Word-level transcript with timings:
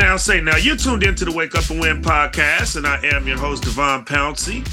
now, 0.00 0.16
say 0.16 0.40
now. 0.40 0.56
You're 0.56 0.76
tuned 0.76 1.02
into 1.02 1.26
the 1.26 1.32
Wake 1.32 1.54
Up 1.54 1.68
and 1.68 1.78
Win 1.78 2.00
podcast, 2.00 2.76
and 2.76 2.86
I 2.86 3.04
am 3.04 3.28
your 3.28 3.36
host, 3.36 3.64
Devon 3.64 4.06
Pouncey. 4.06 4.66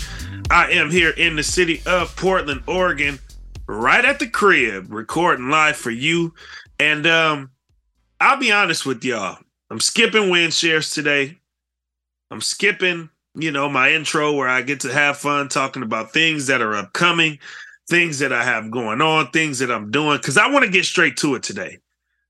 I 0.49 0.71
am 0.71 0.89
here 0.89 1.09
in 1.09 1.35
the 1.35 1.43
city 1.43 1.81
of 1.85 2.15
Portland, 2.15 2.63
Oregon, 2.65 3.19
right 3.67 4.05
at 4.05 4.19
the 4.19 4.27
crib, 4.27 4.87
recording 4.89 5.49
live 5.49 5.75
for 5.75 5.91
you. 5.91 6.33
And 6.79 7.05
um, 7.05 7.51
I'll 8.21 8.39
be 8.39 8.53
honest 8.53 8.85
with 8.85 9.03
y'all. 9.03 9.37
I'm 9.69 9.81
skipping 9.81 10.29
win 10.29 10.49
shares 10.49 10.91
today. 10.91 11.37
I'm 12.31 12.39
skipping, 12.39 13.09
you 13.35 13.51
know, 13.51 13.67
my 13.67 13.91
intro 13.91 14.33
where 14.33 14.47
I 14.47 14.61
get 14.61 14.79
to 14.81 14.93
have 14.93 15.17
fun 15.17 15.49
talking 15.49 15.83
about 15.83 16.13
things 16.13 16.47
that 16.47 16.61
are 16.61 16.73
upcoming, 16.73 17.37
things 17.89 18.19
that 18.19 18.31
I 18.31 18.45
have 18.45 18.71
going 18.71 19.01
on, 19.01 19.31
things 19.31 19.59
that 19.59 19.71
I'm 19.71 19.91
doing, 19.91 20.17
because 20.17 20.37
I 20.37 20.49
want 20.49 20.63
to 20.63 20.71
get 20.71 20.85
straight 20.85 21.17
to 21.17 21.35
it 21.35 21.43
today. 21.43 21.79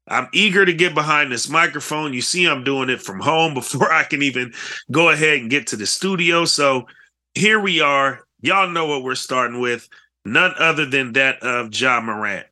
I'm 0.08 0.30
eager 0.32 0.66
to 0.66 0.74
get 0.74 0.94
behind 0.94 1.32
this 1.32 1.50
microphone. 1.50 2.14
You 2.14 2.22
see, 2.22 2.46
I'm 2.46 2.64
doing 2.64 2.90
it 2.90 3.02
from 3.02 3.20
home 3.20 3.54
before 3.54 3.92
I 3.92 4.04
can 4.04 4.22
even 4.22 4.54
go 4.92 5.10
ahead 5.10 5.40
and 5.40 5.50
get 5.50 5.68
to 5.68 5.76
the 5.76 5.86
studio. 5.86 6.46
So 6.46 6.88
here 7.34 7.60
we 7.60 7.82
are. 7.82 8.26
Y'all 8.42 8.70
know 8.70 8.86
what 8.86 9.04
we're 9.04 9.16
starting 9.16 9.60
with. 9.60 9.90
None 10.26 10.54
other 10.60 10.86
than 10.86 11.14
that 11.14 11.42
of 11.42 11.74
Ja 11.74 12.02
Morant. 12.02 12.46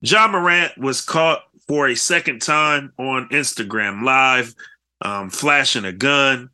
Ja 0.00 0.26
Morant 0.28 0.76
was 0.76 1.00
caught 1.00 1.42
for 1.68 1.88
a 1.88 1.94
second 1.94 2.42
time 2.42 2.92
on 2.98 3.28
Instagram 3.28 4.04
Live, 4.04 4.54
um, 5.00 5.30
flashing 5.30 5.84
a 5.84 5.92
gun, 5.92 6.50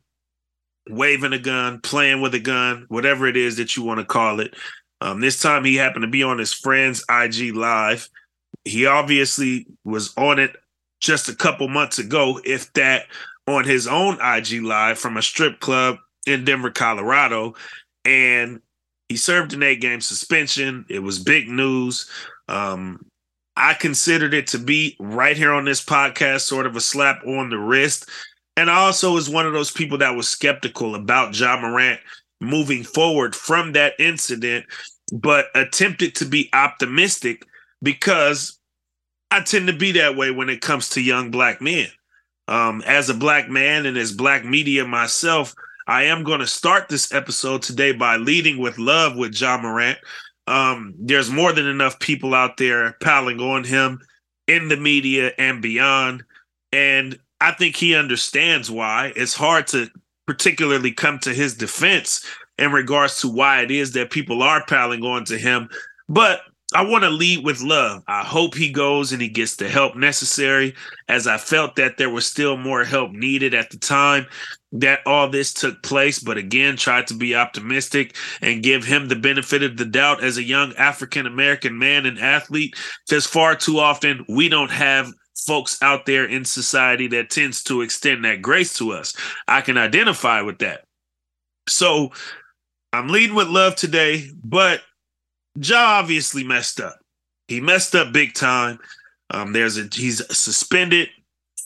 waving 0.87 1.33
a 1.33 1.39
gun, 1.39 1.81
playing 1.81 2.21
with 2.21 2.35
a 2.35 2.39
gun, 2.39 2.85
whatever 2.89 3.27
it 3.27 3.35
is 3.35 3.57
that 3.57 3.75
you 3.75 3.83
want 3.83 3.99
to 3.99 4.05
call 4.05 4.39
it. 4.39 4.53
Um, 5.01 5.21
this 5.21 5.41
time 5.41 5.63
he 5.65 5.75
happened 5.75 6.03
to 6.03 6.09
be 6.09 6.23
on 6.23 6.37
his 6.37 6.53
friend's 6.53 7.03
IG 7.09 7.55
Live 7.55 8.07
he 8.63 8.85
obviously 8.85 9.65
was 9.83 10.13
on 10.17 10.39
it 10.39 10.55
just 10.99 11.29
a 11.29 11.35
couple 11.35 11.67
months 11.67 11.99
ago, 11.99 12.39
if 12.43 12.71
that, 12.73 13.05
on 13.47 13.63
his 13.63 13.87
own 13.87 14.17
IG 14.21 14.61
live 14.61 14.99
from 14.99 15.17
a 15.17 15.21
strip 15.21 15.59
club 15.59 15.97
in 16.27 16.45
Denver, 16.45 16.71
Colorado. 16.71 17.55
And 18.05 18.61
he 19.07 19.15
served 19.15 19.53
an 19.53 19.63
eight 19.63 19.81
game 19.81 20.01
suspension. 20.01 20.85
It 20.89 20.99
was 20.99 21.19
big 21.19 21.47
news. 21.47 22.09
Um, 22.47 23.05
I 23.55 23.73
considered 23.73 24.33
it 24.33 24.47
to 24.47 24.59
be 24.59 24.95
right 24.99 25.35
here 25.35 25.51
on 25.51 25.65
this 25.65 25.83
podcast, 25.83 26.41
sort 26.41 26.65
of 26.65 26.75
a 26.75 26.81
slap 26.81 27.25
on 27.25 27.49
the 27.49 27.57
wrist. 27.57 28.09
And 28.55 28.69
I 28.69 28.75
also 28.75 29.13
was 29.13 29.29
one 29.29 29.45
of 29.45 29.53
those 29.53 29.71
people 29.71 29.97
that 29.99 30.15
was 30.15 30.27
skeptical 30.27 30.95
about 30.95 31.37
Ja 31.37 31.59
Morant 31.59 31.99
moving 32.41 32.83
forward 32.83 33.35
from 33.35 33.73
that 33.73 33.93
incident, 33.99 34.65
but 35.11 35.47
attempted 35.55 36.15
to 36.15 36.25
be 36.25 36.49
optimistic 36.53 37.45
because 37.81 38.59
I 39.31 39.41
tend 39.41 39.67
to 39.67 39.73
be 39.73 39.91
that 39.93 40.15
way 40.15 40.31
when 40.31 40.49
it 40.49 40.61
comes 40.61 40.89
to 40.89 41.01
young 41.01 41.31
black 41.31 41.61
men. 41.61 41.87
Um, 42.47 42.81
as 42.85 43.09
a 43.09 43.13
black 43.13 43.47
man 43.47 43.85
and 43.85 43.95
as 43.95 44.11
black 44.11 44.43
media 44.43 44.85
myself, 44.85 45.53
I 45.87 46.03
am 46.03 46.23
going 46.23 46.39
to 46.39 46.47
start 46.47 46.89
this 46.89 47.13
episode 47.13 47.61
today 47.61 47.91
by 47.91 48.17
leading 48.17 48.57
with 48.57 48.79
love 48.79 49.15
with 49.15 49.39
Ja 49.39 49.59
Morant. 49.59 49.99
Um, 50.47 50.95
there's 50.97 51.29
more 51.29 51.53
than 51.53 51.67
enough 51.67 51.99
people 51.99 52.33
out 52.33 52.57
there 52.57 52.93
piling 53.01 53.39
on 53.39 53.63
him 53.63 53.99
in 54.47 54.67
the 54.67 54.77
media 54.77 55.31
and 55.37 55.61
beyond. 55.61 56.23
And 56.71 57.19
I 57.39 57.51
think 57.51 57.75
he 57.75 57.95
understands 57.95 58.69
why. 58.71 59.13
It's 59.15 59.35
hard 59.35 59.67
to 59.67 59.89
particularly 60.25 60.91
come 60.91 61.19
to 61.19 61.33
his 61.33 61.55
defense 61.55 62.25
in 62.57 62.71
regards 62.71 63.21
to 63.21 63.27
why 63.27 63.61
it 63.61 63.71
is 63.71 63.93
that 63.93 64.11
people 64.11 64.43
are 64.43 64.65
piling 64.65 65.03
on 65.03 65.23
to 65.25 65.37
him. 65.37 65.69
But 66.07 66.41
I 66.75 66.83
want 66.83 67.03
to 67.03 67.09
lead 67.09 67.43
with 67.43 67.61
love. 67.61 68.03
I 68.07 68.23
hope 68.23 68.53
he 68.53 68.71
goes 68.71 69.11
and 69.11 69.21
he 69.21 69.27
gets 69.27 69.55
the 69.55 69.67
help 69.67 69.95
necessary, 69.95 70.75
as 71.07 71.25
I 71.25 71.37
felt 71.37 71.75
that 71.77 71.97
there 71.97 72.11
was 72.11 72.27
still 72.27 72.57
more 72.57 72.83
help 72.83 73.11
needed 73.11 73.55
at 73.55 73.71
the 73.71 73.77
time 73.77 74.27
that 74.71 74.99
all 75.07 75.27
this 75.27 75.51
took 75.51 75.81
place. 75.81 76.19
But 76.19 76.37
again, 76.37 76.77
tried 76.77 77.07
to 77.07 77.15
be 77.15 77.35
optimistic 77.35 78.15
and 78.41 78.61
give 78.61 78.85
him 78.85 79.07
the 79.07 79.15
benefit 79.15 79.63
of 79.63 79.77
the 79.77 79.85
doubt 79.85 80.23
as 80.23 80.37
a 80.37 80.43
young 80.43 80.75
African 80.75 81.25
American 81.25 81.77
man 81.77 82.05
and 82.05 82.19
athlete. 82.19 82.75
Because 83.07 83.25
far 83.25 83.55
too 83.55 83.79
often 83.79 84.23
we 84.29 84.47
don't 84.47 84.71
have 84.71 85.11
folks 85.47 85.81
out 85.81 86.05
there 86.05 86.25
in 86.25 86.45
society 86.45 87.07
that 87.07 87.31
tends 87.31 87.63
to 87.63 87.81
extend 87.81 88.23
that 88.25 88.43
grace 88.43 88.77
to 88.77 88.91
us. 88.91 89.15
I 89.47 89.61
can 89.61 89.77
identify 89.77 90.41
with 90.41 90.59
that. 90.59 90.83
So 91.67 92.11
I'm 92.93 93.07
leading 93.07 93.35
with 93.35 93.47
love 93.47 93.75
today, 93.75 94.29
but 94.43 94.81
Ja 95.55 95.99
obviously 95.99 96.43
messed 96.43 96.79
up. 96.79 96.99
He 97.47 97.59
messed 97.61 97.95
up 97.95 98.13
big 98.13 98.33
time. 98.33 98.79
Um, 99.31 99.53
there's 99.53 99.77
a 99.77 99.87
he's 99.91 100.25
suspended 100.35 101.09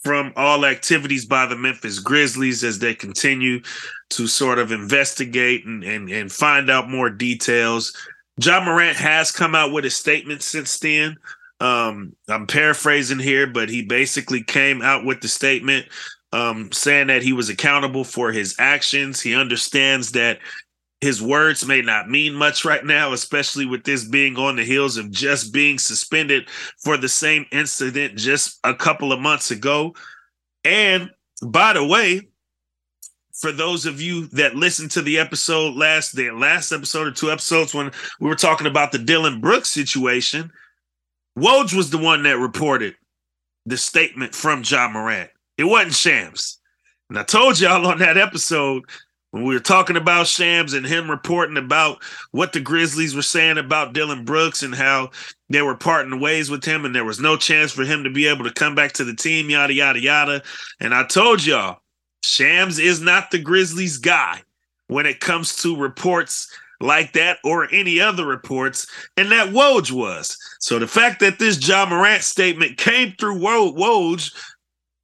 from 0.04 0.34
all 0.36 0.66
activities 0.66 1.26
by 1.26 1.46
the 1.46 1.56
Memphis 1.56 2.00
Grizzlies 2.00 2.64
as 2.64 2.80
they 2.80 2.94
continue 2.94 3.62
to 4.10 4.28
sort 4.28 4.60
of 4.60 4.72
investigate 4.72 5.66
and 5.66 5.84
and, 5.84 6.10
and 6.10 6.32
find 6.32 6.70
out 6.70 6.90
more 6.90 7.10
details. 7.10 7.96
Ja 8.42 8.64
Morant 8.64 8.98
has 8.98 9.32
come 9.32 9.56
out 9.56 9.72
with 9.72 9.86
a 9.86 9.90
statement 9.90 10.42
since 10.42 10.80
then. 10.80 11.18
Um, 11.60 12.16
I'm 12.28 12.48
paraphrasing 12.48 13.20
here, 13.20 13.48
but 13.48 13.70
he 13.70 13.84
basically 13.84 14.44
came 14.44 14.82
out 14.82 15.06
with 15.06 15.22
the 15.22 15.28
statement 15.28 15.86
um, 16.34 16.72
saying 16.72 17.08
that 17.08 17.22
he 17.22 17.32
was 17.32 17.48
accountable 17.48 18.04
for 18.04 18.32
his 18.32 18.56
actions. 18.60 19.22
He 19.22 19.36
understands 19.36 20.12
that 20.14 20.40
his 21.04 21.22
words 21.22 21.66
may 21.68 21.82
not 21.82 22.10
mean 22.10 22.34
much 22.34 22.64
right 22.64 22.84
now, 22.84 23.12
especially 23.12 23.66
with 23.66 23.84
this 23.84 24.06
being 24.06 24.38
on 24.38 24.56
the 24.56 24.64
heels 24.64 24.96
of 24.96 25.12
just 25.12 25.52
being 25.52 25.78
suspended 25.78 26.50
for 26.82 26.96
the 26.96 27.10
same 27.10 27.46
incident 27.52 28.16
just 28.16 28.58
a 28.64 28.74
couple 28.74 29.12
of 29.12 29.20
months 29.20 29.52
ago. 29.52 29.94
And 30.64 31.12
by 31.46 31.74
the 31.74 31.86
way, 31.86 32.30
for 33.34 33.52
those 33.52 33.86
of 33.86 34.00
you 34.00 34.28
that 34.28 34.56
listened 34.56 34.92
to 34.92 35.02
the 35.02 35.20
episode 35.20 35.76
last 35.76 36.16
the 36.16 36.32
last 36.32 36.72
episode 36.72 37.08
or 37.08 37.12
two 37.12 37.32
episodes 37.32 37.74
when 37.74 37.92
we 38.22 38.30
were 38.30 38.36
talking 38.36 38.68
about 38.68 38.94
the 38.94 38.98
Dillon 39.00 39.42
Brooks 39.42 39.70
situation, 39.70 40.52
Woj 41.38 41.76
was 41.76 41.90
the 41.90 41.98
one 41.98 42.24
that 42.24 42.38
reported 42.38 42.96
the 43.66 43.76
statement 43.76 44.34
from 44.34 44.64
Ja 44.66 44.88
Morant. 44.88 45.32
It 45.58 45.66
wasn't 45.66 45.96
Shams. 45.96 46.62
And 47.10 47.20
I 47.20 47.24
told 47.24 47.60
y'all 47.60 47.86
on 47.88 48.00
that 48.00 48.18
episode 48.18 48.84
when 49.34 49.46
we 49.46 49.56
were 49.56 49.60
talking 49.60 49.98
about 49.98 50.28
Shams 50.28 50.74
and 50.74 50.86
him 50.86 51.10
reporting 51.10 51.58
about 51.58 52.04
what 52.30 52.54
the 52.54 52.60
Grizzlies 52.60 53.16
were 53.16 53.24
saying 53.24 53.58
about 53.58 53.94
Dillon 53.94 54.26
Brooks 54.26 54.62
and 54.62 54.76
how 54.76 55.10
they 55.50 55.64
were 55.64 55.76
parting 55.76 56.20
ways 56.20 56.52
with 56.52 56.64
him 56.64 56.86
and 56.86 56.94
there 56.94 57.04
was 57.04 57.20
no 57.20 57.36
chance 57.36 57.72
for 57.72 57.84
him 57.84 58.04
to 58.04 58.12
be 58.12 58.28
able 58.28 58.44
to 58.44 58.54
come 58.54 58.76
back 58.76 58.94
to 58.94 59.04
the 59.04 59.16
team, 59.16 59.50
yada, 59.50 59.74
yada, 59.74 60.00
yada. 60.00 60.44
And 60.80 60.94
I 60.94 61.08
told 61.08 61.44
y'all, 61.44 61.80
Shams 62.22 62.78
is 62.78 63.02
not 63.02 63.32
the 63.32 63.40
Grizzlies 63.40 63.98
guy 63.98 64.44
when 64.86 65.08
it 65.08 65.20
comes 65.20 65.56
to 65.64 65.76
reports 65.76 66.56
like 66.80 67.14
that 67.14 67.40
or 67.44 67.68
any 67.74 68.00
other 68.00 68.28
reports, 68.28 68.86
and 69.18 69.32
that 69.32 69.50
Woj 69.50 69.92
was. 69.92 70.38
So 70.60 70.78
the 70.78 70.88
fact 70.88 71.22
that 71.22 71.40
this 71.40 71.68
Ja 71.68 71.88
Morant 71.88 72.22
statement 72.22 72.78
came 72.78 73.14
through 73.14 73.40
Woj, 73.40 74.32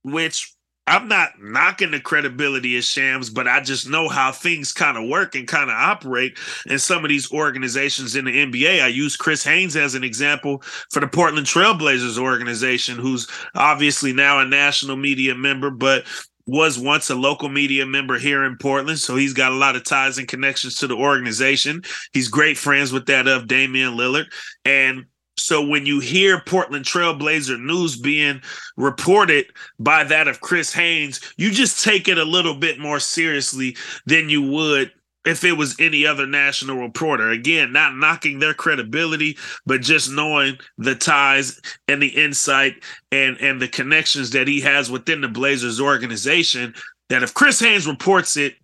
which 0.03 0.53
I'm 0.89 1.07
not 1.07 1.33
knocking 1.39 1.91
the 1.91 2.00
credibility 2.00 2.77
of 2.77 2.83
Shams, 2.83 3.29
but 3.29 3.47
I 3.47 3.61
just 3.61 3.88
know 3.88 4.09
how 4.09 4.31
things 4.31 4.73
kind 4.73 4.97
of 4.97 5.07
work 5.07 5.35
and 5.35 5.47
kind 5.47 5.69
of 5.69 5.75
operate 5.75 6.38
in 6.66 6.79
some 6.79 7.05
of 7.05 7.09
these 7.09 7.31
organizations 7.31 8.16
in 8.16 8.25
the 8.25 8.31
NBA. 8.31 8.83
I 8.83 8.88
use 8.88 9.16
Chris 9.16 9.44
Haynes 9.44 9.75
as 9.75 9.95
an 9.95 10.03
example 10.03 10.63
for 10.89 10.99
the 10.99 11.07
Portland 11.07 11.45
Trailblazers 11.45 12.17
organization, 12.17 12.97
who's 12.97 13.28
obviously 13.55 14.13
now 14.13 14.39
a 14.39 14.45
national 14.45 14.97
media 14.97 15.35
member, 15.35 15.69
but 15.69 16.05
was 16.47 16.79
once 16.79 17.09
a 17.09 17.16
local 17.16 17.49
media 17.49 17.85
member 17.85 18.17
here 18.17 18.44
in 18.44 18.57
Portland. 18.57 18.97
So 18.97 19.16
he's 19.16 19.33
got 19.33 19.51
a 19.51 19.55
lot 19.55 19.75
of 19.75 19.83
ties 19.83 20.17
and 20.17 20.28
connections 20.28 20.75
to 20.75 20.88
the 20.88 20.95
organization. 20.95 21.84
He's 22.14 22.28
great 22.28 22.58
friends 22.58 22.91
with 22.91 23.05
that 23.05 23.28
of 23.28 23.47
Damian 23.47 23.93
Lillard. 23.93 24.25
And 24.66 25.05
so 25.40 25.66
when 25.66 25.86
you 25.86 26.00
hear 26.00 26.41
Portland 26.41 26.86
Trailblazer 26.86 27.59
news 27.59 27.96
being 27.96 28.41
reported 28.78 29.47
by 29.80 30.03
that 30.03 30.28
of 30.28 30.41
Chris 30.41 30.74
Haynes, 30.74 31.20
you 31.38 31.52
just 31.52 31.84
take 31.84 32.08
it 32.08 32.18
a 32.18 32.24
little 32.24 32.56
bit 32.56 32.80
more 32.80 33.00
seriously 33.00 33.76
than 34.06 34.30
you 34.30 34.41
would 34.41 34.91
if 35.26 35.44
it 35.44 35.53
was 35.53 35.76
any 35.80 36.06
other 36.06 36.26
national 36.26 36.78
reporter. 36.78 37.30
Again, 37.30 37.72
not 37.72 37.96
knocking 37.96 38.40
their 38.40 38.53
credibility, 38.53 39.38
but 39.66 39.82
just 39.82 40.12
knowing 40.12 40.58
the 40.78 40.96
ties 40.96 41.59
and 41.88 42.02
the 42.02 42.08
insight 42.08 42.84
and 43.12 43.38
and 43.38 43.62
the 43.62 43.68
connections 43.68 44.32
that 44.32 44.47
he 44.47 44.62
has 44.62 44.90
within 44.90 45.22
the 45.22 45.28
Blazers 45.28 45.80
organization 45.80 46.74
that 47.09 47.24
if 47.24 47.34
Chris 47.34 47.59
Haynes 47.59 47.88
reports 47.88 48.38
it, 48.38 48.56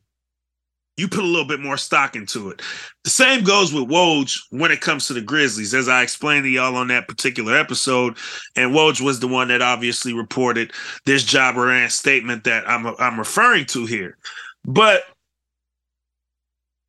you 0.97 1.07
put 1.07 1.23
a 1.23 1.27
little 1.27 1.47
bit 1.47 1.59
more 1.59 1.77
stock 1.77 2.15
into 2.15 2.49
it. 2.49 2.61
The 3.03 3.09
same 3.09 3.43
goes 3.43 3.73
with 3.73 3.89
Woj 3.89 4.39
when 4.51 4.71
it 4.71 4.81
comes 4.81 5.07
to 5.07 5.13
the 5.13 5.21
Grizzlies, 5.21 5.73
as 5.73 5.89
I 5.89 6.03
explained 6.03 6.45
to 6.45 6.49
y'all 6.49 6.75
on 6.75 6.87
that 6.87 7.07
particular 7.07 7.57
episode. 7.57 8.17
And 8.55 8.71
Woj 8.71 9.01
was 9.01 9.19
the 9.19 9.27
one 9.27 9.49
that 9.49 9.61
obviously 9.61 10.13
reported 10.13 10.71
this 11.05 11.33
Morant 11.33 11.91
statement 11.91 12.45
that 12.45 12.67
I'm 12.69 12.87
I'm 12.99 13.19
referring 13.19 13.65
to 13.67 13.85
here. 13.85 14.17
But 14.63 15.03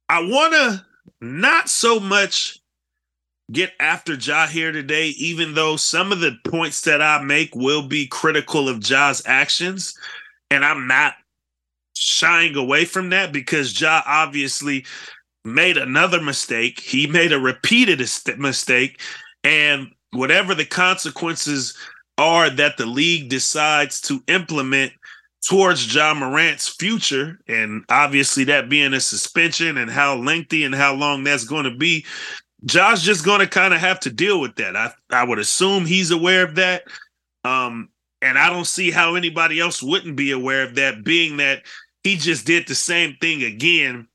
I 0.08 0.20
want 0.20 0.52
to 0.52 0.84
not 1.20 1.68
so 1.68 1.98
much 1.98 2.60
get 3.50 3.72
after 3.80 4.14
Ja 4.14 4.46
here 4.46 4.72
today, 4.72 5.08
even 5.18 5.54
though 5.54 5.76
some 5.76 6.12
of 6.12 6.20
the 6.20 6.36
points 6.44 6.82
that 6.82 7.02
I 7.02 7.22
make 7.22 7.54
will 7.54 7.82
be 7.82 8.06
critical 8.06 8.68
of 8.68 8.80
Ja's 8.80 9.22
actions. 9.26 9.94
And 10.50 10.64
I'm 10.64 10.86
not 10.86 11.14
shying 11.96 12.56
away 12.56 12.84
from 12.84 13.10
that 13.10 13.32
because 13.32 13.80
Ja 13.80 14.02
obviously 14.06 14.84
made 15.44 15.76
another 15.76 16.20
mistake. 16.20 16.80
He 16.80 17.06
made 17.06 17.32
a 17.32 17.40
repeated 17.40 18.00
mistake. 18.38 19.00
And 19.44 19.88
whatever 20.12 20.54
the 20.54 20.64
consequences 20.64 21.76
are 22.18 22.50
that 22.50 22.76
the 22.76 22.86
league 22.86 23.28
decides 23.28 24.00
to 24.02 24.22
implement 24.28 24.92
towards 25.46 25.94
Ja 25.94 26.12
Morant's 26.14 26.68
future, 26.68 27.38
and 27.46 27.84
obviously 27.88 28.42
that 28.44 28.68
being 28.68 28.94
a 28.94 29.00
suspension 29.00 29.76
and 29.78 29.90
how 29.90 30.16
lengthy 30.16 30.64
and 30.64 30.74
how 30.74 30.94
long 30.94 31.22
that's 31.22 31.44
going 31.44 31.64
to 31.64 31.74
be, 31.74 32.04
Josh 32.64 33.02
just 33.02 33.24
going 33.24 33.40
to 33.40 33.46
kind 33.46 33.72
of 33.72 33.80
have 33.80 34.00
to 34.00 34.10
deal 34.10 34.40
with 34.40 34.56
that. 34.56 34.76
I 34.76 34.92
I 35.10 35.22
would 35.22 35.38
assume 35.38 35.86
he's 35.86 36.10
aware 36.10 36.42
of 36.42 36.56
that. 36.56 36.84
Um, 37.44 37.90
and 38.22 38.38
I 38.38 38.50
don't 38.50 38.66
see 38.66 38.90
how 38.90 39.14
anybody 39.14 39.60
else 39.60 39.82
wouldn't 39.82 40.16
be 40.16 40.32
aware 40.32 40.64
of 40.64 40.74
that, 40.76 41.04
being 41.04 41.36
that 41.36 41.62
he 42.06 42.14
just 42.14 42.46
did 42.46 42.68
the 42.68 42.74
same 42.74 43.16
thing 43.20 43.42
again 43.42 44.06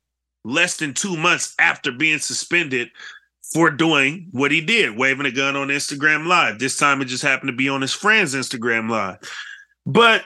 less 0.46 0.78
than 0.78 0.94
two 0.94 1.18
months 1.18 1.54
after 1.60 1.92
being 1.92 2.20
suspended 2.20 2.88
for 3.54 3.70
doing 3.70 4.30
what 4.32 4.50
he 4.50 4.62
did, 4.62 4.98
waving 4.98 5.26
a 5.26 5.32
gun 5.32 5.58
on 5.58 5.68
Instagram 5.68 6.26
Live. 6.26 6.58
This 6.58 6.78
time 6.78 7.02
it 7.02 7.06
just 7.06 7.22
happened 7.22 7.50
to 7.50 7.56
be 7.56 7.68
on 7.68 7.82
his 7.82 7.92
friend's 7.92 8.34
Instagram 8.34 8.90
Live. 8.90 9.18
But 9.86 10.24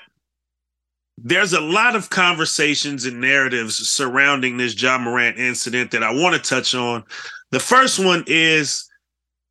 there's 1.18 1.54
a 1.54 1.60
lot 1.60 1.96
of 1.96 2.12
conversations 2.12 3.08
and 3.08 3.20
narratives 3.20 3.90
surrounding 3.90 4.58
this 4.58 4.80
Ja 4.80 5.00
Morant 5.00 5.40
incident 5.40 5.90
that 5.90 6.04
I 6.04 6.14
want 6.14 6.36
to 6.36 6.48
touch 6.48 6.76
on. 6.76 7.04
The 7.50 7.60
first 7.60 7.98
one 7.98 8.24
is 8.28 8.88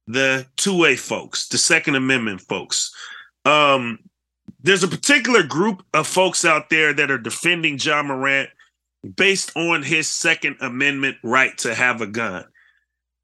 the 0.06 0.46
2A 0.58 1.00
folks, 1.00 1.48
the 1.48 1.58
Second 1.58 1.96
Amendment 1.96 2.42
folks. 2.42 2.94
Um, 3.44 3.98
there's 4.64 4.82
a 4.82 4.88
particular 4.88 5.42
group 5.42 5.84
of 5.92 6.06
folks 6.06 6.44
out 6.44 6.70
there 6.70 6.94
that 6.94 7.10
are 7.10 7.18
defending 7.18 7.78
Ja 7.78 8.02
Morant 8.02 8.48
based 9.14 9.54
on 9.56 9.82
his 9.82 10.08
Second 10.08 10.56
Amendment 10.60 11.18
right 11.22 11.56
to 11.58 11.74
have 11.74 12.00
a 12.00 12.06
gun. 12.06 12.46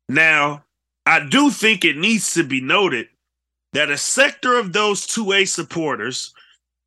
Now, 0.09 0.65
I 1.07 1.27
do 1.27 1.51
think 1.51 1.85
it 1.85 1.97
needs 1.97 2.35
to 2.35 2.45
be 2.45 2.61
noted 2.61 3.09
that 3.73 3.91
a 3.91 3.97
sector 3.97 4.59
of 4.59 4.75
those 4.75 5.07
2A 5.07 5.49
supporters 5.49 6.35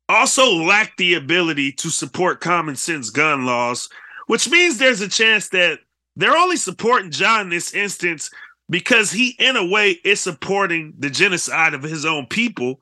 also 0.08 0.52
lack 0.52 0.96
the 0.96 1.14
ability 1.14 1.72
to 1.72 1.90
support 1.90 2.40
common 2.40 2.76
sense 2.76 3.10
gun 3.10 3.44
laws, 3.44 3.88
which 4.28 4.48
means 4.48 4.78
there's 4.78 5.00
a 5.00 5.08
chance 5.08 5.48
that 5.48 5.80
they're 6.14 6.36
only 6.36 6.56
supporting 6.56 7.10
Ja 7.12 7.40
in 7.40 7.48
this 7.48 7.74
instance 7.74 8.30
because 8.70 9.10
he, 9.10 9.30
in 9.40 9.56
a 9.56 9.66
way, 9.66 9.98
is 10.04 10.20
supporting 10.20 10.94
the 10.96 11.10
genocide 11.10 11.74
of 11.74 11.82
his 11.82 12.04
own 12.04 12.26
people 12.26 12.78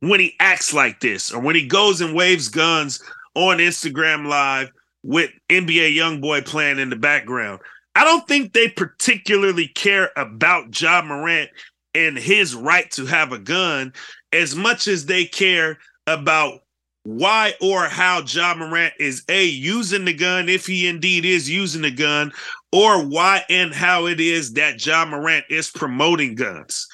when 0.00 0.20
he 0.20 0.34
acts 0.40 0.72
like 0.72 1.00
this 1.00 1.32
or 1.32 1.40
when 1.40 1.54
he 1.54 1.66
goes 1.66 2.00
and 2.00 2.14
waves 2.14 2.48
guns 2.48 3.02
on 3.34 3.58
Instagram 3.58 4.26
Live 4.26 4.70
with 5.02 5.30
NBA 5.48 5.96
Youngboy 5.96 6.44
playing 6.44 6.78
in 6.78 6.90
the 6.90 6.96
background. 6.96 7.60
I 7.94 8.04
don't 8.04 8.26
think 8.26 8.52
they 8.52 8.68
particularly 8.68 9.68
care 9.68 10.10
about 10.16 10.80
Ja 10.80 11.02
Morant 11.02 11.50
and 11.94 12.16
his 12.16 12.54
right 12.54 12.90
to 12.92 13.06
have 13.06 13.32
a 13.32 13.38
gun 13.38 13.92
as 14.32 14.54
much 14.54 14.86
as 14.88 15.06
they 15.06 15.24
care 15.24 15.78
about 16.06 16.60
why 17.04 17.54
or 17.60 17.86
how 17.86 18.22
Ja 18.22 18.54
Morant 18.54 18.94
is 18.98 19.24
a 19.28 19.44
using 19.44 20.04
the 20.04 20.12
gun, 20.12 20.48
if 20.48 20.66
he 20.66 20.86
indeed 20.86 21.24
is 21.24 21.48
using 21.48 21.82
the 21.82 21.90
gun, 21.90 22.32
or 22.72 23.04
why 23.04 23.42
and 23.48 23.74
how 23.74 24.06
it 24.06 24.20
is 24.20 24.52
that 24.52 24.84
Ja 24.84 25.04
Morant 25.04 25.44
is 25.48 25.70
promoting 25.70 26.34
guns. 26.34 26.86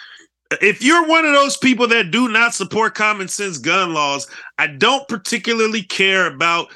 If 0.60 0.82
you're 0.82 1.06
one 1.06 1.24
of 1.24 1.32
those 1.32 1.56
people 1.56 1.88
that 1.88 2.10
do 2.10 2.28
not 2.28 2.54
support 2.54 2.94
common 2.94 3.28
sense 3.28 3.58
gun 3.58 3.94
laws, 3.94 4.28
I 4.58 4.68
don't 4.68 5.06
particularly 5.08 5.82
care 5.82 6.26
about 6.26 6.68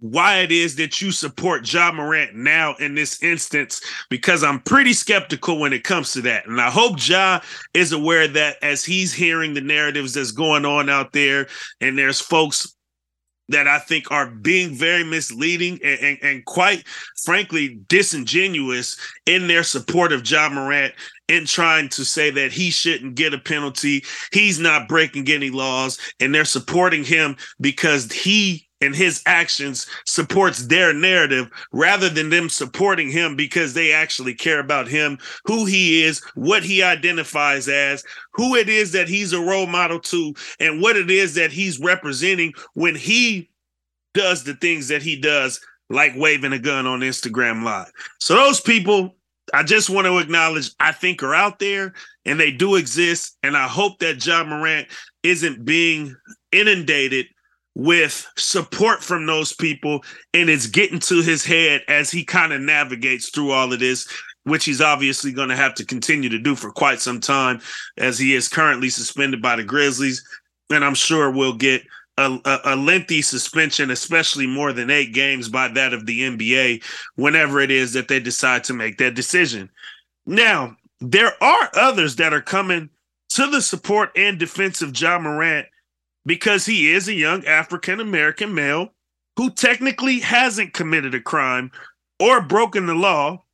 why 0.00 0.38
it 0.38 0.52
is 0.52 0.76
that 0.76 1.00
you 1.00 1.10
support 1.10 1.72
Ja 1.72 1.90
Morant 1.90 2.34
now 2.34 2.74
in 2.76 2.94
this 2.94 3.22
instance, 3.22 3.80
because 4.10 4.44
I'm 4.44 4.60
pretty 4.60 4.92
skeptical 4.92 5.58
when 5.58 5.72
it 5.72 5.84
comes 5.84 6.12
to 6.12 6.20
that. 6.22 6.46
And 6.46 6.60
I 6.60 6.70
hope 6.70 6.98
Ja 7.06 7.40
is 7.74 7.92
aware 7.92 8.28
that 8.28 8.56
as 8.62 8.84
he's 8.84 9.14
hearing 9.14 9.54
the 9.54 9.60
narratives 9.60 10.14
that's 10.14 10.32
going 10.32 10.64
on 10.64 10.90
out 10.90 11.12
there, 11.12 11.48
and 11.80 11.96
there's 11.98 12.20
folks 12.20 12.76
that 13.48 13.68
I 13.68 13.78
think 13.78 14.10
are 14.10 14.26
being 14.26 14.74
very 14.74 15.04
misleading 15.04 15.78
and, 15.82 16.00
and, 16.00 16.18
and, 16.22 16.44
quite 16.44 16.84
frankly 17.24 17.78
disingenuous 17.88 18.98
in 19.24 19.46
their 19.46 19.62
support 19.62 20.12
of 20.12 20.28
Ja 20.28 20.48
Morant 20.48 20.92
in 21.28 21.46
trying 21.46 21.88
to 21.90 22.04
say 22.04 22.30
that 22.30 22.52
he 22.52 22.70
shouldn't 22.70 23.14
get 23.14 23.34
a 23.34 23.38
penalty. 23.38 24.04
He's 24.32 24.58
not 24.58 24.88
breaking 24.88 25.28
any 25.28 25.50
laws, 25.50 25.98
and 26.20 26.34
they're 26.34 26.44
supporting 26.44 27.04
him 27.04 27.36
because 27.60 28.10
he 28.12 28.66
and 28.80 28.94
his 28.94 29.22
actions 29.26 29.86
supports 30.04 30.66
their 30.66 30.92
narrative 30.92 31.50
rather 31.72 32.08
than 32.08 32.28
them 32.28 32.48
supporting 32.48 33.10
him 33.10 33.34
because 33.34 33.72
they 33.72 33.92
actually 33.92 34.34
care 34.34 34.60
about 34.60 34.86
him, 34.86 35.18
who 35.44 35.64
he 35.64 36.02
is, 36.04 36.22
what 36.34 36.62
he 36.62 36.82
identifies 36.82 37.68
as, 37.68 38.04
who 38.34 38.54
it 38.54 38.68
is 38.68 38.92
that 38.92 39.08
he's 39.08 39.32
a 39.32 39.40
role 39.40 39.66
model 39.66 39.98
to, 39.98 40.34
and 40.60 40.82
what 40.82 40.96
it 40.96 41.10
is 41.10 41.34
that 41.34 41.50
he's 41.50 41.80
representing 41.80 42.52
when 42.74 42.94
he 42.94 43.48
does 44.14 44.44
the 44.44 44.54
things 44.54 44.88
that 44.88 45.02
he 45.02 45.18
does, 45.18 45.60
like 45.88 46.12
waving 46.16 46.52
a 46.52 46.58
gun 46.58 46.86
on 46.86 47.00
Instagram 47.00 47.62
Live. 47.62 47.90
So 48.18 48.34
those 48.34 48.60
people, 48.60 49.15
I 49.54 49.62
just 49.62 49.90
want 49.90 50.06
to 50.06 50.18
acknowledge, 50.18 50.70
I 50.80 50.92
think 50.92 51.22
are 51.22 51.34
out 51.34 51.58
there 51.58 51.94
and 52.24 52.38
they 52.38 52.50
do 52.50 52.76
exist. 52.76 53.36
And 53.42 53.56
I 53.56 53.68
hope 53.68 53.98
that 54.00 54.24
Ja 54.24 54.44
Morant 54.44 54.88
isn't 55.22 55.64
being 55.64 56.16
inundated 56.52 57.26
with 57.76 58.26
support 58.36 59.02
from 59.02 59.26
those 59.26 59.52
people 59.52 60.02
and 60.32 60.48
it's 60.48 60.66
getting 60.66 60.98
to 60.98 61.20
his 61.20 61.44
head 61.44 61.82
as 61.88 62.10
he 62.10 62.24
kind 62.24 62.54
of 62.54 62.60
navigates 62.60 63.28
through 63.28 63.50
all 63.50 63.70
of 63.70 63.78
this 63.78 64.08
which 64.44 64.64
he's 64.64 64.80
obviously 64.80 65.30
going 65.30 65.48
to 65.50 65.56
have 65.56 65.74
to 65.74 65.84
continue 65.84 66.30
to 66.30 66.38
do 66.38 66.54
for 66.54 66.70
quite 66.72 67.00
some 67.00 67.20
time 67.20 67.60
as 67.98 68.18
he 68.18 68.34
is 68.34 68.48
currently 68.48 68.88
suspended 68.88 69.42
by 69.42 69.54
the 69.54 69.62
grizzlies 69.62 70.26
and 70.70 70.82
i'm 70.82 70.94
sure 70.94 71.30
we'll 71.30 71.52
get 71.52 71.82
a, 72.18 72.38
a, 72.44 72.60
a, 72.64 72.76
lengthy 72.76 73.20
suspension, 73.22 73.90
especially 73.90 74.46
more 74.46 74.72
than 74.72 74.90
eight 74.90 75.12
games 75.12 75.48
by 75.48 75.68
that 75.68 75.92
of 75.92 76.06
the 76.06 76.20
NBA, 76.20 76.82
whenever 77.16 77.60
it 77.60 77.70
is 77.70 77.92
that 77.92 78.08
they 78.08 78.20
decide 78.20 78.64
to 78.64 78.72
make 78.72 78.98
that 78.98 79.14
decision. 79.14 79.70
Now, 80.24 80.76
there 81.00 81.32
are 81.42 81.70
others 81.74 82.16
that 82.16 82.32
are 82.32 82.40
coming 82.40 82.90
to 83.30 83.46
the 83.48 83.60
support 83.60 84.10
and 84.16 84.38
defense 84.38 84.80
of 84.80 84.98
Ja 84.98 85.18
Morant 85.18 85.66
because 86.24 86.64
he 86.64 86.92
is 86.92 87.06
a 87.06 87.14
young 87.14 87.44
African 87.44 88.00
American 88.00 88.54
male 88.54 88.90
who 89.36 89.50
technically 89.50 90.20
hasn't 90.20 90.72
committed 90.72 91.14
a 91.14 91.20
crime 91.20 91.70
or 92.18 92.40
broken 92.40 92.86
the 92.86 92.94
law, 92.94 93.44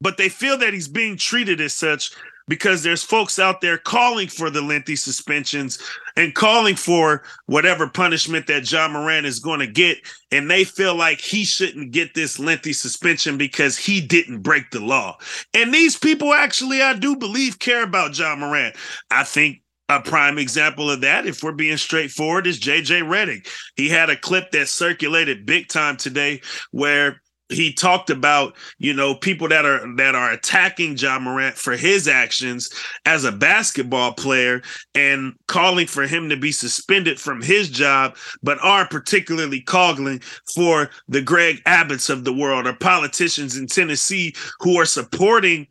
but 0.00 0.16
they 0.16 0.30
feel 0.30 0.56
that 0.58 0.72
he's 0.72 0.88
being 0.88 1.16
treated 1.16 1.60
as 1.60 1.74
such 1.74 2.12
because 2.48 2.82
there's 2.82 3.02
folks 3.02 3.38
out 3.38 3.60
there 3.60 3.78
calling 3.78 4.28
for 4.28 4.50
the 4.50 4.60
lengthy 4.60 4.96
suspensions 4.96 5.78
and 6.16 6.34
calling 6.34 6.76
for 6.76 7.22
whatever 7.46 7.88
punishment 7.88 8.46
that 8.46 8.70
Ja 8.70 8.88
Morant 8.88 9.26
is 9.26 9.38
going 9.38 9.60
to 9.60 9.66
get. 9.66 9.98
And 10.30 10.50
they 10.50 10.64
feel 10.64 10.94
like 10.94 11.20
he 11.20 11.44
shouldn't 11.44 11.92
get 11.92 12.14
this 12.14 12.38
lengthy 12.38 12.72
suspension 12.72 13.38
because 13.38 13.78
he 13.78 14.00
didn't 14.00 14.42
break 14.42 14.70
the 14.70 14.80
law. 14.80 15.16
And 15.54 15.72
these 15.72 15.96
people 15.96 16.32
actually, 16.32 16.82
I 16.82 16.94
do 16.94 17.16
believe, 17.16 17.58
care 17.58 17.82
about 17.82 18.18
Ja 18.18 18.36
Morant. 18.36 18.76
I 19.10 19.24
think 19.24 19.62
a 19.88 20.00
prime 20.00 20.38
example 20.38 20.90
of 20.90 21.02
that, 21.02 21.26
if 21.26 21.42
we're 21.42 21.52
being 21.52 21.76
straightforward, 21.76 22.46
is 22.46 22.58
JJ 22.58 23.02
Redick. 23.02 23.48
He 23.76 23.88
had 23.88 24.08
a 24.08 24.16
clip 24.16 24.50
that 24.52 24.68
circulated 24.68 25.46
big 25.46 25.68
time 25.68 25.96
today 25.96 26.40
where 26.70 27.20
he 27.48 27.72
talked 27.72 28.10
about 28.10 28.54
you 28.78 28.92
know 28.92 29.14
people 29.14 29.48
that 29.48 29.64
are 29.64 29.94
that 29.96 30.14
are 30.14 30.32
attacking 30.32 30.96
Ja 30.96 31.18
Morant 31.18 31.56
for 31.56 31.76
his 31.76 32.08
actions 32.08 32.70
as 33.04 33.24
a 33.24 33.32
basketball 33.32 34.12
player 34.12 34.62
and 34.94 35.34
calling 35.46 35.86
for 35.86 36.06
him 36.06 36.28
to 36.28 36.36
be 36.36 36.52
suspended 36.52 37.20
from 37.20 37.42
his 37.42 37.68
job, 37.68 38.16
but 38.42 38.58
are 38.62 38.88
particularly 38.88 39.60
calling 39.60 40.20
for 40.54 40.90
the 41.08 41.22
Greg 41.22 41.62
Abbotts 41.64 42.10
of 42.10 42.24
the 42.24 42.32
world 42.32 42.66
or 42.66 42.74
politicians 42.74 43.56
in 43.56 43.66
Tennessee 43.66 44.34
who 44.60 44.76
are 44.78 44.86
supporting 44.86 45.66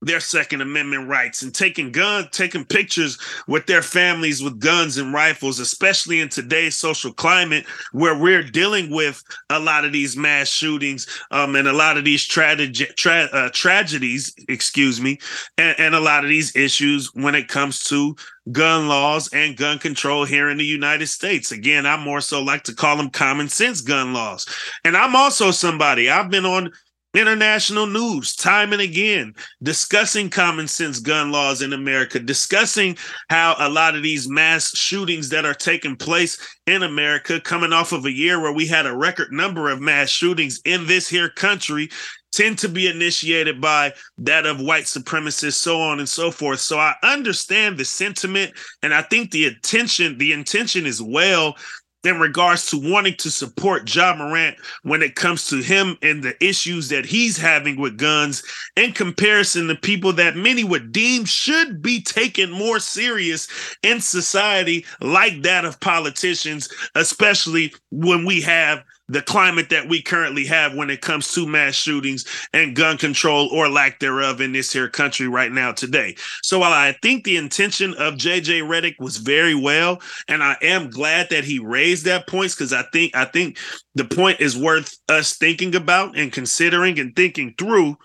their 0.00 0.20
second 0.20 0.60
amendment 0.60 1.08
rights 1.08 1.42
and 1.42 1.54
taking 1.54 1.90
gun 1.90 2.28
taking 2.30 2.64
pictures 2.64 3.18
with 3.48 3.66
their 3.66 3.82
families 3.82 4.42
with 4.42 4.60
guns 4.60 4.96
and 4.96 5.12
rifles 5.12 5.58
especially 5.58 6.20
in 6.20 6.28
today's 6.28 6.76
social 6.76 7.12
climate 7.12 7.66
where 7.92 8.16
we're 8.16 8.42
dealing 8.42 8.90
with 8.90 9.22
a 9.50 9.58
lot 9.58 9.84
of 9.84 9.92
these 9.92 10.16
mass 10.16 10.48
shootings 10.48 11.06
um, 11.30 11.56
and 11.56 11.66
a 11.66 11.72
lot 11.72 11.96
of 11.96 12.04
these 12.04 12.24
tra- 12.24 12.56
tra- 12.72 13.28
uh, 13.32 13.50
tragedies 13.52 14.34
excuse 14.48 15.00
me 15.00 15.18
and, 15.56 15.78
and 15.78 15.94
a 15.94 16.00
lot 16.00 16.22
of 16.22 16.30
these 16.30 16.54
issues 16.54 17.12
when 17.14 17.34
it 17.34 17.48
comes 17.48 17.82
to 17.82 18.14
gun 18.52 18.88
laws 18.88 19.28
and 19.32 19.56
gun 19.56 19.78
control 19.78 20.24
here 20.24 20.48
in 20.48 20.56
the 20.56 20.64
United 20.64 21.06
States. 21.08 21.52
Again, 21.52 21.86
I 21.86 21.96
more 21.96 22.20
so 22.20 22.42
like 22.42 22.64
to 22.64 22.74
call 22.74 22.96
them 22.96 23.10
common 23.10 23.48
sense 23.48 23.80
gun 23.80 24.12
laws. 24.12 24.46
And 24.84 24.96
I'm 24.96 25.14
also 25.14 25.50
somebody, 25.50 26.08
I've 26.08 26.30
been 26.30 26.46
on 26.46 26.72
international 27.14 27.86
news 27.86 28.34
time 28.36 28.72
and 28.72 28.82
again, 28.82 29.34
discussing 29.62 30.28
common 30.28 30.68
sense 30.68 31.00
gun 31.00 31.32
laws 31.32 31.62
in 31.62 31.72
America, 31.72 32.18
discussing 32.18 32.96
how 33.30 33.56
a 33.58 33.68
lot 33.68 33.96
of 33.96 34.02
these 34.02 34.28
mass 34.28 34.76
shootings 34.76 35.28
that 35.30 35.44
are 35.44 35.54
taking 35.54 35.96
place 35.96 36.38
in 36.66 36.82
America, 36.82 37.40
coming 37.40 37.72
off 37.72 37.92
of 37.92 38.04
a 38.04 38.12
year 38.12 38.40
where 38.40 38.52
we 38.52 38.66
had 38.66 38.86
a 38.86 38.96
record 38.96 39.32
number 39.32 39.70
of 39.70 39.80
mass 39.80 40.10
shootings 40.10 40.60
in 40.64 40.86
this 40.86 41.08
here 41.08 41.30
country, 41.30 41.88
tend 42.30 42.58
to 42.58 42.68
be 42.68 42.86
initiated 42.86 43.60
by 43.60 43.92
that 44.18 44.44
of 44.44 44.60
white 44.60 44.84
supremacists, 44.84 45.54
so 45.54 45.80
on 45.80 45.98
and 45.98 46.08
so 46.08 46.30
forth. 46.30 46.60
So 46.60 46.78
I 46.78 46.94
understand 47.02 47.78
the 47.78 47.84
sentiment, 47.84 48.52
and 48.82 48.92
I 48.92 49.02
think 49.02 49.30
the 49.30 49.46
intention, 49.46 50.18
the 50.18 50.32
intention 50.32 50.84
is 50.84 51.00
well 51.00 51.56
in 52.04 52.18
regards 52.20 52.66
to 52.70 52.90
wanting 52.92 53.14
to 53.16 53.30
support 53.30 53.92
Ja 53.92 54.14
Morant 54.14 54.56
when 54.82 55.02
it 55.02 55.16
comes 55.16 55.48
to 55.48 55.56
him 55.56 55.96
and 56.02 56.22
the 56.22 56.42
issues 56.44 56.88
that 56.88 57.04
he's 57.04 57.36
having 57.36 57.76
with 57.76 57.98
guns 57.98 58.42
in 58.76 58.92
comparison 58.92 59.66
to 59.68 59.74
people 59.74 60.12
that 60.12 60.36
many 60.36 60.62
would 60.62 60.92
deem 60.92 61.24
should 61.24 61.82
be 61.82 62.00
taken 62.00 62.50
more 62.50 62.78
serious 62.78 63.48
in 63.82 64.00
society, 64.00 64.84
like 65.00 65.42
that 65.42 65.64
of 65.64 65.80
politicians, 65.80 66.68
especially 66.94 67.74
when 67.90 68.24
we 68.24 68.40
have 68.40 68.84
the 69.08 69.22
climate 69.22 69.70
that 69.70 69.88
we 69.88 70.02
currently 70.02 70.44
have 70.44 70.74
when 70.74 70.90
it 70.90 71.00
comes 71.00 71.32
to 71.32 71.46
mass 71.46 71.74
shootings 71.74 72.26
and 72.52 72.76
gun 72.76 72.98
control 72.98 73.48
or 73.48 73.68
lack 73.68 74.00
thereof 74.00 74.40
in 74.40 74.52
this 74.52 74.72
here 74.72 74.88
country 74.88 75.26
right 75.26 75.50
now 75.50 75.72
today. 75.72 76.14
So 76.42 76.58
while 76.58 76.72
I 76.72 76.92
think 77.02 77.24
the 77.24 77.36
intention 77.36 77.94
of 77.94 78.14
JJ 78.14 78.62
Redick 78.62 78.96
was 78.98 79.16
very 79.16 79.54
well, 79.54 80.02
and 80.28 80.42
I 80.42 80.56
am 80.60 80.90
glad 80.90 81.30
that 81.30 81.44
he 81.44 81.58
raised 81.58 82.04
that 82.04 82.26
points 82.26 82.54
because 82.54 82.72
I 82.72 82.84
think 82.92 83.16
I 83.16 83.24
think 83.24 83.58
the 83.94 84.04
point 84.04 84.40
is 84.40 84.56
worth 84.56 84.96
us 85.08 85.36
thinking 85.36 85.74
about 85.74 86.16
and 86.16 86.32
considering 86.32 86.98
and 86.98 87.16
thinking 87.16 87.54
through. 87.56 87.96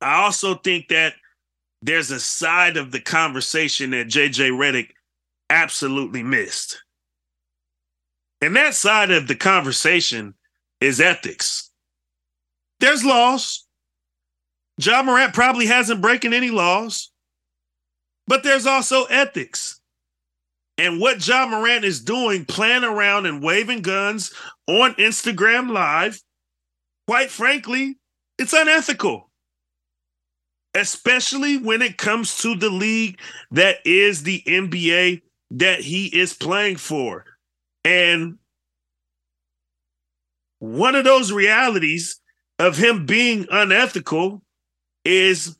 I 0.00 0.22
also 0.22 0.54
think 0.54 0.88
that 0.88 1.14
there's 1.82 2.10
a 2.10 2.20
side 2.20 2.76
of 2.76 2.92
the 2.92 3.00
conversation 3.00 3.90
that 3.90 4.06
JJ 4.06 4.50
Redick 4.50 4.90
absolutely 5.50 6.22
missed 6.22 6.82
and 8.40 8.56
that 8.56 8.74
side 8.74 9.10
of 9.10 9.28
the 9.28 9.34
conversation 9.34 10.34
is 10.80 11.00
ethics. 11.00 11.70
There's 12.80 13.04
laws. 13.04 13.66
Ja 14.78 15.02
Morant 15.02 15.32
probably 15.32 15.66
hasn't 15.66 16.02
breaking 16.02 16.34
any 16.34 16.50
laws, 16.50 17.10
but 18.26 18.42
there's 18.42 18.66
also 18.66 19.04
ethics. 19.04 19.80
And 20.78 21.00
what 21.00 21.26
Ja 21.26 21.46
Morant 21.46 21.84
is 21.84 22.02
doing, 22.02 22.44
playing 22.44 22.84
around 22.84 23.24
and 23.24 23.42
waving 23.42 23.80
guns 23.80 24.34
on 24.66 24.92
Instagram 24.94 25.70
Live, 25.70 26.20
quite 27.06 27.30
frankly, 27.30 27.98
it's 28.38 28.52
unethical. 28.52 29.30
Especially 30.74 31.56
when 31.56 31.80
it 31.80 31.96
comes 31.96 32.36
to 32.42 32.54
the 32.54 32.68
league 32.68 33.18
that 33.50 33.78
is 33.86 34.22
the 34.22 34.42
NBA 34.46 35.22
that 35.52 35.80
he 35.80 36.06
is 36.08 36.34
playing 36.34 36.76
for. 36.76 37.24
And 37.86 38.38
one 40.58 40.96
of 40.96 41.04
those 41.04 41.30
realities 41.30 42.20
of 42.58 42.76
him 42.76 43.06
being 43.06 43.46
unethical 43.48 44.42
is 45.04 45.56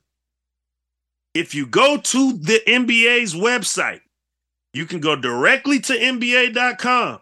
if 1.34 1.54
you 1.54 1.66
go 1.66 1.98
to 1.98 2.32
the 2.32 2.60
NBA's 2.66 3.32
website, 3.32 4.00
you 4.72 4.86
can 4.86 4.98
go 4.98 5.14
directly 5.14 5.78
to 5.78 5.92
NBA.com 5.92 7.20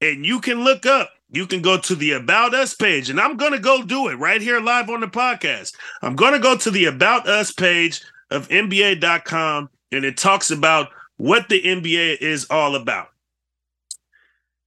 and 0.00 0.24
you 0.24 0.40
can 0.40 0.64
look 0.64 0.86
up, 0.86 1.10
you 1.28 1.46
can 1.46 1.60
go 1.60 1.76
to 1.76 1.94
the 1.94 2.12
About 2.12 2.54
Us 2.54 2.74
page. 2.74 3.10
And 3.10 3.20
I'm 3.20 3.36
going 3.36 3.52
to 3.52 3.58
go 3.58 3.82
do 3.82 4.08
it 4.08 4.14
right 4.14 4.40
here 4.40 4.58
live 4.58 4.88
on 4.88 5.00
the 5.00 5.06
podcast. 5.06 5.74
I'm 6.00 6.16
going 6.16 6.32
to 6.32 6.38
go 6.38 6.56
to 6.56 6.70
the 6.70 6.86
About 6.86 7.28
Us 7.28 7.52
page 7.52 8.00
of 8.30 8.48
NBA.com 8.48 9.68
and 9.92 10.04
it 10.06 10.16
talks 10.16 10.50
about 10.50 10.88
what 11.18 11.50
the 11.50 11.60
NBA 11.60 12.22
is 12.22 12.46
all 12.48 12.74
about. 12.74 13.09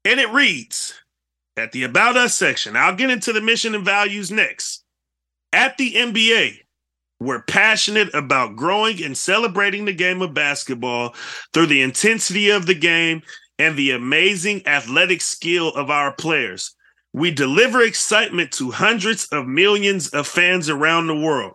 And 0.05 0.19
it 0.19 0.29
reads 0.31 0.93
at 1.55 1.71
the 1.71 1.83
About 1.83 2.17
Us 2.17 2.33
section, 2.33 2.75
I'll 2.75 2.95
get 2.95 3.09
into 3.09 3.31
the 3.31 3.41
mission 3.41 3.75
and 3.75 3.85
values 3.85 4.31
next. 4.31 4.83
At 5.53 5.77
the 5.77 5.93
NBA, 5.93 6.57
we're 7.19 7.43
passionate 7.43 8.13
about 8.13 8.55
growing 8.55 9.01
and 9.03 9.15
celebrating 9.15 9.85
the 9.85 9.93
game 9.93 10.21
of 10.21 10.33
basketball 10.33 11.15
through 11.53 11.67
the 11.67 11.81
intensity 11.81 12.49
of 12.49 12.65
the 12.65 12.75
game 12.75 13.21
and 13.59 13.77
the 13.77 13.91
amazing 13.91 14.65
athletic 14.67 15.21
skill 15.21 15.69
of 15.69 15.89
our 15.89 16.11
players. 16.11 16.75
We 17.13 17.31
deliver 17.31 17.81
excitement 17.81 18.51
to 18.53 18.71
hundreds 18.71 19.27
of 19.27 19.47
millions 19.47 20.09
of 20.09 20.27
fans 20.27 20.69
around 20.69 21.07
the 21.07 21.19
world. 21.19 21.53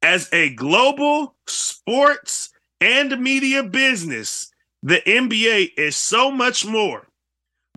As 0.00 0.28
a 0.32 0.54
global 0.54 1.34
sports 1.48 2.50
and 2.80 3.20
media 3.20 3.64
business, 3.64 4.50
the 4.84 5.02
NBA 5.04 5.72
is 5.76 5.96
so 5.96 6.30
much 6.30 6.64
more 6.64 7.08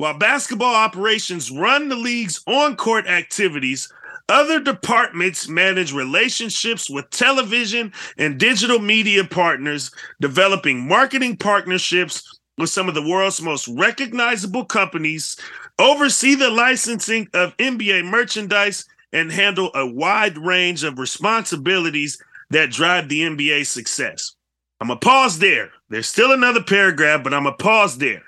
while 0.01 0.17
basketball 0.17 0.73
operations 0.73 1.51
run 1.51 1.87
the 1.87 1.95
league's 1.95 2.41
on 2.47 2.75
court 2.75 3.05
activities, 3.05 3.87
other 4.29 4.59
departments 4.59 5.47
manage 5.47 5.93
relationships 5.93 6.89
with 6.89 7.07
television 7.11 7.93
and 8.17 8.39
digital 8.39 8.79
media 8.79 9.23
partners, 9.23 9.91
developing 10.19 10.87
marketing 10.87 11.37
partnerships 11.37 12.39
with 12.57 12.71
some 12.71 12.89
of 12.89 12.95
the 12.95 13.07
world's 13.07 13.43
most 13.43 13.67
recognizable 13.67 14.65
companies, 14.65 15.37
oversee 15.77 16.33
the 16.33 16.49
licensing 16.49 17.27
of 17.35 17.55
NBA 17.57 18.03
merchandise, 18.03 18.85
and 19.13 19.31
handle 19.31 19.69
a 19.75 19.85
wide 19.85 20.35
range 20.39 20.83
of 20.83 20.97
responsibilities 20.97 22.19
that 22.49 22.71
drive 22.71 23.07
the 23.07 23.21
NBA's 23.21 23.69
success. 23.69 24.35
I'm 24.79 24.87
going 24.87 24.99
to 24.99 25.05
pause 25.05 25.37
there. 25.37 25.69
There's 25.89 26.07
still 26.07 26.31
another 26.31 26.63
paragraph, 26.63 27.23
but 27.23 27.35
I'm 27.35 27.43
going 27.43 27.55
to 27.55 27.63
pause 27.63 27.99
there 27.99 28.23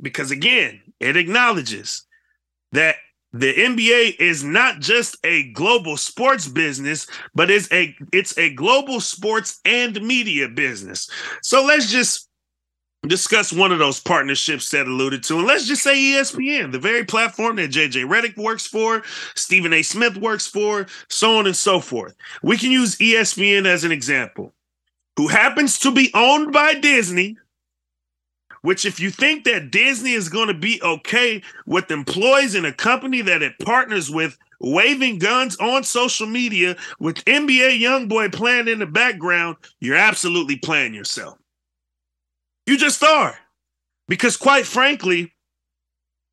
because 0.00 0.30
again, 0.30 0.80
it 1.00 1.16
acknowledges 1.16 2.06
that 2.72 2.96
the 3.32 3.52
NBA 3.52 4.18
is 4.18 4.42
not 4.42 4.80
just 4.80 5.16
a 5.22 5.52
global 5.52 5.96
sports 5.96 6.48
business, 6.48 7.06
but 7.34 7.50
it's 7.50 7.70
a 7.72 7.94
it's 8.12 8.36
a 8.38 8.54
global 8.54 9.00
sports 9.00 9.60
and 9.64 10.00
media 10.02 10.48
business. 10.48 11.10
So 11.42 11.64
let's 11.64 11.90
just 11.90 12.28
discuss 13.06 13.52
one 13.52 13.70
of 13.70 13.78
those 13.78 14.00
partnerships 14.00 14.70
that 14.70 14.86
alluded 14.86 15.22
to, 15.24 15.38
and 15.38 15.46
let's 15.46 15.66
just 15.66 15.82
say 15.82 15.94
ESPN, 15.94 16.72
the 16.72 16.78
very 16.78 17.04
platform 17.04 17.56
that 17.56 17.70
JJ 17.70 18.06
Redick 18.06 18.36
works 18.36 18.66
for, 18.66 19.02
Stephen 19.34 19.72
A. 19.72 19.82
Smith 19.82 20.16
works 20.16 20.46
for, 20.46 20.86
so 21.08 21.38
on 21.38 21.46
and 21.46 21.54
so 21.54 21.80
forth. 21.80 22.14
We 22.42 22.56
can 22.56 22.72
use 22.72 22.96
ESPN 22.96 23.66
as 23.66 23.84
an 23.84 23.92
example, 23.92 24.52
who 25.16 25.28
happens 25.28 25.78
to 25.80 25.92
be 25.92 26.10
owned 26.14 26.52
by 26.52 26.74
Disney 26.74 27.36
which, 28.68 28.84
if 28.84 29.00
you 29.00 29.08
think 29.08 29.44
that 29.44 29.70
Disney 29.70 30.12
is 30.12 30.28
going 30.28 30.48
to 30.48 30.52
be 30.52 30.78
okay 30.82 31.40
with 31.64 31.90
employees 31.90 32.54
in 32.54 32.66
a 32.66 32.72
company 32.72 33.22
that 33.22 33.40
it 33.40 33.58
partners 33.60 34.10
with 34.10 34.36
waving 34.60 35.18
guns 35.18 35.56
on 35.56 35.82
social 35.82 36.26
media 36.26 36.76
with 37.00 37.24
NBA 37.24 37.80
Youngboy 37.80 38.30
playing 38.30 38.68
in 38.68 38.78
the 38.78 38.84
background, 38.84 39.56
you're 39.80 39.96
absolutely 39.96 40.56
playing 40.56 40.92
yourself. 40.92 41.38
You 42.66 42.76
just 42.76 43.02
are. 43.02 43.38
Because, 44.06 44.36
quite 44.36 44.66
frankly, 44.66 45.32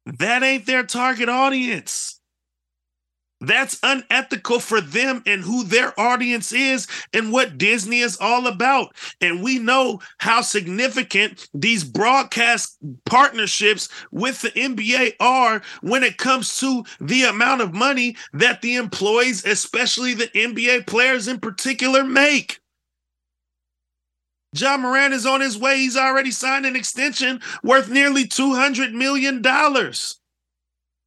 that 0.05 0.43
ain't 0.43 0.65
their 0.65 0.83
target 0.83 1.29
audience. 1.29 2.14
That's 3.41 3.79
unethical 3.83 4.59
for 4.59 4.79
them 4.79 5.21
and 5.25 5.41
who 5.41 5.63
their 5.63 5.97
audience 5.99 6.53
is 6.53 6.87
and 7.13 7.31
what 7.31 7.57
Disney 7.57 7.99
is 7.99 8.17
all 8.19 8.47
about. 8.47 8.95
And 9.19 9.43
we 9.43 9.59
know 9.59 9.99
how 10.19 10.41
significant 10.41 11.47
these 11.53 11.83
broadcast 11.83 12.77
partnerships 13.05 13.89
with 14.11 14.41
the 14.41 14.51
NBA 14.51 15.15
are 15.19 15.61
when 15.81 16.03
it 16.03 16.17
comes 16.17 16.59
to 16.59 16.85
the 17.01 17.23
amount 17.23 17.61
of 17.61 17.73
money 17.73 18.15
that 18.33 18.61
the 18.61 18.75
employees, 18.75 19.45
especially 19.45 20.13
the 20.13 20.27
NBA 20.27 20.87
players 20.87 21.27
in 21.27 21.39
particular, 21.39 22.03
make. 22.03 22.59
Ja 24.57 24.77
Morant 24.77 25.13
is 25.13 25.25
on 25.25 25.41
his 25.41 25.57
way. 25.57 25.77
He's 25.77 25.97
already 25.97 26.31
signed 26.31 26.65
an 26.65 26.77
extension 26.77 27.41
worth 27.61 27.89
nearly 27.89 28.23
$200 28.25 28.93
million. 28.93 29.41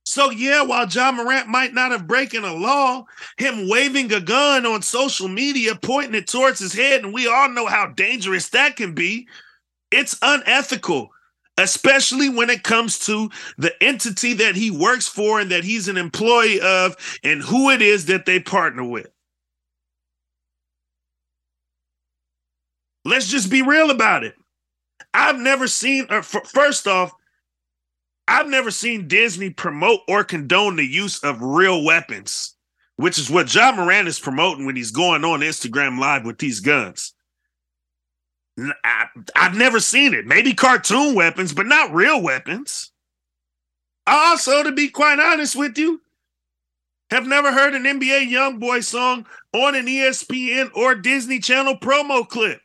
So 0.09 0.31
yeah, 0.31 0.63
while 0.63 0.89
Ja 0.89 1.13
Morant 1.13 1.49
might 1.49 1.75
not 1.75 1.91
have 1.91 2.07
broken 2.07 2.43
a 2.43 2.55
law, 2.55 3.05
him 3.37 3.69
waving 3.69 4.11
a 4.15 4.21
gun 4.21 4.65
on 4.65 4.81
social 4.81 5.29
media, 5.29 5.75
pointing 5.75 6.15
it 6.15 6.27
towards 6.27 6.59
his 6.59 6.73
head, 6.73 7.05
and 7.05 7.13
we 7.13 7.29
all 7.29 7.51
know 7.51 7.67
how 7.67 7.89
dangerous 7.89 8.49
that 8.49 8.77
can 8.77 8.95
be. 8.95 9.29
It's 9.91 10.17
unethical, 10.23 11.11
especially 11.59 12.31
when 12.31 12.49
it 12.49 12.63
comes 12.63 13.01
to 13.01 13.29
the 13.59 13.71
entity 13.83 14.33
that 14.33 14.57
he 14.57 14.71
works 14.71 15.07
for 15.07 15.41
and 15.41 15.51
that 15.51 15.63
he's 15.63 15.89
an 15.89 15.99
employee 15.99 16.59
of, 16.63 16.97
and 17.23 17.43
who 17.43 17.69
it 17.69 17.83
is 17.83 18.07
that 18.07 18.25
they 18.25 18.41
partner 18.41 18.85
with. 18.85 19.09
Let's 23.05 23.29
just 23.29 23.51
be 23.51 23.61
real 23.61 23.91
about 23.91 24.25
it. 24.25 24.37
I've 25.13 25.39
never 25.39 25.69
seen, 25.69 26.07
uh, 26.09 26.23
first 26.23 26.87
off, 26.87 27.13
I've 28.29 28.49
never 28.49 28.71
seen 28.71 29.09
Disney 29.09 29.51
promote 29.51 30.01
or 30.07 30.23
condone 30.23 30.77
the 30.77 30.85
use 30.87 31.19
of 31.25 31.41
real 31.41 31.83
weapons, 31.83 32.55
which 32.97 33.19
is 33.19 33.31
what 33.31 33.53
Ja 33.55 33.73
Morant 33.73 34.07
is 34.07 34.21
promoting 34.21 34.67
when 34.67 34.77
he's 34.77 34.91
going 34.91 35.25
on 35.25 35.41
Instagram 35.41 35.99
Live 35.99 36.27
with 36.27 36.39
these 36.39 36.61
guns. 36.61 37.15
I, 38.85 39.07
have 39.35 39.57
never 39.57 39.81
seen 39.81 40.13
it. 40.13 40.27
Maybe 40.27 40.53
cartoon 40.53 41.15
weapons, 41.15 41.55
but 41.55 41.67
not 41.67 41.95
real 41.95 42.21
weapons. 42.21 42.93
Also, 44.07 44.63
to 44.63 44.73
be 44.73 44.89
quite 44.89 45.21
honest 45.21 45.57
with 45.57 45.79
you, 45.79 46.03
have 47.11 47.27
never 47.27 47.53
heard 47.53 47.75
an 47.75 47.85
NBA 47.85 48.31
YoungBoy 48.31 48.85
song 48.85 49.27
on 49.55 49.75
an 49.75 49.87
ESPN 49.87 50.71
or 50.75 50.95
Disney 50.95 51.39
Channel 51.39 51.77
promo 51.79 52.29
clip. 52.29 52.61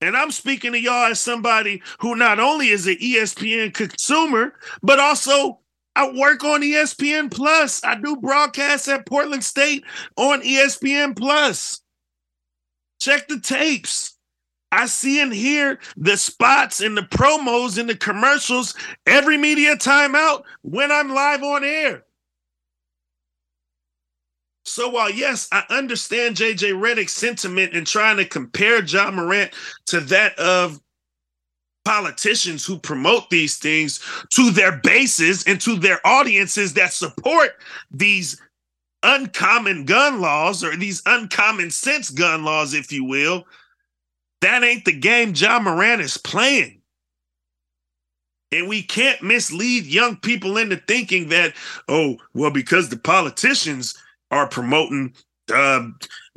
And 0.00 0.16
I'm 0.16 0.30
speaking 0.30 0.72
to 0.72 0.80
y'all 0.80 1.10
as 1.10 1.20
somebody 1.20 1.82
who 2.00 2.14
not 2.14 2.38
only 2.38 2.68
is 2.68 2.86
an 2.86 2.96
ESPN 2.96 3.72
consumer, 3.72 4.54
but 4.82 4.98
also 4.98 5.60
I 5.96 6.10
work 6.10 6.44
on 6.44 6.62
ESPN 6.62 7.30
Plus. 7.30 7.82
I 7.84 7.94
do 7.94 8.16
broadcasts 8.16 8.88
at 8.88 9.06
Portland 9.06 9.44
State 9.44 9.84
on 10.16 10.42
ESPN 10.42 11.16
Plus. 11.16 11.80
Check 13.00 13.28
the 13.28 13.40
tapes. 13.40 14.18
I 14.72 14.86
see 14.86 15.20
and 15.20 15.32
hear 15.32 15.78
the 15.96 16.16
spots 16.16 16.80
and 16.80 16.96
the 16.96 17.02
promos 17.02 17.78
and 17.78 17.88
the 17.88 17.96
commercials 17.96 18.74
every 19.06 19.36
media 19.36 19.76
timeout 19.76 20.42
when 20.62 20.90
I'm 20.90 21.14
live 21.14 21.44
on 21.44 21.62
air. 21.62 22.04
So 24.64 24.88
while 24.88 25.10
yes, 25.10 25.48
I 25.52 25.64
understand 25.68 26.36
JJ 26.36 26.72
Redick's 26.80 27.12
sentiment 27.12 27.74
in 27.74 27.84
trying 27.84 28.16
to 28.16 28.24
compare 28.24 28.82
Ja 28.82 29.10
Morant 29.10 29.52
to 29.86 30.00
that 30.00 30.38
of 30.38 30.80
politicians 31.84 32.64
who 32.64 32.78
promote 32.78 33.28
these 33.28 33.58
things 33.58 34.00
to 34.30 34.50
their 34.50 34.80
bases 34.82 35.44
and 35.46 35.60
to 35.60 35.76
their 35.76 36.00
audiences 36.06 36.72
that 36.74 36.94
support 36.94 37.50
these 37.90 38.40
uncommon 39.02 39.84
gun 39.84 40.22
laws 40.22 40.64
or 40.64 40.74
these 40.76 41.02
uncommon 41.04 41.70
sense 41.70 42.08
gun 42.08 42.42
laws, 42.42 42.72
if 42.72 42.90
you 42.90 43.04
will, 43.04 43.46
that 44.40 44.64
ain't 44.64 44.86
the 44.86 44.92
game 44.92 45.34
Ja 45.36 45.60
Morant 45.60 46.00
is 46.00 46.16
playing. 46.16 46.80
And 48.50 48.68
we 48.68 48.82
can't 48.82 49.20
mislead 49.22 49.84
young 49.84 50.16
people 50.16 50.56
into 50.56 50.76
thinking 50.76 51.28
that, 51.30 51.54
oh, 51.88 52.16
well, 52.34 52.50
because 52.50 52.88
the 52.88 52.96
politicians 52.96 53.94
are 54.30 54.48
promoting 54.48 55.14
uh, 55.52 55.86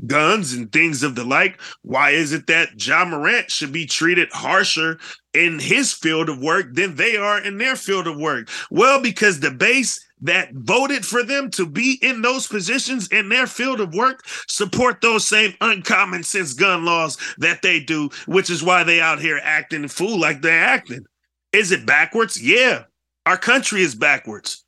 guns 0.06 0.54
and 0.54 0.72
things 0.72 1.04
of 1.04 1.16
the 1.16 1.24
like. 1.24 1.60
Why 1.82 2.12
is 2.12 2.34
it 2.34 2.48
that 2.48 2.86
Ja 2.86 3.06
Morant 3.06 3.50
should 3.50 3.72
be 3.72 3.86
treated 3.86 4.30
harsher 4.32 5.00
in 5.34 5.60
his 5.60 5.94
field 5.94 6.30
of 6.30 6.42
work 6.42 6.74
than 6.74 6.96
they 6.96 7.16
are 7.18 7.42
in 7.42 7.58
their 7.58 7.76
field 7.76 8.08
of 8.08 8.18
work? 8.18 8.50
Well, 8.70 9.02
because 9.02 9.40
the 9.40 9.52
base 9.52 10.04
that 10.22 10.52
voted 10.54 11.06
for 11.06 11.24
them 11.24 11.50
to 11.52 11.66
be 11.66 12.00
in 12.02 12.22
those 12.22 12.48
positions 12.48 13.08
in 13.10 13.30
their 13.30 13.46
field 13.46 13.80
of 13.80 13.94
work 13.94 14.24
support 14.48 15.02
those 15.02 15.28
same 15.28 15.54
uncommon 15.62 16.24
sense 16.24 16.54
gun 16.54 16.86
laws 16.86 17.18
that 17.38 17.62
they 17.62 17.80
do, 17.80 18.10
which 18.26 18.50
is 18.50 18.64
why 18.64 18.84
they 18.84 19.00
out 19.00 19.20
here 19.20 19.40
acting 19.44 19.88
fool 19.88 20.20
like 20.20 20.42
they're 20.42 20.64
acting. 20.64 21.06
Is 21.54 21.72
it 21.72 21.86
backwards? 21.86 22.42
Yeah. 22.42 22.84
Our 23.26 23.38
country 23.38 23.82
is 23.82 23.94
backwards. 23.94 24.64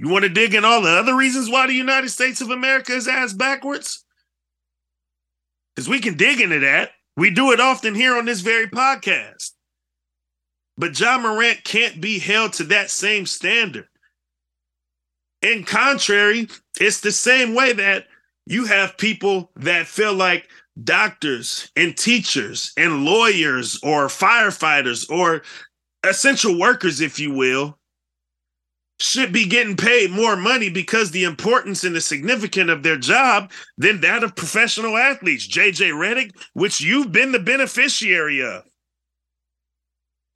You 0.00 0.08
want 0.08 0.22
to 0.22 0.30
dig 0.30 0.54
in 0.54 0.64
all 0.64 0.80
the 0.80 0.88
other 0.88 1.14
reasons 1.14 1.50
why 1.50 1.66
the 1.66 1.74
United 1.74 2.08
States 2.08 2.40
of 2.40 2.48
America 2.48 2.94
is 2.94 3.06
ass 3.06 3.34
backwards? 3.34 4.02
Because 5.76 5.90
we 5.90 6.00
can 6.00 6.16
dig 6.16 6.40
into 6.40 6.60
that. 6.60 6.92
We 7.18 7.28
do 7.28 7.52
it 7.52 7.60
often 7.60 7.94
here 7.94 8.16
on 8.16 8.24
this 8.24 8.40
very 8.40 8.66
podcast. 8.66 9.50
But 10.78 10.98
Ja 10.98 11.18
Morant 11.18 11.64
can't 11.64 12.00
be 12.00 12.18
held 12.18 12.54
to 12.54 12.64
that 12.64 12.90
same 12.90 13.26
standard. 13.26 13.88
In 15.42 15.64
contrary, 15.64 16.48
it's 16.80 17.00
the 17.00 17.12
same 17.12 17.54
way 17.54 17.74
that 17.74 18.06
you 18.46 18.64
have 18.64 18.96
people 18.96 19.50
that 19.56 19.86
feel 19.86 20.14
like 20.14 20.48
doctors 20.82 21.70
and 21.76 21.94
teachers 21.94 22.72
and 22.78 23.04
lawyers 23.04 23.78
or 23.82 24.06
firefighters 24.06 25.10
or 25.10 25.42
essential 26.04 26.58
workers, 26.58 27.02
if 27.02 27.18
you 27.18 27.34
will, 27.34 27.78
should 29.00 29.32
be 29.32 29.46
getting 29.46 29.76
paid 29.76 30.10
more 30.10 30.36
money 30.36 30.68
because 30.68 31.10
the 31.10 31.24
importance 31.24 31.84
and 31.84 31.96
the 31.96 32.00
significance 32.00 32.70
of 32.70 32.82
their 32.82 32.98
job 32.98 33.50
than 33.78 34.00
that 34.02 34.22
of 34.22 34.36
professional 34.36 34.96
athletes. 34.96 35.48
JJ 35.48 35.92
Redick, 35.92 36.32
which 36.52 36.80
you've 36.80 37.10
been 37.10 37.32
the 37.32 37.38
beneficiary 37.38 38.42
of. 38.42 38.64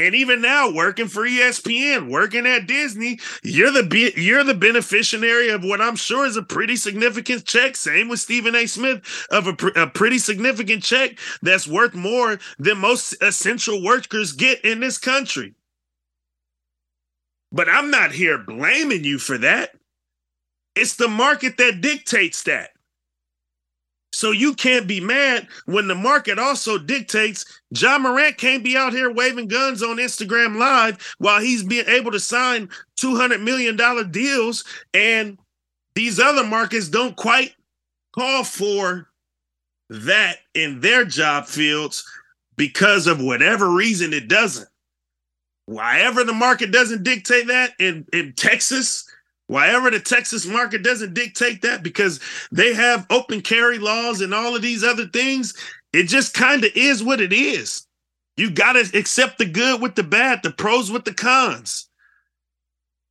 And 0.01 0.15
even 0.17 0.41
now, 0.41 0.73
working 0.73 1.07
for 1.07 1.25
ESPN, 1.25 2.11
working 2.11 2.47
at 2.47 2.67
Disney, 2.67 3.21
you're 3.45 3.71
the 3.71 4.13
you're 4.17 4.43
the 4.43 4.55
beneficiary 4.55 5.51
of 5.51 5.63
what 5.63 5.81
I'm 5.81 5.95
sure 5.95 6.27
is 6.27 6.37
a 6.37 6.43
pretty 6.43 6.75
significant 6.75 7.45
check. 7.45 7.77
Same 7.77 8.09
with 8.09 8.19
Stephen 8.19 8.57
A. 8.57 8.67
Smith 8.67 9.03
of 9.31 9.47
a, 9.47 9.53
pr- 9.53 9.69
a 9.77 9.87
pretty 9.87 10.19
significant 10.19 10.83
check 10.83 11.19
that's 11.43 11.69
worth 11.69 11.95
more 11.95 12.41
than 12.59 12.79
most 12.79 13.15
essential 13.23 13.85
workers 13.85 14.33
get 14.33 14.65
in 14.65 14.81
this 14.81 14.99
country. 14.99 15.55
But 17.55 17.69
I'm 17.69 17.89
not 17.89 18.11
here 18.11 18.37
blaming 18.37 19.05
you 19.05 19.21
for 19.21 19.39
that. 19.39 19.77
It's 20.75 20.97
the 20.97 21.07
market 21.07 21.57
that 21.59 21.81
dictates 21.81 22.43
that. 22.43 22.71
So 24.13 24.33
you 24.33 24.55
can't 24.55 24.89
be 24.89 24.99
mad 25.01 25.47
when 25.67 25.87
the 25.87 25.95
market 25.95 26.37
also 26.41 26.79
dictates 26.79 27.45
Ja 27.71 27.99
Morant 27.99 28.39
can't 28.39 28.65
be 28.65 28.77
out 28.77 28.93
here 28.93 29.09
waving 29.09 29.47
guns 29.47 29.85
on 29.85 29.99
Instagram 29.99 30.59
Live 30.59 31.15
while 31.19 31.41
he's 31.41 31.63
being 31.63 31.87
able 31.87 32.11
to 32.11 32.19
sign 32.19 32.69
$200 33.01 33.41
million 33.41 33.77
deals. 34.11 34.65
And 34.93 35.39
these 35.95 36.19
other 36.19 36.45
markets 36.45 36.89
don't 36.89 37.15
quite 37.15 37.55
call 38.17 38.43
for 38.43 39.11
that 39.91 40.39
in 40.55 40.81
their 40.81 41.05
job 41.05 41.47
fields 41.47 42.05
because 42.57 43.07
of 43.07 43.23
whatever 43.23 43.71
reason 43.71 44.13
it 44.13 44.27
doesn't. 44.27 44.69
Wherever 45.67 46.25
the 46.25 46.33
market 46.33 46.71
doesn't 46.73 47.05
dictate 47.05 47.47
that 47.47 47.73
in, 47.79 48.07
in 48.13 48.35
Texas, 48.35 49.09
wherever 49.47 49.91
the 49.91 50.01
Texas 50.01 50.47
market 50.47 50.83
doesn't 50.83 51.15
dictate 51.15 51.63
that 51.63 51.83
because 51.83 52.21
they 52.53 52.75
have 52.75 53.07
open 53.11 53.41
carry 53.41 53.79
laws 53.79 54.21
and 54.21 54.35
all 54.35 54.55
of 54.55 54.63
these 54.63 54.85
other 54.85 55.07
things, 55.07 55.55
it 55.93 56.05
just 56.05 56.35
kind 56.35 56.65
of 56.65 56.71
is 56.75 57.03
what 57.03 57.21
it 57.21 57.33
is. 57.33 57.87
You 58.37 58.51
got 58.51 58.73
to 58.73 58.99
accept 58.99 59.39
the 59.39 59.47
good 59.47 59.81
with 59.81 59.95
the 59.95 60.03
bad, 60.03 60.43
the 60.43 60.51
pros 60.51 60.91
with 60.91 61.05
the 61.05 61.15
cons. 61.15 61.89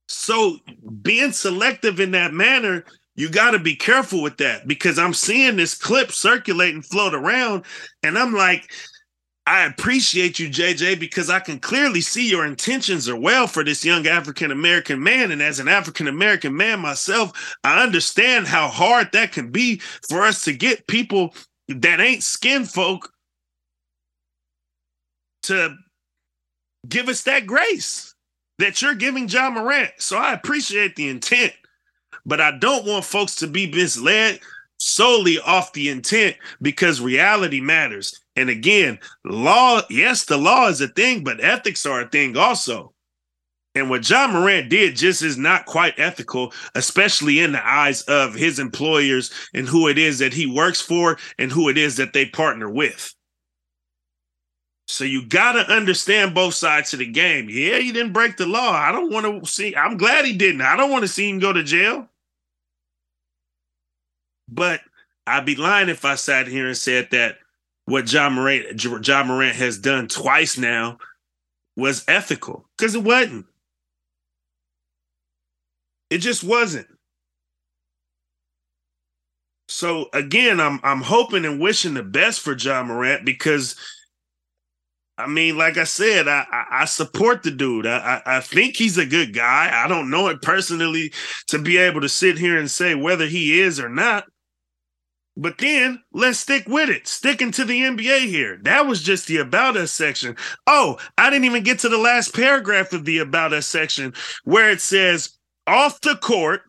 So 0.08 0.58
being 1.02 1.32
selective 1.32 2.00
in 2.00 2.12
that 2.12 2.34
manner, 2.34 2.84
you 3.16 3.30
got 3.30 3.52
to 3.52 3.60
be 3.60 3.76
careful 3.76 4.22
with 4.22 4.38
that 4.38 4.68
because 4.68 5.00
I'm 5.00 5.14
seeing 5.14 5.56
this 5.56 5.76
clip 5.76 6.12
circulate 6.12 6.74
and 6.74 6.86
float 6.86 7.14
around, 7.14 7.64
and 8.02 8.18
I'm 8.18 8.34
like, 8.34 8.72
I 9.46 9.66
appreciate 9.66 10.40
you, 10.40 10.50
JJ, 10.50 11.00
because 11.00 11.30
I 11.30 11.40
can 11.40 11.60
clearly 11.60 12.00
see 12.00 12.30
your 12.30 12.46
intentions 12.46 13.10
are 13.10 13.16
well 13.16 13.46
for 13.46 13.64
this 13.64 13.84
young 13.84 14.08
African 14.08 14.52
American 14.52 15.04
man. 15.04 15.32
And 15.32 15.42
as 15.42 15.60
an 15.60 15.68
African 15.68 16.08
American 16.08 16.56
man 16.56 16.80
myself, 16.80 17.56
I 17.64 17.84
understand 17.84 18.48
how 18.48 18.70
hard 18.70 19.10
that 19.12 19.34
can 19.34 19.52
be 19.52 19.82
for 20.08 20.22
us 20.24 20.46
to 20.46 20.54
get 20.54 20.88
people 20.88 21.36
that 21.68 22.00
ain't 22.00 22.24
skin 22.24 22.64
folk 22.64 23.12
to 25.44 25.76
give 26.88 27.10
us 27.10 27.24
that 27.24 27.46
grace 27.46 28.16
that 28.60 28.82
you're 28.82 28.96
giving 28.96 29.28
Ja 29.28 29.50
Morant. 29.50 29.92
So 29.98 30.18
I 30.18 30.32
appreciate 30.32 30.96
the 30.96 31.10
intent, 31.10 31.52
but 32.26 32.40
I 32.40 32.58
don't 32.60 32.86
want 32.86 33.04
folks 33.04 33.36
to 33.38 33.48
be 33.48 33.70
misled 33.70 34.40
solely 34.78 35.38
off 35.40 35.74
the 35.74 35.90
intent 35.90 36.38
because 36.62 37.02
reality 37.02 37.60
matters. 37.60 38.23
And 38.36 38.50
again, 38.50 39.00
law, 39.24 39.82
yes, 39.90 40.26
the 40.26 40.38
law 40.38 40.68
is 40.68 40.82
a 40.82 40.88
thing, 40.88 41.24
but 41.24 41.44
ethics 41.44 41.86
are 41.86 42.02
a 42.02 42.10
thing 42.10 42.36
also. 42.36 42.94
And 43.76 43.90
what 43.90 44.08
Ja 44.08 44.28
Morant 44.28 44.70
did 44.70 44.96
just 44.96 45.24
is 45.24 45.38
not 45.38 45.66
quite 45.66 45.98
ethical, 45.98 46.54
especially 46.76 47.40
in 47.40 47.54
the 47.54 47.68
eyes 47.68 48.04
of 48.04 48.36
his 48.36 48.60
employers 48.60 49.32
and 49.54 49.68
who 49.68 49.88
it 49.88 49.98
is 49.98 50.20
that 50.20 50.34
he 50.34 50.46
works 50.46 50.80
for 50.80 51.18
and 51.40 51.52
who 51.52 51.70
it 51.70 51.78
is 51.78 51.98
that 51.98 52.14
they 52.14 52.26
partner 52.26 52.70
with. 52.70 53.14
So 54.88 55.06
you 55.06 55.26
got 55.26 55.54
to 55.54 55.72
understand 55.72 56.36
both 56.36 56.54
sides 56.54 56.94
of 56.94 57.00
the 57.00 57.08
game. 57.08 57.50
Yeah, 57.50 57.78
he 57.78 57.92
didn't 57.92 58.14
break 58.14 58.38
the 58.38 58.46
law. 58.46 58.72
I 58.72 58.92
don't 58.92 59.12
want 59.12 59.44
to 59.44 59.50
see, 59.50 59.76
I'm 59.76 59.98
glad 59.98 60.26
he 60.26 60.34
didn't. 60.34 60.62
I 60.62 60.76
don't 60.76 60.92
want 60.92 61.04
to 61.04 61.08
see 61.08 61.30
him 61.30 61.40
go 61.40 61.52
to 61.52 61.64
jail. 61.64 62.08
But 64.48 64.82
I'd 65.26 65.46
be 65.46 65.56
lying 65.56 65.90
if 65.90 66.06
I 66.06 66.14
sat 66.14 66.48
here 66.48 66.68
and 66.68 66.78
said 66.78 67.10
that 67.12 67.38
what 67.86 68.12
Ja 68.12 68.30
Morant, 68.30 68.82
Ja 69.08 69.24
Morant 69.24 69.56
has 69.56 69.78
done 69.78 70.08
twice 70.08 70.58
now 70.58 70.98
was 71.76 72.04
ethical 72.08 72.66
because 72.78 72.96
it 72.96 73.04
wasn't. 73.04 73.46
It 76.10 76.20
just 76.20 76.44
wasn't. 76.44 76.88
So 79.68 80.10
again, 80.14 80.60
I'm 80.60 80.80
I'm 80.84 81.02
hoping 81.02 81.46
and 81.46 81.60
wishing 81.60 81.96
the 81.96 82.04
best 82.04 82.42
for 82.42 82.56
Ja 82.56 82.84
Morant 82.84 83.26
because 83.26 83.76
I 85.18 85.28
mean, 85.28 85.58
like 85.58 85.78
I 85.78 85.84
said, 85.84 86.28
I 86.28 86.46
I, 86.52 86.66
I 86.82 86.86
support 86.86 87.44
the 87.44 87.52
dude. 87.52 87.88
I, 87.88 88.22
I, 88.26 88.38
I 88.38 88.40
think 88.40 88.78
he's 88.78 88.98
a 88.98 89.06
good 89.06 89.34
guy. 89.34 89.72
I 89.74 89.88
don't 89.88 90.10
know 90.10 90.28
it 90.28 90.42
personally 90.42 91.12
to 91.48 91.60
be 91.60 91.78
able 91.78 92.02
to 92.02 92.10
sit 92.10 92.38
here 92.38 92.58
and 92.58 92.70
say 92.70 92.96
whether 92.96 93.26
he 93.26 93.60
is 93.60 93.80
or 93.80 93.90
not. 93.90 94.26
But 95.36 95.58
then 95.58 96.04
let's 96.14 96.40
stick 96.40 96.68
with 96.68 96.90
it. 96.90 97.08
Sticking 97.08 97.52
to 97.52 97.66
the 97.66 97.82
NBA 97.82 98.28
here. 98.28 98.60
That 98.62 98.86
was 98.86 99.02
just 99.02 99.28
the 99.28 99.38
about 99.38 99.76
us 99.76 99.92
section. 99.92 100.36
Oh, 100.68 100.98
I 101.18 101.30
didn't 101.30 101.46
even 101.46 101.64
get 101.64 101.80
to 101.80 101.90
the 101.90 101.98
last 101.98 102.36
paragraph 102.36 102.94
of 102.94 103.06
the 103.06 103.18
about 103.18 103.54
us 103.54 103.66
section 103.66 104.14
where 104.44 104.70
it 104.70 104.82
says 104.82 105.38
off 105.66 106.02
the 106.02 106.16
court, 106.16 106.62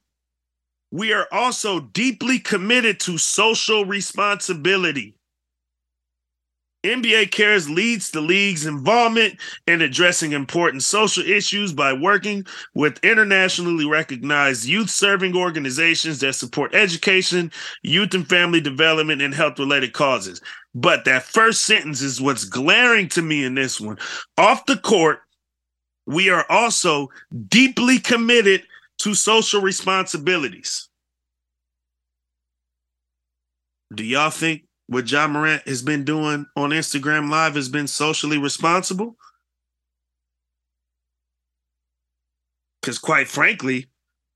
we 0.91 1.13
are 1.13 1.27
also 1.33 1.81
deeply 1.81 2.39
committed 2.39 3.01
to 3.01 3.19
social 3.19 3.85
responsibility. 3.85 5.15
NBA 6.85 7.31
Cares 7.31 7.69
leads 7.69 8.11
the 8.11 8.21
league's 8.21 8.67
involvement 8.67 9.41
in 9.67 9.81
addressing 9.81 10.33
important 10.33 10.83
social 10.83 11.25
issues 11.25 11.73
by 11.73 11.93
working 11.93 12.47
with 12.75 13.03
internationally 13.03 13.87
recognized 13.87 14.67
youth 14.67 14.91
serving 14.91 15.35
organizations 15.35 16.21
that 16.21 16.35
support 16.35 16.75
education, 16.75 17.51
youth 17.83 18.13
and 18.15 18.29
family 18.29 18.61
development, 18.61 19.23
and 19.23 19.35
health 19.35 19.59
related 19.59 19.95
causes. 19.95 20.41
But 20.75 21.05
that 21.07 21.23
first 21.23 21.63
sentence 21.63 22.03
is 22.03 22.21
what's 22.21 22.45
glaring 22.45 23.09
to 23.11 23.23
me 23.23 23.45
in 23.45 23.55
this 23.55 23.81
one. 23.81 23.99
Off 24.37 24.67
the 24.67 24.77
court, 24.77 25.21
we 26.07 26.29
are 26.29 26.45
also 26.51 27.09
deeply 27.49 27.99
committed 27.99 28.63
to 28.99 29.15
social 29.15 29.61
responsibilities. 29.61 30.89
Do 33.95 34.05
y'all 34.05 34.31
think 34.31 34.65
what 34.87 35.11
Ja 35.11 35.27
Morant 35.27 35.67
has 35.67 35.83
been 35.83 36.05
doing 36.05 36.47
on 36.57 36.71
Instagram 36.71 37.31
Live 37.31 37.55
has 37.55 37.69
been 37.69 37.87
socially 37.87 38.39
responsible? 38.39 39.17
Because, 42.81 42.99
quite 42.99 43.29
frankly, 43.29 43.87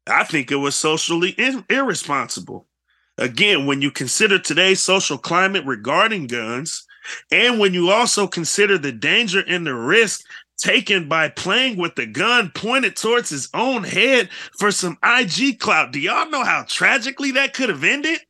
I 0.06 0.24
think 0.24 0.50
it 0.50 0.56
was 0.56 0.74
socially 0.74 1.30
in- 1.30 1.64
irresponsible. 1.68 2.66
Again, 3.18 3.66
when 3.66 3.82
you 3.82 3.90
consider 3.90 4.38
today's 4.38 4.80
social 4.80 5.18
climate 5.18 5.64
regarding 5.66 6.28
guns, 6.28 6.86
and 7.30 7.58
when 7.58 7.74
you 7.74 7.90
also 7.90 8.26
consider 8.26 8.78
the 8.78 8.92
danger 8.92 9.42
and 9.46 9.66
the 9.66 9.74
risk 9.74 10.24
taken 10.58 11.08
by 11.08 11.28
playing 11.28 11.76
with 11.76 11.94
the 11.94 12.06
gun 12.06 12.50
pointed 12.54 12.96
towards 12.96 13.30
his 13.30 13.48
own 13.54 13.84
head 13.84 14.28
for 14.58 14.70
some 14.70 14.98
IG 15.04 15.58
clout, 15.58 15.92
do 15.92 16.00
y'all 16.00 16.30
know 16.30 16.44
how 16.44 16.64
tragically 16.68 17.32
that 17.32 17.54
could 17.54 17.68
have 17.68 17.84
ended? 17.84 18.20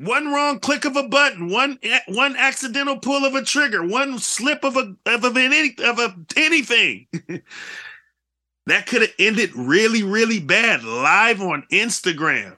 One 0.00 0.32
wrong 0.32 0.60
click 0.60 0.86
of 0.86 0.96
a 0.96 1.06
button, 1.08 1.50
one 1.50 1.78
one 2.08 2.34
accidental 2.34 2.98
pull 2.98 3.26
of 3.26 3.34
a 3.34 3.42
trigger, 3.42 3.86
one 3.86 4.18
slip 4.18 4.64
of 4.64 4.76
a 4.76 4.94
of, 5.04 5.24
a, 5.24 5.32
any, 5.38 5.74
of 5.84 5.98
a, 5.98 6.16
anything. 6.36 7.06
that 8.66 8.86
could 8.86 9.02
have 9.02 9.14
ended 9.18 9.54
really, 9.54 10.02
really 10.02 10.40
bad 10.40 10.84
live 10.84 11.42
on 11.42 11.66
Instagram. 11.70 12.56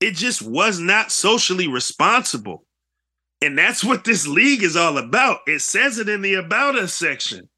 It 0.00 0.12
just 0.12 0.40
was 0.40 0.78
not 0.78 1.12
socially 1.12 1.68
responsible. 1.68 2.64
And 3.42 3.58
that's 3.58 3.84
what 3.84 4.04
this 4.04 4.26
league 4.26 4.62
is 4.62 4.76
all 4.76 4.96
about. 4.96 5.40
It 5.46 5.60
says 5.60 5.98
it 5.98 6.08
in 6.08 6.22
the 6.22 6.34
About 6.34 6.76
Us 6.76 6.94
section. 6.94 7.48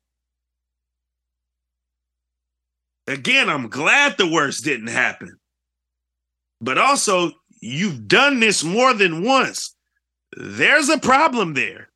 Again, 3.07 3.49
I'm 3.49 3.69
glad 3.69 4.17
the 4.17 4.29
worst 4.29 4.65
didn't 4.65 4.89
happen. 4.89 5.39
But 6.61 6.79
also, 6.79 7.33
you've 7.61 8.09
done 8.09 8.41
this 8.41 8.65
more 8.65 8.95
than 8.95 9.23
once. 9.23 9.75
There's 10.37 10.89
a 10.89 10.99
problem 10.99 11.55
there. 11.55 11.89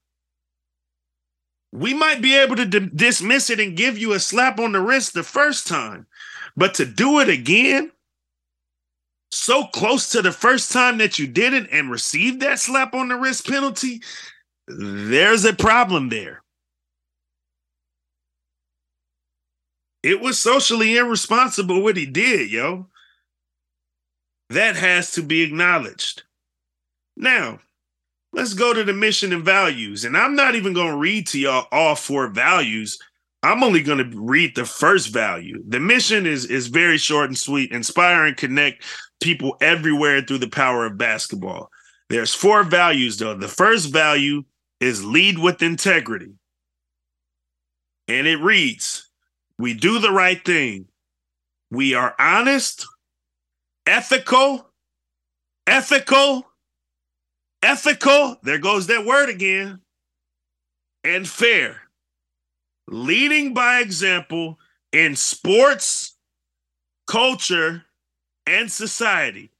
We 1.72 1.94
might 1.94 2.20
be 2.20 2.36
able 2.36 2.56
to 2.56 2.66
d- 2.66 2.90
dismiss 2.94 3.48
it 3.50 3.60
and 3.60 3.76
give 3.76 3.96
you 3.96 4.12
a 4.12 4.20
slap 4.20 4.58
on 4.58 4.72
the 4.72 4.80
wrist 4.80 5.14
the 5.14 5.22
first 5.22 5.68
time, 5.68 6.06
but 6.56 6.74
to 6.74 6.84
do 6.84 7.20
it 7.20 7.28
again, 7.28 7.92
so 9.30 9.64
close 9.66 10.10
to 10.10 10.22
the 10.22 10.32
first 10.32 10.72
time 10.72 10.98
that 10.98 11.18
you 11.18 11.28
did 11.28 11.54
it 11.54 11.68
and 11.70 11.90
received 11.90 12.40
that 12.40 12.58
slap 12.58 12.94
on 12.94 13.08
the 13.08 13.16
wrist 13.16 13.46
penalty, 13.46 14.02
there's 14.66 15.44
a 15.44 15.52
problem 15.52 16.08
there. 16.08 16.42
It 20.02 20.20
was 20.20 20.38
socially 20.38 20.96
irresponsible 20.96 21.82
what 21.82 21.96
he 21.96 22.06
did, 22.06 22.50
yo. 22.50 22.89
That 24.50 24.76
has 24.76 25.12
to 25.12 25.22
be 25.22 25.42
acknowledged. 25.42 26.24
Now, 27.16 27.60
let's 28.32 28.54
go 28.54 28.74
to 28.74 28.84
the 28.84 28.92
mission 28.92 29.32
and 29.32 29.44
values. 29.44 30.04
And 30.04 30.16
I'm 30.16 30.34
not 30.34 30.54
even 30.56 30.72
going 30.72 30.90
to 30.90 30.98
read 30.98 31.28
to 31.28 31.38
y'all 31.38 31.68
all 31.70 31.94
four 31.94 32.28
values. 32.28 32.98
I'm 33.42 33.62
only 33.62 33.82
going 33.82 33.98
to 33.98 34.20
read 34.20 34.54
the 34.54 34.64
first 34.64 35.08
value. 35.08 35.62
The 35.66 35.80
mission 35.80 36.26
is 36.26 36.44
is 36.44 36.66
very 36.66 36.98
short 36.98 37.30
and 37.30 37.38
sweet, 37.38 37.72
inspire 37.72 38.24
and 38.24 38.36
connect 38.36 38.84
people 39.22 39.56
everywhere 39.60 40.20
through 40.20 40.38
the 40.38 40.48
power 40.48 40.84
of 40.84 40.98
basketball. 40.98 41.70
There's 42.08 42.34
four 42.34 42.64
values 42.64 43.18
though. 43.18 43.36
The 43.36 43.48
first 43.48 43.92
value 43.92 44.42
is 44.80 45.04
lead 45.04 45.38
with 45.38 45.62
integrity. 45.62 46.32
And 48.08 48.26
it 48.26 48.40
reads, 48.40 49.08
we 49.58 49.74
do 49.74 50.00
the 50.00 50.10
right 50.10 50.44
thing. 50.44 50.86
We 51.70 51.94
are 51.94 52.14
honest, 52.18 52.84
ethical, 53.90 54.70
ethical, 55.66 56.46
ethical. 57.60 58.36
There 58.44 58.58
goes 58.58 58.86
that 58.86 59.04
word 59.04 59.28
again. 59.28 59.80
And 61.02 61.28
fair. 61.28 61.82
Leading 62.86 63.52
by 63.52 63.80
example 63.80 64.58
in 64.92 65.16
sports, 65.16 66.16
culture, 67.06 67.84
and 68.46 68.70
society. 68.70 69.50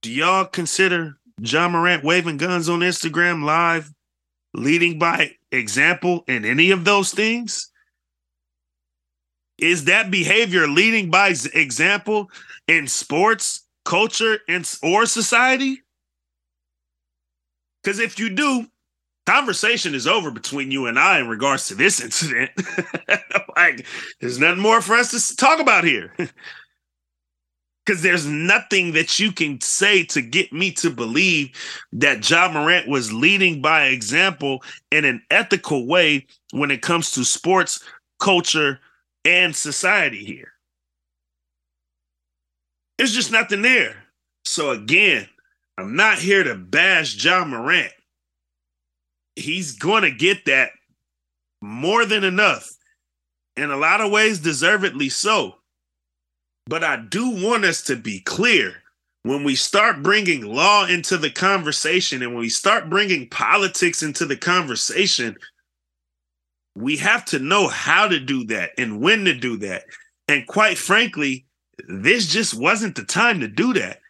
Do 0.00 0.10
y'all 0.10 0.46
consider 0.46 1.18
Ja 1.40 1.68
Morant 1.68 2.04
waving 2.04 2.38
guns 2.38 2.68
on 2.68 2.80
Instagram 2.80 3.44
live 3.44 3.92
leading 4.54 4.98
by 4.98 5.32
example 5.50 6.24
in 6.26 6.44
any 6.44 6.70
of 6.70 6.84
those 6.84 7.10
things? 7.10 7.70
Is 9.58 9.84
that 9.84 10.10
behavior 10.10 10.66
leading 10.66 11.10
by 11.10 11.34
example 11.54 12.30
in 12.66 12.88
sports, 12.88 13.66
culture, 13.84 14.38
and 14.48 14.68
or 14.82 15.06
society? 15.06 15.82
Because 17.82 18.00
if 18.00 18.18
you 18.18 18.30
do, 18.30 18.66
conversation 19.26 19.94
is 19.94 20.06
over 20.06 20.30
between 20.30 20.70
you 20.70 20.86
and 20.86 20.98
I 20.98 21.20
in 21.20 21.28
regards 21.28 21.68
to 21.68 21.74
this 21.74 22.00
incident. 22.04 22.50
like, 23.56 23.86
there's 24.20 24.38
nothing 24.38 24.62
more 24.62 24.80
for 24.80 24.94
us 24.94 25.28
to 25.28 25.36
talk 25.36 25.60
about 25.60 25.84
here. 25.84 26.14
Because 27.86 28.00
there's 28.00 28.24
nothing 28.24 28.92
that 28.92 29.18
you 29.18 29.30
can 29.30 29.60
say 29.60 30.04
to 30.04 30.22
get 30.22 30.54
me 30.54 30.70
to 30.72 30.88
believe 30.88 31.50
that 31.92 32.30
Ja 32.30 32.50
Morant 32.50 32.88
was 32.88 33.12
leading 33.12 33.60
by 33.60 33.88
example 33.88 34.62
in 34.90 35.04
an 35.04 35.20
ethical 35.30 35.86
way 35.86 36.26
when 36.52 36.70
it 36.70 36.80
comes 36.80 37.10
to 37.10 37.24
sports, 37.24 37.84
culture, 38.18 38.80
and 39.24 39.54
society 39.54 40.24
here. 40.24 40.52
There's 42.98 43.14
just 43.14 43.32
nothing 43.32 43.62
there. 43.62 43.96
So 44.44 44.70
again, 44.70 45.28
I'm 45.78 45.96
not 45.96 46.18
here 46.18 46.44
to 46.44 46.54
bash 46.54 47.22
Ja 47.22 47.44
Morant. 47.44 47.92
He's 49.36 49.72
going 49.72 50.02
to 50.02 50.10
get 50.10 50.44
that 50.44 50.70
more 51.60 52.04
than 52.04 52.22
enough. 52.22 52.70
In 53.56 53.70
a 53.70 53.76
lot 53.76 54.00
of 54.00 54.12
ways, 54.12 54.38
deservedly 54.38 55.08
so. 55.08 55.56
But 56.66 56.84
I 56.84 56.96
do 56.96 57.30
want 57.30 57.64
us 57.64 57.82
to 57.82 57.96
be 57.96 58.20
clear 58.20 58.74
when 59.22 59.42
we 59.42 59.54
start 59.54 60.02
bringing 60.02 60.42
law 60.42 60.86
into 60.86 61.16
the 61.16 61.30
conversation 61.30 62.22
and 62.22 62.32
when 62.32 62.40
we 62.40 62.48
start 62.48 62.90
bringing 62.90 63.28
politics 63.28 64.02
into 64.02 64.26
the 64.26 64.36
conversation, 64.36 65.36
we 66.74 66.96
have 66.96 67.24
to 67.26 67.38
know 67.38 67.68
how 67.68 68.08
to 68.08 68.18
do 68.18 68.44
that 68.46 68.70
and 68.78 69.00
when 69.00 69.24
to 69.24 69.34
do 69.34 69.56
that. 69.58 69.84
And 70.28 70.46
quite 70.46 70.78
frankly, 70.78 71.46
this 71.88 72.26
just 72.26 72.54
wasn't 72.54 72.96
the 72.96 73.04
time 73.04 73.40
to 73.40 73.48
do 73.48 73.72
that. 73.74 74.00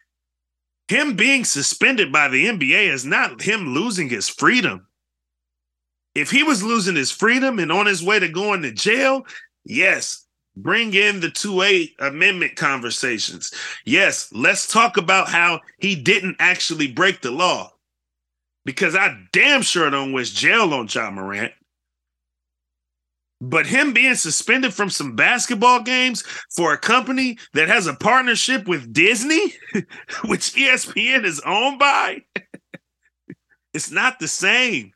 Him 0.87 1.15
being 1.15 1.45
suspended 1.45 2.11
by 2.11 2.27
the 2.27 2.45
NBA 2.45 2.89
is 2.89 3.05
not 3.05 3.41
him 3.41 3.73
losing 3.73 4.09
his 4.09 4.29
freedom. 4.29 4.87
If 6.13 6.31
he 6.31 6.43
was 6.43 6.63
losing 6.63 6.95
his 6.95 7.11
freedom 7.11 7.59
and 7.59 7.71
on 7.71 7.85
his 7.85 8.03
way 8.03 8.19
to 8.19 8.29
going 8.29 8.61
to 8.61 8.71
jail, 8.71 9.25
yes, 9.65 10.25
bring 10.55 10.93
in 10.93 11.19
the 11.19 11.27
2A 11.27 11.89
amendment 11.99 12.55
conversations. 12.55 13.51
Yes, 13.83 14.29
let's 14.31 14.71
talk 14.71 14.97
about 14.97 15.27
how 15.27 15.59
he 15.79 15.95
didn't 15.95 16.37
actually 16.39 16.91
break 16.91 17.21
the 17.21 17.31
law. 17.31 17.71
Because 18.63 18.95
I 18.95 19.17
damn 19.31 19.61
sure 19.61 19.89
don't 19.89 20.13
wish 20.13 20.31
jail 20.31 20.73
on 20.73 20.87
Ja 20.89 21.11
Morant. 21.11 21.51
But 23.41 23.67
him 23.67 23.93
being 23.93 24.15
suspended 24.15 24.73
from 24.73 24.89
some 24.89 25.15
basketball 25.15 25.81
games 25.81 26.23
for 26.55 26.73
a 26.73 26.77
company 26.77 27.37
that 27.53 27.67
has 27.67 27.85
a 27.85 27.93
partnership 27.93 28.67
with 28.67 28.93
Disney, 28.93 29.53
which 30.25 30.53
ESPN 30.53 31.25
is 31.25 31.41
owned 31.45 31.77
by, 31.77 32.23
it's 33.73 33.91
not 33.91 34.19
the 34.19 34.27
same. 34.27 34.93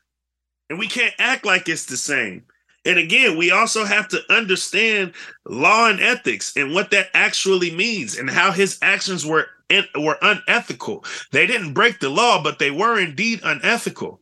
And 0.70 0.78
we 0.78 0.86
can't 0.86 1.14
act 1.18 1.44
like 1.44 1.68
it's 1.68 1.86
the 1.86 1.96
same. 1.96 2.44
And 2.84 2.98
again, 2.98 3.36
we 3.36 3.50
also 3.50 3.84
have 3.84 4.08
to 4.08 4.22
understand 4.30 5.12
law 5.44 5.90
and 5.90 6.00
ethics 6.00 6.56
and 6.56 6.72
what 6.72 6.90
that 6.92 7.08
actually 7.12 7.70
means 7.70 8.16
and 8.16 8.30
how 8.30 8.52
his 8.52 8.78
actions 8.80 9.26
were 9.26 9.48
were 9.94 10.18
unethical. 10.22 11.04
They 11.30 11.46
didn't 11.46 11.74
break 11.74 12.00
the 12.00 12.08
law, 12.08 12.42
but 12.42 12.58
they 12.58 12.70
were 12.70 12.98
indeed 12.98 13.40
unethical. 13.44 14.20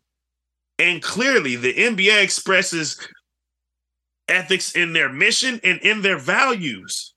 And 0.78 1.02
clearly, 1.02 1.56
the 1.56 1.72
NBA 1.72 2.22
expresses 2.22 2.98
ethics 4.28 4.74
in 4.74 4.92
their 4.92 5.12
mission 5.12 5.60
and 5.64 5.80
in 5.80 6.02
their 6.02 6.18
values. 6.18 7.14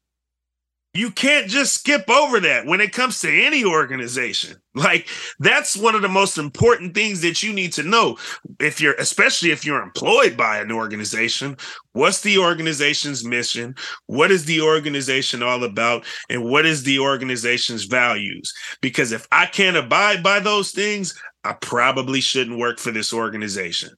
You 0.93 1.09
can't 1.09 1.47
just 1.47 1.73
skip 1.75 2.09
over 2.09 2.41
that 2.41 2.65
when 2.65 2.81
it 2.81 2.91
comes 2.91 3.21
to 3.21 3.45
any 3.45 3.63
organization. 3.63 4.57
Like 4.73 5.07
that's 5.39 5.77
one 5.77 5.95
of 5.95 6.01
the 6.01 6.09
most 6.09 6.37
important 6.37 6.93
things 6.93 7.21
that 7.21 7.43
you 7.43 7.53
need 7.53 7.71
to 7.73 7.83
know 7.83 8.17
if 8.59 8.79
you're 8.81 8.93
especially 8.95 9.51
if 9.51 9.65
you're 9.65 9.81
employed 9.81 10.35
by 10.35 10.59
an 10.59 10.71
organization, 10.71 11.57
what's 11.93 12.21
the 12.21 12.37
organization's 12.37 13.25
mission? 13.25 13.75
What 14.07 14.31
is 14.31 14.45
the 14.45 14.61
organization 14.61 15.43
all 15.43 15.63
about 15.63 16.05
and 16.29 16.45
what 16.45 16.65
is 16.65 16.83
the 16.83 16.99
organization's 16.99 17.85
values? 17.85 18.53
Because 18.81 19.11
if 19.11 19.27
I 19.31 19.45
can't 19.45 19.77
abide 19.77 20.23
by 20.23 20.39
those 20.39 20.71
things, 20.71 21.17
I 21.43 21.53
probably 21.53 22.21
shouldn't 22.21 22.59
work 22.59 22.79
for 22.79 22.91
this 22.91 23.13
organization. 23.13 23.91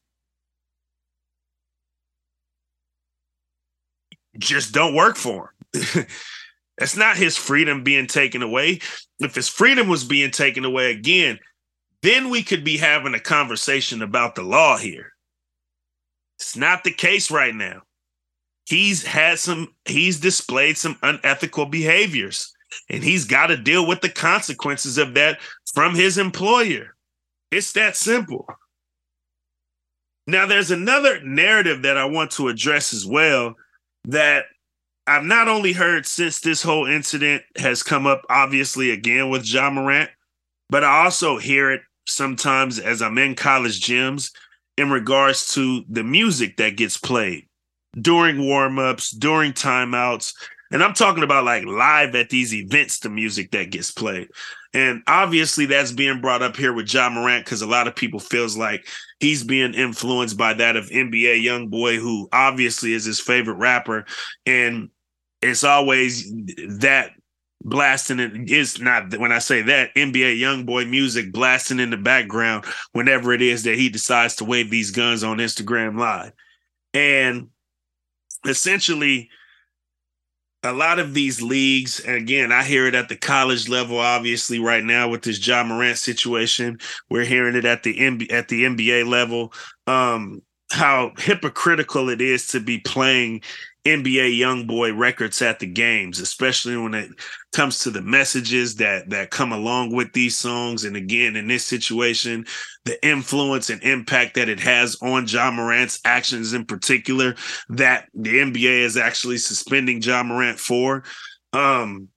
Just 4.37 4.73
don't 4.73 4.95
work 4.95 5.15
for 5.15 5.53
him. 5.73 6.05
That's 6.77 6.97
not 6.97 7.17
his 7.17 7.37
freedom 7.37 7.83
being 7.83 8.07
taken 8.07 8.41
away. 8.41 8.79
If 9.19 9.35
his 9.35 9.47
freedom 9.47 9.87
was 9.87 10.03
being 10.03 10.31
taken 10.31 10.65
away 10.65 10.91
again, 10.91 11.39
then 12.01 12.29
we 12.29 12.43
could 12.43 12.63
be 12.63 12.77
having 12.77 13.13
a 13.13 13.19
conversation 13.19 14.01
about 14.01 14.35
the 14.35 14.41
law 14.41 14.77
here. 14.77 15.13
It's 16.39 16.57
not 16.57 16.83
the 16.83 16.91
case 16.91 17.29
right 17.31 17.53
now. 17.53 17.83
He's 18.65 19.05
had 19.05 19.39
some, 19.39 19.75
he's 19.85 20.19
displayed 20.19 20.77
some 20.77 20.97
unethical 21.03 21.67
behaviors, 21.67 22.51
and 22.89 23.03
he's 23.03 23.25
got 23.25 23.47
to 23.47 23.57
deal 23.57 23.87
with 23.87 24.01
the 24.01 24.09
consequences 24.09 24.97
of 24.97 25.13
that 25.13 25.39
from 25.73 25.95
his 25.95 26.17
employer. 26.17 26.95
It's 27.51 27.73
that 27.73 27.95
simple. 27.95 28.47
Now, 30.25 30.45
there's 30.45 30.71
another 30.71 31.21
narrative 31.21 31.83
that 31.83 31.97
I 31.97 32.05
want 32.05 32.31
to 32.31 32.47
address 32.47 32.93
as 32.93 33.05
well 33.05 33.55
that 34.05 34.45
I've 35.05 35.23
not 35.23 35.47
only 35.47 35.73
heard 35.73 36.05
since 36.05 36.39
this 36.39 36.63
whole 36.63 36.85
incident 36.85 37.43
has 37.57 37.83
come 37.83 38.07
up, 38.07 38.23
obviously, 38.29 38.91
again 38.91 39.29
with 39.29 39.45
Ja 39.45 39.69
Morant, 39.69 40.09
but 40.69 40.83
I 40.83 41.03
also 41.03 41.37
hear 41.37 41.71
it 41.71 41.81
sometimes 42.05 42.79
as 42.79 43.01
I'm 43.01 43.17
in 43.17 43.35
college 43.35 43.81
gyms 43.81 44.31
in 44.77 44.89
regards 44.89 45.53
to 45.53 45.83
the 45.89 46.03
music 46.03 46.57
that 46.57 46.77
gets 46.77 46.97
played 46.97 47.47
during 47.99 48.37
warmups, 48.37 49.17
during 49.17 49.53
timeouts. 49.53 50.33
And 50.71 50.83
I'm 50.83 50.93
talking 50.93 51.23
about 51.23 51.43
like 51.43 51.65
live 51.65 52.15
at 52.15 52.29
these 52.29 52.53
events, 52.53 52.99
the 52.99 53.09
music 53.09 53.51
that 53.51 53.69
gets 53.69 53.91
played. 53.91 54.29
And 54.73 55.03
obviously 55.07 55.67
that's 55.67 55.91
being 55.91 56.19
brought 56.19 56.41
up 56.41 56.57
here 56.57 56.73
with 56.73 56.91
Ja 56.91 57.09
Morant 57.09 57.45
because 57.45 57.61
a 57.61 57.67
lot 57.67 57.87
of 57.87 57.95
people 57.95 58.19
feels 58.19 58.57
like 58.57 58.87
he's 59.19 59.43
being 59.43 59.73
influenced 59.73 60.35
by 60.35 60.53
that 60.53 60.75
of 60.75 60.89
NBA 60.89 61.43
young 61.43 61.67
boy 61.67 61.97
who 61.97 62.27
obviously 62.33 62.93
is 62.93 63.05
his 63.05 63.19
favorite 63.19 63.57
rapper. 63.57 64.05
And 64.45 64.89
it's 65.41 65.63
always 65.63 66.31
that 66.79 67.11
blasting 67.63 68.19
it 68.19 68.49
is 68.49 68.81
not 68.81 69.15
when 69.17 69.31
I 69.31 69.39
say 69.39 69.61
that 69.61 69.93
NBA 69.95 70.39
young 70.39 70.65
boy 70.65 70.85
music 70.85 71.31
blasting 71.31 71.79
in 71.79 71.91
the 71.91 71.97
background 71.97 72.65
whenever 72.91 73.31
it 73.31 73.41
is 73.41 73.63
that 73.63 73.75
he 73.75 73.89
decides 73.89 74.35
to 74.37 74.45
wave 74.45 74.69
these 74.69 74.91
guns 74.91 75.23
on 75.23 75.37
Instagram 75.37 75.99
live. 75.99 76.33
And 76.93 77.49
essentially 78.45 79.29
a 80.63 80.71
lot 80.71 80.99
of 80.99 81.13
these 81.13 81.41
leagues, 81.41 81.99
and 81.99 82.15
again, 82.15 82.51
I 82.51 82.63
hear 82.63 82.87
it 82.87 82.95
at 82.95 83.09
the 83.09 83.17
college 83.17 83.67
level, 83.67 83.99
obviously, 83.99 84.59
right 84.59 84.83
now 84.83 85.09
with 85.09 85.23
this 85.23 85.45
Ja 85.45 85.63
Morant 85.63 85.97
situation. 85.97 86.79
We're 87.09 87.25
hearing 87.25 87.55
it 87.55 87.65
at 87.65 87.83
the 87.83 87.97
NBA, 87.97 88.31
at 88.31 88.47
the 88.47 88.63
NBA 88.63 89.07
level. 89.07 89.53
Um, 89.87 90.41
how 90.71 91.11
hypocritical 91.17 92.09
it 92.09 92.21
is 92.21 92.47
to 92.47 92.59
be 92.59 92.79
playing 92.79 93.41
NBA 93.85 94.37
young 94.37 94.65
boy 94.65 94.93
records 94.93 95.41
at 95.41 95.59
the 95.59 95.65
games, 95.65 96.19
especially 96.19 96.77
when 96.77 96.93
it 96.93 97.11
comes 97.51 97.79
to 97.79 97.91
the 97.91 98.01
messages 98.01 98.75
that 98.77 99.09
that 99.09 99.29
come 99.29 99.51
along 99.51 99.93
with 99.93 100.13
these 100.13 100.37
songs. 100.37 100.85
And 100.85 100.95
again, 100.95 101.35
in 101.35 101.47
this 101.47 101.65
situation, 101.65 102.45
the 102.85 103.05
influence 103.05 103.69
and 103.69 103.83
impact 103.83 104.35
that 104.35 104.47
it 104.47 104.59
has 104.61 104.95
on 105.01 105.27
Ja 105.27 105.51
Morant's 105.51 105.99
actions 106.05 106.53
in 106.53 106.65
particular, 106.65 107.35
that 107.69 108.07
the 108.13 108.39
NBA 108.39 108.83
is 108.83 108.95
actually 108.95 109.37
suspending 109.37 110.01
Ja 110.01 110.23
Morant 110.23 110.59
for. 110.59 111.03
Um, 111.51 112.07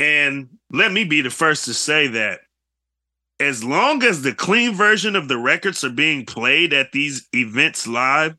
and 0.00 0.48
let 0.72 0.90
me 0.90 1.04
be 1.04 1.20
the 1.20 1.30
first 1.30 1.66
to 1.66 1.74
say 1.74 2.08
that 2.08 2.40
as 3.38 3.62
long 3.62 4.02
as 4.02 4.22
the 4.22 4.34
clean 4.34 4.74
version 4.74 5.14
of 5.14 5.28
the 5.28 5.38
records 5.38 5.82
are 5.84 5.90
being 5.90 6.26
played 6.26 6.72
at 6.72 6.92
these 6.92 7.26
events 7.34 7.86
live, 7.86 8.34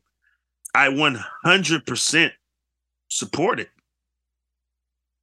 I 0.74 0.88
100% 0.88 2.32
support 3.08 3.60
it. 3.60 3.68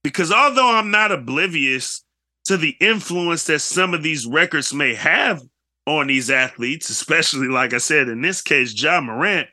Because 0.04 0.32
although 0.32 0.76
I'm 0.76 0.92
not 0.92 1.12
oblivious 1.12 2.04
to 2.46 2.58
the 2.58 2.76
influence 2.80 3.46
that 3.46 3.60
some 3.60 3.94
of 3.94 4.04
these 4.04 4.26
records 4.26 4.74
may 4.74 4.94
have 4.96 5.44
on 5.86 6.08
these 6.08 6.30
athletes, 6.30 6.90
especially 6.90 7.48
like 7.48 7.74
I 7.74 7.80
said, 7.80 8.08
in 8.08 8.22
this 8.22 8.42
case, 8.42 8.80
Ja 8.82 9.02
Morant, 9.02 9.48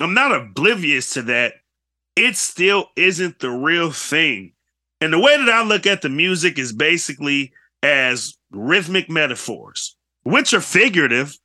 I'm 0.00 0.14
not 0.14 0.34
oblivious 0.34 1.10
to 1.14 1.22
that. 1.22 1.54
It 2.16 2.36
still 2.36 2.86
isn't 2.96 3.38
the 3.38 3.50
real 3.50 3.90
thing. 3.90 4.52
And 5.00 5.12
the 5.12 5.18
way 5.18 5.36
that 5.36 5.48
I 5.48 5.64
look 5.64 5.86
at 5.86 6.02
the 6.02 6.08
music 6.08 6.58
is 6.58 6.72
basically 6.72 7.52
as 7.82 8.36
rhythmic 8.50 9.10
metaphors, 9.10 9.96
which 10.22 10.54
are 10.54 10.60
figurative, 10.60 11.36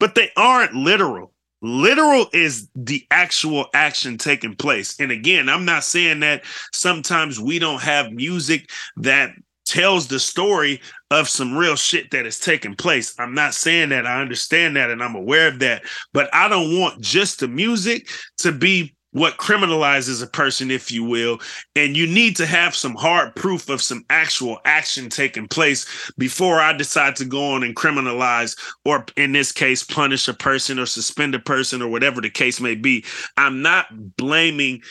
but 0.00 0.14
they 0.14 0.30
aren't 0.36 0.74
literal. 0.74 1.33
Literal 1.64 2.26
is 2.34 2.68
the 2.74 3.06
actual 3.10 3.68
action 3.72 4.18
taking 4.18 4.54
place. 4.54 5.00
And 5.00 5.10
again, 5.10 5.48
I'm 5.48 5.64
not 5.64 5.82
saying 5.82 6.20
that 6.20 6.44
sometimes 6.74 7.40
we 7.40 7.58
don't 7.58 7.80
have 7.80 8.12
music 8.12 8.68
that 8.98 9.30
tells 9.64 10.06
the 10.06 10.20
story 10.20 10.82
of 11.10 11.26
some 11.26 11.56
real 11.56 11.74
shit 11.74 12.10
that 12.10 12.26
is 12.26 12.38
taking 12.38 12.76
place. 12.76 13.14
I'm 13.18 13.32
not 13.32 13.54
saying 13.54 13.88
that. 13.88 14.06
I 14.06 14.20
understand 14.20 14.76
that 14.76 14.90
and 14.90 15.02
I'm 15.02 15.14
aware 15.14 15.48
of 15.48 15.58
that. 15.60 15.84
But 16.12 16.28
I 16.34 16.48
don't 16.48 16.78
want 16.78 17.00
just 17.00 17.40
the 17.40 17.48
music 17.48 18.10
to 18.38 18.52
be 18.52 18.94
what 19.14 19.36
criminalizes 19.36 20.22
a 20.22 20.26
person, 20.26 20.72
if 20.72 20.90
you 20.90 21.04
will. 21.04 21.38
And 21.76 21.96
you 21.96 22.06
need 22.06 22.36
to 22.36 22.46
have 22.46 22.74
some 22.74 22.96
hard 22.96 23.34
proof 23.36 23.68
of 23.68 23.80
some 23.80 24.04
actual 24.10 24.58
action 24.64 25.08
taking 25.08 25.46
place 25.46 25.86
before 26.18 26.60
I 26.60 26.72
decide 26.72 27.14
to 27.16 27.24
go 27.24 27.52
on 27.52 27.62
and 27.62 27.76
criminalize, 27.76 28.58
or 28.84 29.06
in 29.16 29.30
this 29.30 29.52
case, 29.52 29.84
punish 29.84 30.26
a 30.26 30.34
person 30.34 30.80
or 30.80 30.86
suspend 30.86 31.34
a 31.36 31.38
person 31.38 31.80
or 31.80 31.88
whatever 31.88 32.20
the 32.20 32.28
case 32.28 32.60
may 32.60 32.74
be. 32.74 33.04
I'm 33.36 33.62
not 33.62 33.86
blaming 34.16 34.82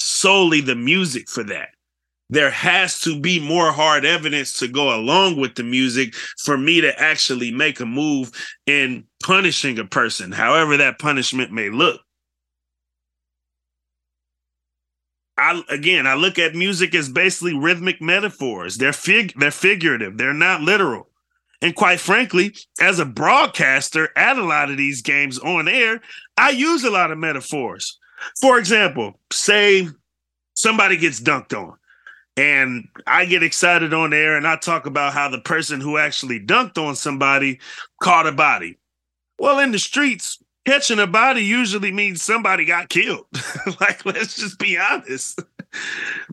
solely 0.00 0.60
the 0.60 0.76
music 0.76 1.28
for 1.28 1.42
that. 1.44 1.70
There 2.30 2.50
has 2.50 3.00
to 3.00 3.20
be 3.20 3.40
more 3.40 3.72
hard 3.72 4.04
evidence 4.04 4.58
to 4.60 4.68
go 4.68 4.96
along 4.96 5.40
with 5.40 5.56
the 5.56 5.64
music 5.64 6.14
for 6.44 6.56
me 6.56 6.80
to 6.80 6.98
actually 7.00 7.50
make 7.50 7.80
a 7.80 7.84
move 7.84 8.30
in 8.64 9.04
punishing 9.24 9.78
a 9.80 9.84
person, 9.84 10.30
however 10.30 10.76
that 10.76 11.00
punishment 11.00 11.50
may 11.50 11.68
look. 11.68 12.00
I 15.38 15.62
again, 15.68 16.06
I 16.06 16.14
look 16.14 16.38
at 16.38 16.54
music 16.54 16.94
as 16.94 17.08
basically 17.08 17.54
rhythmic 17.54 18.00
metaphors. 18.00 18.76
They're 18.76 18.92
fig 18.92 19.34
they're 19.36 19.50
figurative. 19.50 20.18
They're 20.18 20.34
not 20.34 20.60
literal. 20.60 21.08
And 21.62 21.76
quite 21.76 22.00
frankly, 22.00 22.54
as 22.80 22.98
a 22.98 23.04
broadcaster 23.04 24.10
at 24.16 24.36
a 24.36 24.44
lot 24.44 24.70
of 24.70 24.76
these 24.76 25.00
games 25.00 25.38
on 25.38 25.68
air, 25.68 26.00
I 26.36 26.50
use 26.50 26.82
a 26.82 26.90
lot 26.90 27.12
of 27.12 27.18
metaphors. 27.18 27.98
For 28.40 28.58
example, 28.58 29.18
say 29.30 29.88
somebody 30.54 30.96
gets 30.96 31.20
dunked 31.20 31.56
on 31.56 31.76
and 32.36 32.88
I 33.06 33.26
get 33.26 33.42
excited 33.42 33.94
on 33.94 34.12
air 34.12 34.36
and 34.36 34.46
I 34.46 34.56
talk 34.56 34.86
about 34.86 35.12
how 35.12 35.28
the 35.28 35.40
person 35.40 35.80
who 35.80 35.98
actually 35.98 36.40
dunked 36.40 36.78
on 36.78 36.96
somebody 36.96 37.60
caught 38.02 38.26
a 38.26 38.32
body. 38.32 38.78
Well, 39.38 39.58
in 39.58 39.72
the 39.72 39.78
streets, 39.78 40.42
catching 40.64 40.98
a 40.98 41.06
body 41.06 41.44
usually 41.44 41.92
means 41.92 42.22
somebody 42.22 42.64
got 42.64 42.88
killed. 42.88 43.26
like, 43.80 44.04
let's 44.04 44.36
just 44.36 44.58
be 44.58 44.78
honest. 44.78 45.40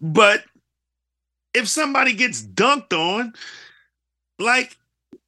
but 0.02 0.44
if 1.54 1.68
somebody 1.68 2.14
gets 2.14 2.42
dunked 2.42 2.94
on, 2.94 3.34
like 4.38 4.78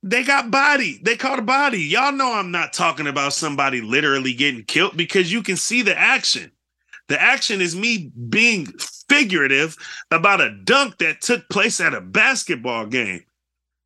they 0.04 0.24
got 0.24 0.52
body, 0.52 1.00
they 1.04 1.16
caught 1.16 1.40
a 1.40 1.44
body. 1.44 1.82
Y'all 1.82 2.12
know 2.12 2.34
I'm 2.34 2.52
not 2.52 2.74
talking 2.74 3.08
about 3.08 3.34
somebody 3.34 3.82
literally 3.82 4.34
getting 4.34 4.64
killed 4.64 4.98
because 4.98 5.32
you 5.32 5.44
can 5.44 5.58
see 5.58 5.82
the 5.82 5.98
action. 5.98 6.52
The 7.08 7.22
action 7.22 7.60
is 7.60 7.76
me 7.76 8.12
being 8.30 8.68
figurative 9.10 9.76
about 10.12 10.42
a 10.42 10.56
dunk 10.64 10.98
that 11.00 11.22
took 11.22 11.48
place 11.50 11.82
at 11.82 11.94
a 11.94 12.02
basketball 12.02 12.86
game. 12.86 13.26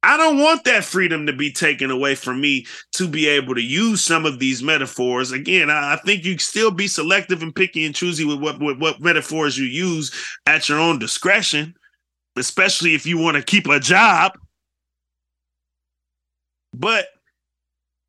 I 0.05 0.17
don't 0.17 0.37
want 0.37 0.65
that 0.65 0.83
freedom 0.83 1.25
to 1.25 1.33
be 1.33 1.51
taken 1.51 1.89
away 1.89 2.13
from 2.13 2.39
me 2.39 2.67
to 2.91 3.07
be 3.07 3.27
able 3.27 3.55
to 3.55 3.61
use 3.61 4.03
some 4.03 4.23
of 4.23 4.37
these 4.37 4.61
metaphors. 4.61 5.31
Again, 5.31 5.71
I, 5.71 5.93
I 5.93 5.95
think 5.95 6.23
you 6.23 6.37
still 6.37 6.69
be 6.69 6.87
selective 6.87 7.41
and 7.41 7.55
picky 7.55 7.87
and 7.87 7.95
choosy 7.95 8.23
with 8.23 8.39
what, 8.39 8.59
with 8.59 8.77
what 8.77 9.01
metaphors 9.01 9.57
you 9.57 9.65
use 9.65 10.13
at 10.45 10.69
your 10.69 10.77
own 10.77 10.99
discretion, 10.99 11.73
especially 12.35 12.93
if 12.93 13.07
you 13.07 13.17
want 13.17 13.35
to 13.35 13.41
keep 13.41 13.67
a 13.67 13.79
job. 13.79 14.33
But 16.71 17.07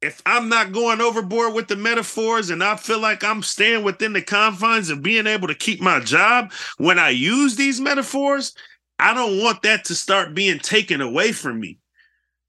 if 0.02 0.20
I'm 0.26 0.50
not 0.50 0.72
going 0.72 1.00
overboard 1.00 1.54
with 1.54 1.68
the 1.68 1.76
metaphors 1.76 2.50
and 2.50 2.62
I 2.62 2.76
feel 2.76 2.98
like 2.98 3.24
I'm 3.24 3.42
staying 3.42 3.84
within 3.84 4.12
the 4.12 4.20
confines 4.20 4.90
of 4.90 5.02
being 5.02 5.26
able 5.26 5.48
to 5.48 5.54
keep 5.54 5.80
my 5.80 6.00
job 6.00 6.52
when 6.76 6.98
I 6.98 7.08
use 7.08 7.56
these 7.56 7.80
metaphors, 7.80 8.54
I 8.98 9.14
don't 9.14 9.42
want 9.42 9.62
that 9.62 9.86
to 9.86 9.94
start 9.94 10.34
being 10.34 10.58
taken 10.58 11.00
away 11.00 11.32
from 11.32 11.58
me 11.58 11.78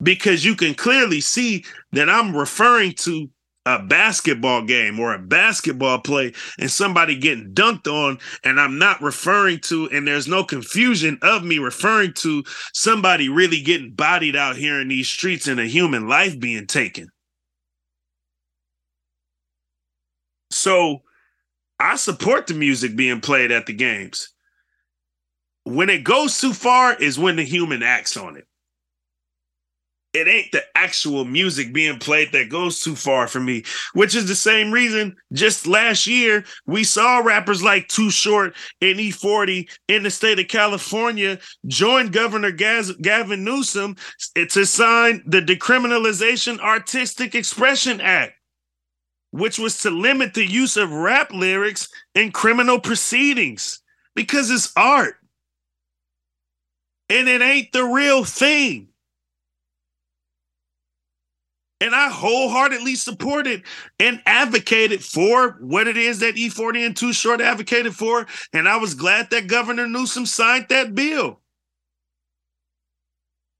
because 0.01 0.45
you 0.45 0.55
can 0.55 0.73
clearly 0.73 1.21
see 1.21 1.65
that 1.91 2.10
I'm 2.10 2.36
referring 2.36 2.93
to 2.93 3.29
a 3.65 3.79
basketball 3.79 4.63
game 4.63 4.97
or 4.97 5.13
a 5.13 5.19
basketball 5.19 5.99
play 5.99 6.31
and 6.57 6.71
somebody 6.71 7.17
getting 7.17 7.53
dunked 7.53 7.88
on 7.88 8.17
and 8.45 8.62
I'm 8.62 8.77
not 8.77 9.01
referring 9.01 9.60
to 9.62 9.89
and 9.91 10.07
there's 10.07 10.27
no 10.27 10.45
confusion 10.45 11.19
of 11.21 11.43
me 11.43 11.57
referring 11.57 12.13
to 12.13 12.45
somebody 12.73 13.27
really 13.27 13.62
getting 13.62 13.91
bodied 13.91 14.38
out 14.38 14.55
here 14.55 14.79
in 14.79 14.88
these 14.88 15.10
streets 15.10 15.47
and 15.47 15.60
a 15.60 15.65
human 15.65 16.07
life 16.07 16.39
being 16.39 16.65
taken. 16.65 17.10
So 20.49 21.01
I 21.77 21.97
support 21.97 22.47
the 22.47 22.53
music 22.53 22.95
being 22.95 23.19
played 23.19 23.51
at 23.51 23.65
the 23.65 23.73
games. 23.73 24.29
When 25.65 25.89
it 25.89 26.05
goes 26.05 26.39
too 26.39 26.53
far 26.53 26.95
is 26.95 27.19
when 27.19 27.36
the 27.36 27.43
human 27.43 27.83
acts 27.83 28.15
on 28.15 28.38
it 28.38 28.47
it 30.17 30.27
ain't 30.27 30.51
the 30.51 30.63
actual 30.73 31.25
music 31.25 31.71
being 31.71 31.99
played 31.99 32.32
that 32.32 32.49
goes 32.49 32.82
too 32.82 32.95
far 32.95 33.27
for 33.27 33.39
me, 33.39 33.63
which 33.93 34.15
is 34.15 34.27
the 34.27 34.36
same 34.36 34.71
reason 34.71 35.15
just 35.32 35.67
last 35.67 36.08
year 36.08 36.43
we 36.65 36.84
saw 36.84 37.19
rappers 37.19 37.62
like 37.62 37.88
Too 37.88 38.10
Short 38.10 38.56
and 38.82 38.97
E40 38.97 39.69
in 39.88 40.01
the 40.01 40.10
state 40.10 40.39
of 40.39 40.47
California 40.47 41.38
join 41.67 42.08
Governor 42.08 42.51
Gaz- 42.51 42.93
Gavin 42.93 43.43
Newsom 43.43 43.95
to 44.34 44.65
sign 44.65 45.21
the 45.27 45.41
Decriminalization 45.41 46.60
Artistic 46.60 47.36
Expression 47.36 48.01
Act, 48.01 48.34
which 49.30 49.60
was 49.60 49.84
to 49.84 49.91
limit 49.91 50.34
the 50.34 50.45
use 50.45 50.77
of 50.77 50.91
rap 50.91 51.32
lyrics 51.32 51.89
in 52.15 52.32
criminal 52.32 52.80
proceedings 52.80 53.82
because 54.15 54.49
it's 54.49 54.73
art. 54.75 55.17
And 57.08 57.30
it 57.30 57.41
ain't 57.43 57.71
the 57.71 57.84
real 57.84 58.25
thing. 58.25 58.89
And 61.79 61.93
I 61.93 62.09
wholeheartedly 62.09 62.95
supported 62.95 63.63
and 63.99 64.21
advocated 64.25 65.03
for 65.03 65.57
what 65.59 65.87
it 65.87 65.95
is 65.95 66.19
that 66.19 66.35
E40 66.35 66.85
and 66.85 66.97
Too 66.97 67.13
Short 67.13 67.39
advocated 67.39 67.95
for. 67.95 68.25
And 68.51 68.67
I 68.67 68.77
was 68.77 68.95
glad 68.95 69.29
that 69.29 69.47
Governor 69.47 69.87
Newsom 69.87 70.25
signed 70.25 70.67
that 70.69 70.95
bill. 70.95 71.39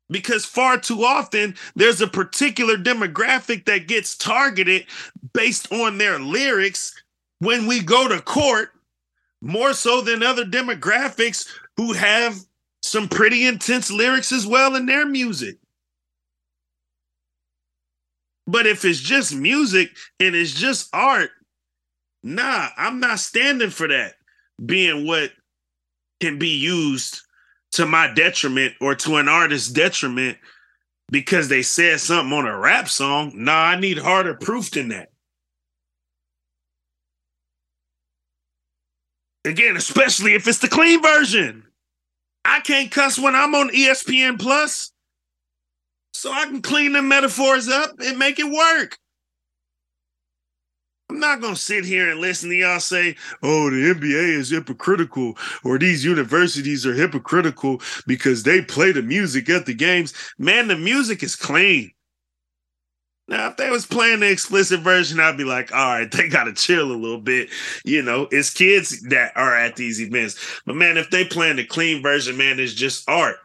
Because 0.10 0.46
far 0.46 0.80
too 0.80 1.04
often, 1.04 1.56
there's 1.76 2.02
a 2.02 2.08
particular 2.08 2.78
demographic 2.78 3.66
that 3.66 3.88
gets 3.88 4.16
targeted 4.18 4.86
based 5.34 5.72
on 5.72 5.98
their 5.98 6.18
lyrics 6.18 6.94
when 7.40 7.68
we 7.68 7.84
go 7.84 8.08
to 8.08 8.22
court, 8.22 8.70
more 9.42 9.74
so 9.74 10.02
than 10.02 10.24
other 10.24 10.46
demographics 10.46 11.48
who 11.76 11.94
have 11.94 12.40
some 12.82 13.08
pretty 13.08 13.46
intense 13.46 13.92
lyrics 13.92 14.32
as 14.32 14.48
well 14.48 14.76
in 14.76 14.86
their 14.86 15.06
music. 15.06 15.58
But 18.48 18.66
if 18.66 18.86
it's 18.86 19.00
just 19.00 19.36
music 19.36 19.90
and 20.20 20.34
it's 20.34 20.54
just 20.54 20.90
art, 20.94 21.32
nah, 22.24 22.70
I'm 22.78 23.00
not 23.00 23.20
standing 23.20 23.70
for 23.70 23.90
that 23.90 24.14
being 24.66 25.06
what 25.06 25.32
can 26.22 26.40
be 26.40 26.50
used 26.50 27.22
to 27.74 27.86
my 27.86 28.12
detriment 28.14 28.74
or 28.80 28.96
to 28.96 29.18
an 29.18 29.28
artist's 29.28 29.70
detriment 29.70 30.38
because 31.12 31.50
they 31.50 31.62
said 31.62 32.00
something 32.00 32.36
on 32.36 32.48
a 32.48 32.58
rap 32.58 32.88
song. 32.88 33.34
Nah, 33.36 33.52
I 33.52 33.80
need 33.80 33.98
harder 33.98 34.34
proof 34.34 34.72
than 34.72 34.90
that. 34.90 35.10
Again, 39.46 39.78
especially 39.78 40.34
if 40.34 40.48
it's 40.48 40.58
the 40.60 40.68
clean 40.68 41.02
version. 41.02 41.64
I 42.44 42.62
can't 42.62 42.92
cuss 42.92 43.20
when 43.20 43.36
I'm 43.36 43.54
on 43.56 43.70
ESPN 43.70 44.40
Plus 44.40 44.92
so 46.18 46.32
I 46.32 46.46
can 46.46 46.62
clean 46.62 46.94
the 46.94 47.02
metaphors 47.02 47.68
up 47.68 47.92
and 48.00 48.18
make 48.18 48.40
it 48.40 48.52
work. 48.52 48.98
I'm 51.10 51.20
not 51.20 51.40
going 51.40 51.56
to 51.56 51.60
sit 51.60 51.86
here 51.86 52.10
and 52.10 52.20
listen 52.20 52.50
to 52.50 52.56
y'all 52.56 52.82
say, 52.82 53.16
oh, 53.42 53.70
the 53.70 53.94
NBA 53.94 54.38
is 54.38 54.50
hypocritical 54.50 55.38
or 55.64 55.80
these 55.80 56.04
universities 56.04 56.86
are 56.86 56.94
hypocritical 56.94 57.82
because 58.06 58.44
they 58.44 58.62
play 58.62 58.92
the 58.92 59.02
music 59.02 59.50
at 59.50 59.66
the 59.66 59.74
games. 59.74 60.14
Man, 60.38 60.68
the 60.68 60.76
music 60.76 61.24
is 61.24 61.36
clean. 61.36 61.92
Now, 63.30 63.50
if 63.50 63.58
they 63.58 63.70
was 63.70 63.86
playing 63.86 64.22
the 64.22 64.32
explicit 64.32 64.82
version, 64.82 65.20
I'd 65.20 65.38
be 65.38 65.44
like, 65.44 65.74
all 65.74 66.00
right, 66.00 66.12
they 66.12 66.28
got 66.28 66.46
to 66.46 66.54
chill 66.54 66.92
a 66.92 66.94
little 66.94 67.22
bit. 67.22 67.50
You 67.86 68.02
know, 68.02 68.28
it's 68.32 68.50
kids 68.50 69.02
that 69.04 69.32
are 69.36 69.56
at 69.56 69.76
these 69.76 70.02
events. 70.02 70.62
But 70.66 70.76
man, 70.76 70.98
if 70.98 71.10
they 71.10 71.26
playing 71.26 71.58
the 71.58 71.66
clean 71.66 72.02
version, 72.02 72.38
man, 72.38 72.60
it's 72.60 72.74
just 72.74 73.08
art. 73.10 73.38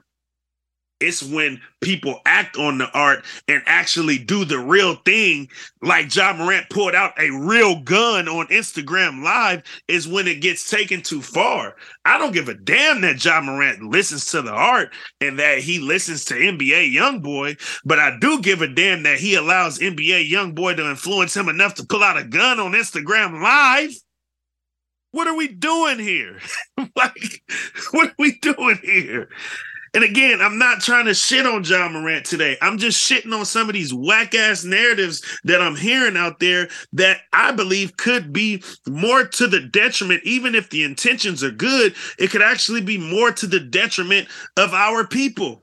It's 1.03 1.23
when 1.23 1.61
people 1.81 2.21
act 2.25 2.57
on 2.57 2.79
the 2.79 2.91
art 2.93 3.25
and 3.49 3.63
actually 3.67 4.19
do 4.19 4.45
the 4.45 4.59
real 4.59 4.95
thing, 5.05 5.49
like 5.83 6.15
Ja 6.15 6.33
Morant 6.33 6.71
pulled 6.71 6.95
out 6.95 7.13
a 7.19 7.31
real 7.31 7.81
gun 7.81 8.29
on 8.29 8.47
Instagram 8.47 9.23
Live, 9.23 9.63
is 9.89 10.07
when 10.07 10.29
it 10.29 10.41
gets 10.41 10.71
taken 10.71 11.03
too 11.03 11.21
far. 11.21 11.75
I 12.05 12.19
don't 12.19 12.33
give 12.33 12.49
a 12.49 12.55
damn 12.55 13.01
that 13.03 13.25
Ja 13.25 13.41
Morant 13.41 13.83
listens 13.83 14.27
to 14.27 14.43
the 14.43 14.53
art 14.53 14.95
and 15.21 15.39
that 15.39 15.59
he 15.59 15.79
listens 15.81 16.25
to 16.27 16.35
NBA 16.35 16.95
Youngboy, 16.95 17.61
but 17.85 17.99
I 17.99 18.17
do 18.21 18.41
give 18.41 18.63
a 18.63 18.69
damn 18.69 19.03
that 19.03 19.19
he 19.19 19.35
allows 19.35 19.79
NBA 19.79 20.31
Youngboy 20.31 20.77
to 20.77 20.89
influence 20.89 21.37
him 21.37 21.49
enough 21.49 21.75
to 21.75 21.87
pull 21.87 22.03
out 22.03 22.17
a 22.17 22.25
gun 22.25 22.61
on 22.61 22.73
Instagram 22.73 23.43
Live. 23.43 23.93
What 25.13 25.29
are 25.29 25.37
we 25.37 25.49
doing 25.49 25.99
here? 25.99 26.41
like, 26.97 27.43
what 27.91 28.11
are 28.11 28.15
we 28.19 28.39
doing 28.39 28.79
here? 28.83 29.29
And 29.95 30.05
again, 30.05 30.41
I'm 30.41 30.57
not 30.57 30.81
trying 30.81 31.05
to 31.05 31.15
shit 31.15 31.47
on 31.47 31.65
Ja 31.65 31.89
Morant 31.89 32.25
today. 32.25 32.57
I'm 32.63 32.79
just 32.79 32.99
shitting 32.99 33.37
on 33.39 33.45
some 33.45 33.69
of 33.69 33.75
these 33.75 33.93
whack 33.93 34.35
ass 34.35 34.65
narratives 34.65 35.23
that 35.45 35.61
I'm 35.61 35.77
hearing 35.77 36.17
out 36.17 36.41
there 36.41 36.69
that 36.95 37.19
I 37.33 37.53
believe 37.53 37.99
could 37.99 38.33
be 38.33 38.63
more 38.89 39.25
to 39.25 39.47
the 39.47 39.61
detriment, 39.61 40.23
even 40.25 40.55
if 40.55 40.71
the 40.71 40.83
intentions 40.83 41.45
are 41.45 41.51
good, 41.51 41.95
it 42.19 42.31
could 42.31 42.43
actually 42.43 42.81
be 42.81 42.97
more 42.97 43.33
to 43.33 43.47
the 43.47 43.61
detriment 43.61 44.29
of 44.57 44.73
our 44.73 45.07
people. 45.07 45.62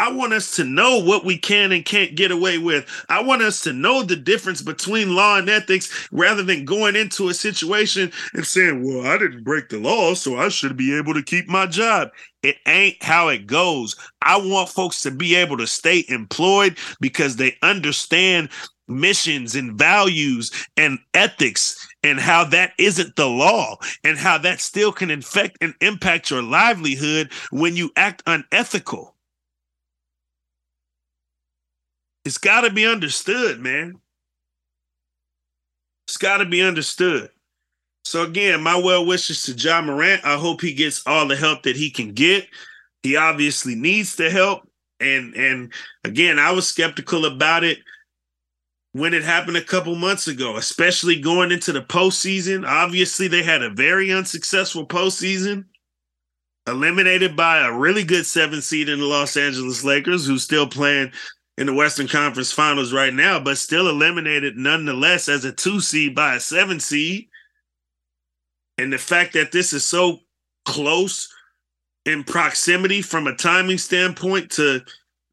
I 0.00 0.10
want 0.10 0.32
us 0.32 0.56
to 0.56 0.64
know 0.64 0.98
what 0.98 1.26
we 1.26 1.36
can 1.36 1.72
and 1.72 1.84
can't 1.84 2.14
get 2.14 2.30
away 2.30 2.56
with. 2.56 2.86
I 3.10 3.22
want 3.22 3.42
us 3.42 3.60
to 3.64 3.74
know 3.74 4.02
the 4.02 4.16
difference 4.16 4.62
between 4.62 5.14
law 5.14 5.36
and 5.36 5.50
ethics 5.50 6.08
rather 6.10 6.42
than 6.42 6.64
going 6.64 6.96
into 6.96 7.28
a 7.28 7.34
situation 7.34 8.10
and 8.32 8.46
saying, 8.46 8.82
well, 8.82 9.06
I 9.06 9.18
didn't 9.18 9.44
break 9.44 9.68
the 9.68 9.78
law, 9.78 10.14
so 10.14 10.38
I 10.38 10.48
should 10.48 10.74
be 10.74 10.96
able 10.96 11.12
to 11.12 11.22
keep 11.22 11.48
my 11.48 11.66
job. 11.66 12.08
It 12.42 12.56
ain't 12.66 13.02
how 13.02 13.28
it 13.28 13.46
goes. 13.46 13.94
I 14.22 14.38
want 14.38 14.70
folks 14.70 15.02
to 15.02 15.10
be 15.10 15.34
able 15.34 15.58
to 15.58 15.66
stay 15.66 16.06
employed 16.08 16.78
because 17.02 17.36
they 17.36 17.58
understand 17.60 18.48
missions 18.88 19.54
and 19.54 19.78
values 19.78 20.50
and 20.78 20.98
ethics 21.12 21.86
and 22.02 22.18
how 22.18 22.44
that 22.44 22.72
isn't 22.78 23.16
the 23.16 23.28
law 23.28 23.76
and 24.02 24.16
how 24.16 24.38
that 24.38 24.62
still 24.62 24.92
can 24.92 25.10
infect 25.10 25.58
and 25.60 25.74
impact 25.82 26.30
your 26.30 26.42
livelihood 26.42 27.30
when 27.50 27.76
you 27.76 27.92
act 27.96 28.22
unethical. 28.26 29.14
It's 32.24 32.38
got 32.38 32.62
to 32.62 32.70
be 32.70 32.86
understood, 32.86 33.60
man. 33.60 34.00
It's 36.06 36.16
got 36.16 36.38
to 36.38 36.46
be 36.46 36.62
understood. 36.62 37.30
So 38.04 38.24
again, 38.24 38.62
my 38.62 38.76
well 38.76 39.06
wishes 39.06 39.42
to 39.44 39.52
Ja 39.52 39.80
Morant. 39.80 40.24
I 40.24 40.36
hope 40.36 40.60
he 40.60 40.74
gets 40.74 41.06
all 41.06 41.26
the 41.26 41.36
help 41.36 41.62
that 41.62 41.76
he 41.76 41.90
can 41.90 42.12
get. 42.12 42.48
He 43.02 43.16
obviously 43.16 43.74
needs 43.74 44.16
the 44.16 44.30
help. 44.30 44.68
And 44.98 45.34
and 45.34 45.72
again, 46.04 46.38
I 46.38 46.50
was 46.52 46.66
skeptical 46.66 47.24
about 47.24 47.64
it 47.64 47.78
when 48.92 49.14
it 49.14 49.22
happened 49.22 49.56
a 49.56 49.64
couple 49.64 49.94
months 49.94 50.26
ago, 50.28 50.56
especially 50.56 51.20
going 51.20 51.52
into 51.52 51.72
the 51.72 51.82
postseason. 51.82 52.66
Obviously, 52.66 53.28
they 53.28 53.42
had 53.42 53.62
a 53.62 53.70
very 53.70 54.12
unsuccessful 54.12 54.86
postseason, 54.86 55.64
eliminated 56.66 57.36
by 57.36 57.58
a 57.60 57.72
really 57.72 58.04
good 58.04 58.26
seven 58.26 58.60
seed 58.60 58.88
in 58.88 58.98
the 58.98 59.06
Los 59.06 59.36
Angeles 59.36 59.84
Lakers, 59.84 60.26
who's 60.26 60.42
still 60.42 60.66
playing 60.66 61.12
in 61.60 61.66
the 61.66 61.74
Western 61.74 62.08
Conference 62.08 62.50
Finals 62.50 62.90
right 62.90 63.12
now, 63.12 63.38
but 63.38 63.58
still 63.58 63.90
eliminated 63.90 64.56
nonetheless 64.56 65.28
as 65.28 65.44
a 65.44 65.52
two 65.52 65.78
seed 65.78 66.14
by 66.14 66.36
a 66.36 66.40
seven 66.40 66.80
seed. 66.80 67.28
And 68.78 68.90
the 68.90 68.96
fact 68.96 69.34
that 69.34 69.52
this 69.52 69.74
is 69.74 69.84
so 69.84 70.20
close 70.64 71.28
in 72.06 72.24
proximity 72.24 73.02
from 73.02 73.26
a 73.26 73.36
timing 73.36 73.76
standpoint 73.76 74.50
to 74.52 74.80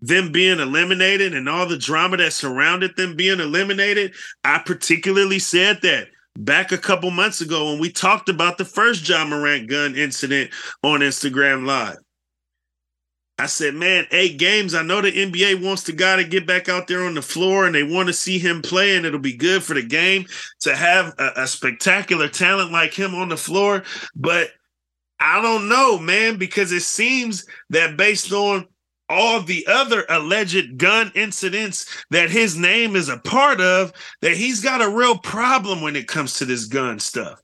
them 0.01 0.33
being 0.33 0.59
eliminated 0.59 1.33
and 1.33 1.47
all 1.47 1.65
the 1.65 1.77
drama 1.77 2.17
that 2.17 2.33
surrounded 2.33 2.97
them 2.97 3.15
being 3.15 3.39
eliminated, 3.39 4.13
I 4.43 4.59
particularly 4.59 5.39
said 5.39 5.81
that 5.83 6.09
back 6.37 6.73
a 6.73 6.77
couple 6.77 7.09
months 7.09 7.39
ago 7.39 7.71
when 7.71 7.79
we 7.79 7.89
talked 7.89 8.27
about 8.27 8.57
the 8.57 8.65
first 8.65 9.07
Ja 9.07 9.23
Morant 9.23 9.69
gun 9.69 9.95
incident 9.95 10.51
on 10.83 10.99
Instagram 10.99 11.65
Live. 11.65 11.97
I 13.39 13.45
said, 13.45 13.75
man, 13.75 14.07
eight 14.11 14.39
games. 14.39 14.73
I 14.73 14.81
know 14.81 14.99
the 14.99 15.11
NBA 15.11 15.63
wants 15.63 15.83
the 15.83 15.91
guy 15.91 16.15
to 16.15 16.23
get 16.23 16.47
back 16.47 16.69
out 16.69 16.87
there 16.87 17.03
on 17.03 17.13
the 17.13 17.21
floor 17.21 17.67
and 17.67 17.75
they 17.75 17.83
want 17.83 18.07
to 18.07 18.13
see 18.13 18.39
him 18.39 18.63
play, 18.63 18.95
and 18.95 19.05
it'll 19.05 19.19
be 19.19 19.35
good 19.35 19.61
for 19.63 19.75
the 19.75 19.83
game 19.83 20.25
to 20.61 20.75
have 20.75 21.13
a, 21.19 21.43
a 21.43 21.47
spectacular 21.47 22.29
talent 22.29 22.71
like 22.71 22.93
him 22.93 23.13
on 23.13 23.29
the 23.29 23.37
floor. 23.37 23.83
But 24.15 24.49
I 25.19 25.41
don't 25.41 25.69
know, 25.69 25.99
man, 25.99 26.37
because 26.37 26.71
it 26.71 26.81
seems 26.81 27.45
that 27.69 27.95
based 27.95 28.31
on 28.31 28.67
all 29.09 29.41
the 29.41 29.65
other 29.67 30.05
alleged 30.09 30.77
gun 30.77 31.11
incidents 31.15 32.03
that 32.09 32.29
his 32.29 32.57
name 32.57 32.95
is 32.95 33.07
a 33.07 33.17
part 33.17 33.61
of, 33.61 33.93
that 34.21 34.35
he's 34.35 34.61
got 34.61 34.81
a 34.81 34.89
real 34.89 35.17
problem 35.17 35.81
when 35.81 35.95
it 35.95 36.07
comes 36.07 36.33
to 36.35 36.45
this 36.45 36.65
gun 36.65 36.99
stuff. 36.99 37.41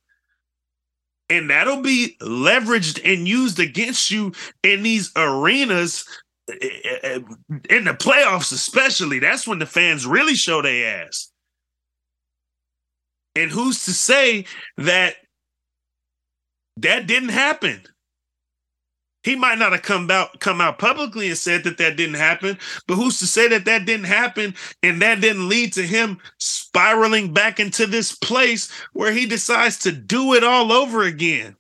And 1.34 1.50
that'll 1.50 1.82
be 1.82 2.16
leveraged 2.22 3.02
and 3.04 3.28
used 3.28 3.60
against 3.60 4.12
you 4.12 4.34
in 4.62 4.84
these 4.84 5.12
arenas 5.16 6.06
eh, 6.48 6.54
eh, 6.62 6.98
eh, 7.02 7.20
in 7.72 7.86
the 7.86 7.94
playoffs, 7.94 8.52
especially. 8.52 9.18
That's 9.18 9.48
when 9.48 9.58
the 9.58 9.66
fans 9.66 10.06
really 10.06 10.36
show 10.36 10.62
their 10.62 11.06
ass. 11.08 11.32
And 13.36 13.50
who's 13.50 13.86
to 13.86 13.94
say 13.94 14.46
that 14.78 15.16
that 16.78 17.08
didn't 17.08 17.30
happen? 17.30 17.82
He 19.24 19.36
might 19.36 19.58
not 19.58 19.72
have 19.72 19.82
come 19.84 20.12
out 20.12 20.40
come 20.40 20.60
out 20.60 20.80
publicly 20.80 21.30
and 21.30 21.38
said 21.38 21.64
that 21.64 21.78
that 21.78 21.96
didn't 21.96 22.16
happen, 22.16 22.58
but 22.88 22.96
who's 22.96 23.20
to 23.20 23.28
say 23.28 23.48
that 23.48 23.66
that 23.66 23.86
didn't 23.86 24.06
happen 24.06 24.54
and 24.82 25.02
that 25.02 25.22
didn't 25.22 25.48
lead 25.48 25.74
to 25.74 25.84
him 25.84 26.20
spiraling 26.40 27.34
back 27.34 27.60
into 27.60 27.88
this 27.88 28.14
place 28.14 28.70
where 28.92 29.14
he 29.14 29.26
decides 29.26 29.80
to 29.80 29.92
do 29.92 30.34
it 30.34 30.44
all 30.44 30.72
over 30.74 31.04
again. 31.04 31.56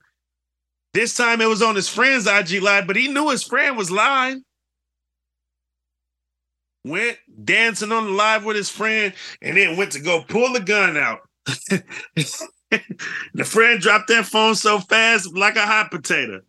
This 0.94 1.16
time 1.16 1.42
it 1.42 1.48
was 1.48 1.62
on 1.62 1.76
his 1.76 1.88
friend's 1.88 2.28
IG 2.28 2.62
live, 2.62 2.86
but 2.86 2.98
he 2.98 3.08
knew 3.08 3.30
his 3.30 3.44
friend 3.44 3.78
was 3.78 3.90
lying. 3.90 4.44
Went 6.86 7.18
dancing 7.46 7.94
on 7.94 8.06
the 8.06 8.12
live 8.12 8.44
with 8.44 8.58
his 8.58 8.70
friend 8.70 9.14
and 9.42 9.56
then 9.56 9.78
went 9.78 9.94
to 9.94 10.02
go 10.02 10.24
pull 10.28 10.52
the 10.52 10.60
gun 10.60 10.98
out. 10.98 11.22
the 13.34 13.44
friend 13.46 13.80
dropped 13.80 14.10
that 14.10 14.26
phone 14.26 14.56
so 14.56 14.80
fast 14.80 15.34
like 15.34 15.56
a 15.56 15.66
hot 15.66 15.90
potato. 15.90 16.42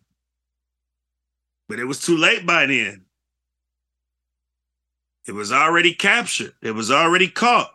But 1.67 1.79
it 1.79 1.85
was 1.85 1.99
too 1.99 2.17
late 2.17 2.45
by 2.45 2.65
then. 2.65 3.05
It 5.27 5.33
was 5.33 5.51
already 5.51 5.93
captured. 5.93 6.53
It 6.61 6.71
was 6.71 6.91
already 6.91 7.27
caught. 7.27 7.74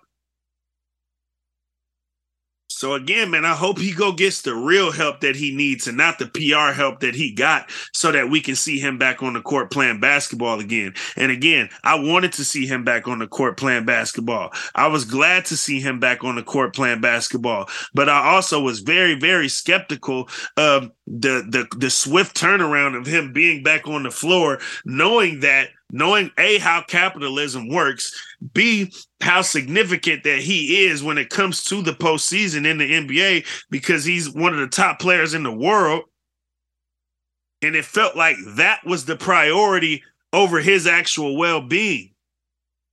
So 2.80 2.94
again, 2.94 3.30
man, 3.30 3.44
I 3.44 3.54
hope 3.54 3.78
he 3.78 3.92
go 3.92 4.10
gets 4.10 4.40
the 4.40 4.54
real 4.54 4.90
help 4.90 5.20
that 5.20 5.36
he 5.36 5.54
needs 5.54 5.86
and 5.86 5.98
not 5.98 6.18
the 6.18 6.24
PR 6.24 6.72
help 6.72 7.00
that 7.00 7.14
he 7.14 7.30
got 7.30 7.70
so 7.92 8.10
that 8.10 8.30
we 8.30 8.40
can 8.40 8.54
see 8.56 8.78
him 8.78 8.96
back 8.96 9.22
on 9.22 9.34
the 9.34 9.42
court 9.42 9.70
playing 9.70 10.00
basketball 10.00 10.60
again. 10.60 10.94
And 11.14 11.30
again, 11.30 11.68
I 11.84 12.00
wanted 12.00 12.32
to 12.32 12.44
see 12.44 12.66
him 12.66 12.82
back 12.82 13.06
on 13.06 13.18
the 13.18 13.26
court 13.26 13.58
playing 13.58 13.84
basketball. 13.84 14.54
I 14.74 14.86
was 14.86 15.04
glad 15.04 15.44
to 15.46 15.58
see 15.58 15.78
him 15.78 16.00
back 16.00 16.24
on 16.24 16.36
the 16.36 16.42
court 16.42 16.74
playing 16.74 17.02
basketball, 17.02 17.68
but 17.92 18.08
I 18.08 18.32
also 18.32 18.62
was 18.62 18.80
very 18.80 19.14
very 19.14 19.50
skeptical 19.50 20.30
of 20.56 20.90
the 21.06 21.44
the 21.46 21.66
the 21.76 21.90
swift 21.90 22.34
turnaround 22.34 22.96
of 22.96 23.04
him 23.04 23.34
being 23.34 23.62
back 23.62 23.88
on 23.88 24.04
the 24.04 24.10
floor 24.10 24.58
knowing 24.86 25.40
that 25.40 25.68
knowing 25.92 26.30
a 26.38 26.58
how 26.58 26.82
capitalism 26.82 27.68
works, 27.68 28.12
b 28.52 28.92
how 29.20 29.42
significant 29.42 30.24
that 30.24 30.38
he 30.38 30.86
is 30.86 31.02
when 31.02 31.18
it 31.18 31.30
comes 31.30 31.64
to 31.64 31.82
the 31.82 31.92
postseason 31.92 32.66
in 32.66 32.78
the 32.78 32.90
NBA 32.90 33.46
because 33.70 34.04
he's 34.04 34.30
one 34.30 34.54
of 34.54 34.60
the 34.60 34.68
top 34.68 34.98
players 34.98 35.34
in 35.34 35.42
the 35.42 35.52
world, 35.52 36.02
and 37.62 37.74
it 37.74 37.84
felt 37.84 38.16
like 38.16 38.36
that 38.56 38.84
was 38.84 39.04
the 39.04 39.16
priority 39.16 40.02
over 40.32 40.60
his 40.60 40.86
actual 40.86 41.36
well 41.36 41.60
being. 41.60 42.12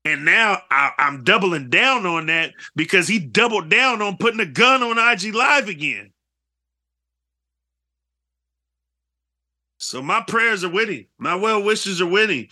And 0.05 0.23
now 0.23 0.61
I, 0.71 0.91
am 0.99 1.25
doubling 1.25 1.69
down 1.69 2.05
on 2.05 2.27
that 2.27 2.53
because 2.75 3.09
he 3.09 3.19
doubled 3.19 3.69
down 3.69 4.01
on 4.01 4.15
putting 4.15 4.39
a 4.39 4.45
gun 4.45 4.81
on 4.81 4.97
IG 4.97 5.35
Live 5.35 5.67
again. 5.67 6.11
So 9.79 10.01
my 10.01 10.23
prayers 10.25 10.63
are 10.63 10.71
winning. 10.71 11.07
My 11.17 11.35
well 11.35 11.61
wishes 11.61 12.01
are 12.01 12.07
winning. 12.07 12.49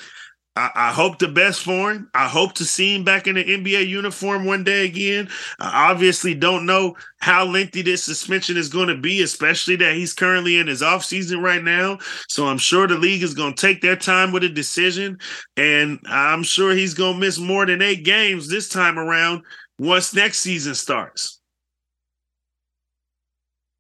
I, 0.56 0.72
I, 0.76 0.92
hope 0.94 1.20
the 1.20 1.28
best 1.28 1.64
for 1.64 1.92
him. 1.92 2.10
I 2.14 2.28
hope 2.28 2.54
to 2.54 2.66
see 2.66 2.96
him 2.96 3.04
back 3.04 3.28
in 3.28 3.36
the 3.36 3.44
NBA 3.44 3.88
uniform 3.88 4.46
one 4.46 4.64
day 4.64 4.86
again. 4.86 5.30
I 5.60 5.92
obviously 5.92 6.34
don't 6.34 6.66
know 6.66 6.96
how 7.18 7.46
lengthy 7.46 7.82
this 7.82 8.04
suspension 8.04 8.56
is 8.56 8.70
going 8.70 8.88
to 8.88 8.98
be, 8.98 9.22
especially 9.22 9.76
that 9.78 9.96
he's 9.96 10.14
currently 10.14 10.58
in 10.58 10.68
his 10.68 10.82
offseason 10.82 11.42
right 11.42 11.64
now. 11.64 12.00
So 12.30 12.48
I'm 12.48 12.58
sure 12.58 12.88
the 12.88 12.98
league 12.98 13.24
is 13.24 13.34
going 13.34 13.54
to 13.54 13.62
take 13.62 13.82
their 13.82 13.98
time 13.98 14.32
with 14.32 14.44
a 14.44 14.50
decision. 14.50 15.18
And 15.58 16.00
I'm 16.06 16.44
sure 16.44 16.74
he's 16.74 16.94
going 16.94 17.16
to 17.16 17.20
miss 17.20 17.38
more 17.38 17.66
than 17.66 17.82
eight 17.82 18.06
games 18.06 18.48
this 18.48 18.70
time 18.70 18.98
around 18.98 19.44
once 19.78 20.14
next 20.14 20.40
season 20.40 20.74
starts 20.74 21.40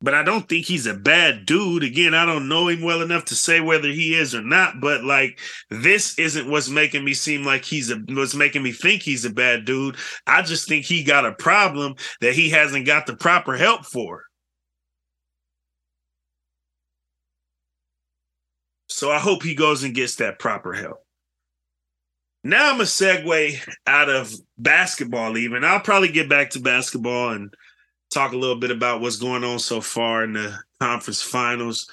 but 0.05 0.13
I 0.13 0.21
don't 0.21 0.47
think 0.47 0.67
he's 0.67 0.85
a 0.85 0.93
bad 0.93 1.47
dude. 1.47 1.81
Again, 1.81 2.13
I 2.13 2.27
don't 2.27 2.47
know 2.47 2.67
him 2.67 2.83
well 2.83 3.01
enough 3.01 3.25
to 3.25 3.35
say 3.35 3.59
whether 3.59 3.87
he 3.87 4.13
is 4.13 4.35
or 4.35 4.43
not, 4.43 4.79
but 4.79 5.03
like 5.03 5.39
this 5.71 6.19
isn't 6.19 6.47
what's 6.47 6.69
making 6.69 7.03
me 7.03 7.15
seem 7.15 7.43
like 7.43 7.65
he's 7.65 7.89
a 7.89 7.95
what's 8.09 8.35
making 8.35 8.61
me 8.61 8.71
think 8.71 9.01
he's 9.01 9.25
a 9.25 9.31
bad 9.31 9.65
dude. 9.65 9.95
I 10.27 10.43
just 10.43 10.69
think 10.69 10.85
he 10.85 11.03
got 11.03 11.25
a 11.25 11.31
problem 11.31 11.95
that 12.21 12.35
he 12.35 12.51
hasn't 12.51 12.85
got 12.85 13.07
the 13.07 13.15
proper 13.15 13.57
help 13.57 13.83
for. 13.83 14.25
So 18.87 19.11
I 19.11 19.17
hope 19.17 19.41
he 19.41 19.55
goes 19.55 19.83
and 19.83 19.95
gets 19.95 20.17
that 20.17 20.37
proper 20.37 20.73
help. 20.73 20.99
Now 22.43 22.71
I'm 22.71 22.79
a 22.79 22.83
segue 22.83 23.59
out 23.87 24.09
of 24.09 24.31
basketball, 24.59 25.35
even. 25.35 25.63
I'll 25.63 25.79
probably 25.79 26.09
get 26.09 26.29
back 26.29 26.51
to 26.51 26.59
basketball 26.59 27.31
and 27.31 27.51
talk 28.15 28.31
a 28.31 28.37
little 28.37 28.55
bit 28.55 28.71
about 28.71 29.01
what's 29.01 29.17
going 29.17 29.43
on 29.43 29.59
so 29.59 29.81
far 29.81 30.23
in 30.23 30.33
the 30.33 30.57
conference 30.79 31.21
finals. 31.21 31.87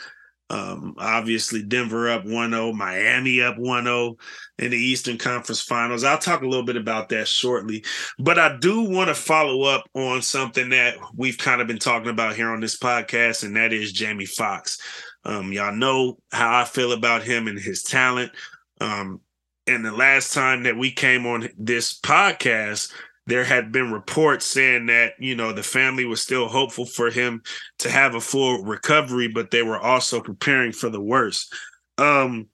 Um, 0.51 0.95
obviously, 0.99 1.63
Denver 1.63 2.11
up 2.11 2.27
1 2.27 2.51
0, 2.51 2.73
Miami 2.75 3.41
up 3.41 3.59
1 3.59 3.85
0 3.85 4.17
in 4.59 4.71
the 4.71 4.77
Eastern 4.77 5.17
Conference 5.17 5.63
Finals. 5.63 6.05
I'll 6.05 6.19
talk 6.19 6.43
a 6.43 6.47
little 6.47 6.65
bit 6.65 6.77
about 6.77 7.09
that 7.09 7.27
shortly. 7.27 7.85
But 8.19 8.39
I 8.39 8.59
do 8.59 8.83
want 8.83 9.09
to 9.09 9.15
follow 9.15 9.63
up 9.63 9.85
on 9.95 10.21
something 10.21 10.69
that 10.69 10.97
we've 11.17 11.39
kind 11.39 11.63
of 11.63 11.67
been 11.67 11.79
talking 11.79 12.11
about 12.11 12.37
here 12.37 12.51
on 12.51 12.61
this 12.61 12.79
podcast, 12.79 13.45
and 13.45 13.57
that 13.57 13.73
is 13.73 13.93
Jamie 13.93 14.27
Foxx. 14.27 14.79
Um, 15.25 15.53
y'all 15.53 15.75
know 15.75 16.19
how 16.33 16.61
I 16.61 16.65
feel 16.65 16.93
about 16.93 17.23
him 17.23 17.49
and 17.49 17.59
his 17.59 17.83
talent. 17.83 18.33
Um, 18.81 19.21
and 19.67 19.85
the 19.85 19.93
last 19.93 20.35
time 20.35 20.65
that 20.65 20.77
we 20.77 20.91
came 20.91 21.25
on 21.25 21.49
this 21.57 21.99
podcast, 21.99 22.93
there 23.27 23.45
had 23.45 23.71
been 23.71 23.93
reports 23.93 24.45
saying 24.45 24.87
that 24.87 25.15
you 25.19 25.35
know 25.35 25.53
the 25.53 25.63
family 25.63 26.05
was 26.05 26.21
still 26.21 26.49
hopeful 26.49 26.87
for 26.87 27.11
him 27.11 27.43
to 27.79 27.91
have 27.91 28.15
a 28.15 28.21
full 28.21 28.63
recovery 28.65 29.29
but 29.29 29.51
they 29.51 29.63
were 29.63 29.79
also 29.79 30.21
preparing 30.21 30.73
for 30.73 30.89
the 30.89 31.01
worst. 31.01 31.55
Um 31.99 32.49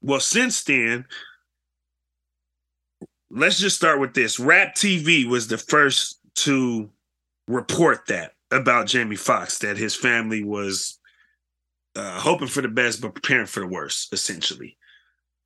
well 0.00 0.20
since 0.20 0.62
then 0.64 1.06
let's 3.30 3.58
just 3.58 3.76
start 3.76 4.00
with 4.00 4.14
this. 4.14 4.38
Rap 4.38 4.74
tv 4.74 5.26
was 5.26 5.48
the 5.48 5.58
first 5.58 6.20
to 6.36 6.90
report 7.48 8.06
that 8.06 8.32
about 8.50 8.86
jamie 8.86 9.16
foxx 9.16 9.58
that 9.58 9.76
his 9.76 9.94
family 9.94 10.44
was 10.44 10.98
uh, 11.96 12.18
hoping 12.18 12.48
for 12.48 12.62
the 12.62 12.68
best 12.68 13.00
but 13.00 13.14
preparing 13.14 13.46
for 13.46 13.60
the 13.60 13.66
worst 13.66 14.12
essentially 14.12 14.76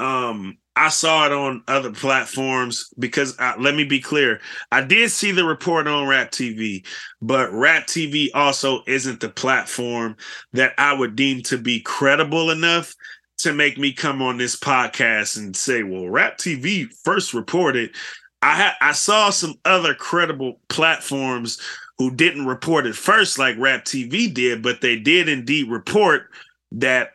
um 0.01 0.59
I 0.79 0.91
saw 0.91 1.27
it 1.27 1.33
on 1.33 1.65
other 1.67 1.91
platforms 1.91 2.95
because 3.01 3.37
uh, 3.41 3.55
let 3.59 3.75
me 3.75 3.83
be 3.83 3.99
clear, 3.99 4.41
I 4.71 4.81
did 4.81 5.11
see 5.11 5.33
the 5.33 5.45
report 5.45 5.89
on 5.89 6.07
Rap 6.07 6.31
TV, 6.31 6.87
but 7.21 7.53
Rap 7.53 7.89
TV 7.89 8.29
also 8.33 8.85
isn't 8.87 9.19
the 9.19 9.29
platform 9.29 10.17
that 10.53 10.75
I 10.79 10.93
would 10.93 11.17
deem 11.17 11.43
to 11.45 11.59
be 11.59 11.81
credible 11.81 12.53
enough 12.53 12.95
to 13.39 13.53
make 13.53 13.77
me 13.77 13.93
come 13.93 14.23
on 14.23 14.37
this 14.37 14.55
podcast 14.55 15.37
and 15.37 15.57
say, 15.57 15.83
"Well, 15.83 16.09
Rap 16.09 16.39
TV 16.39 16.87
first 17.05 17.35
reported." 17.35 17.91
I 18.41 18.55
ha- 18.55 18.77
I 18.81 18.93
saw 18.93 19.31
some 19.31 19.55
other 19.65 19.95
credible 19.95 20.61
platforms 20.69 21.61
who 21.99 22.15
didn't 22.15 22.47
report 22.47 22.87
it 22.87 22.95
first, 22.95 23.37
like 23.37 23.57
Rap 23.59 23.85
TV 23.85 24.33
did, 24.33 24.63
but 24.63 24.81
they 24.81 24.97
did 24.97 25.29
indeed 25.29 25.69
report 25.69 26.31
that 26.71 27.11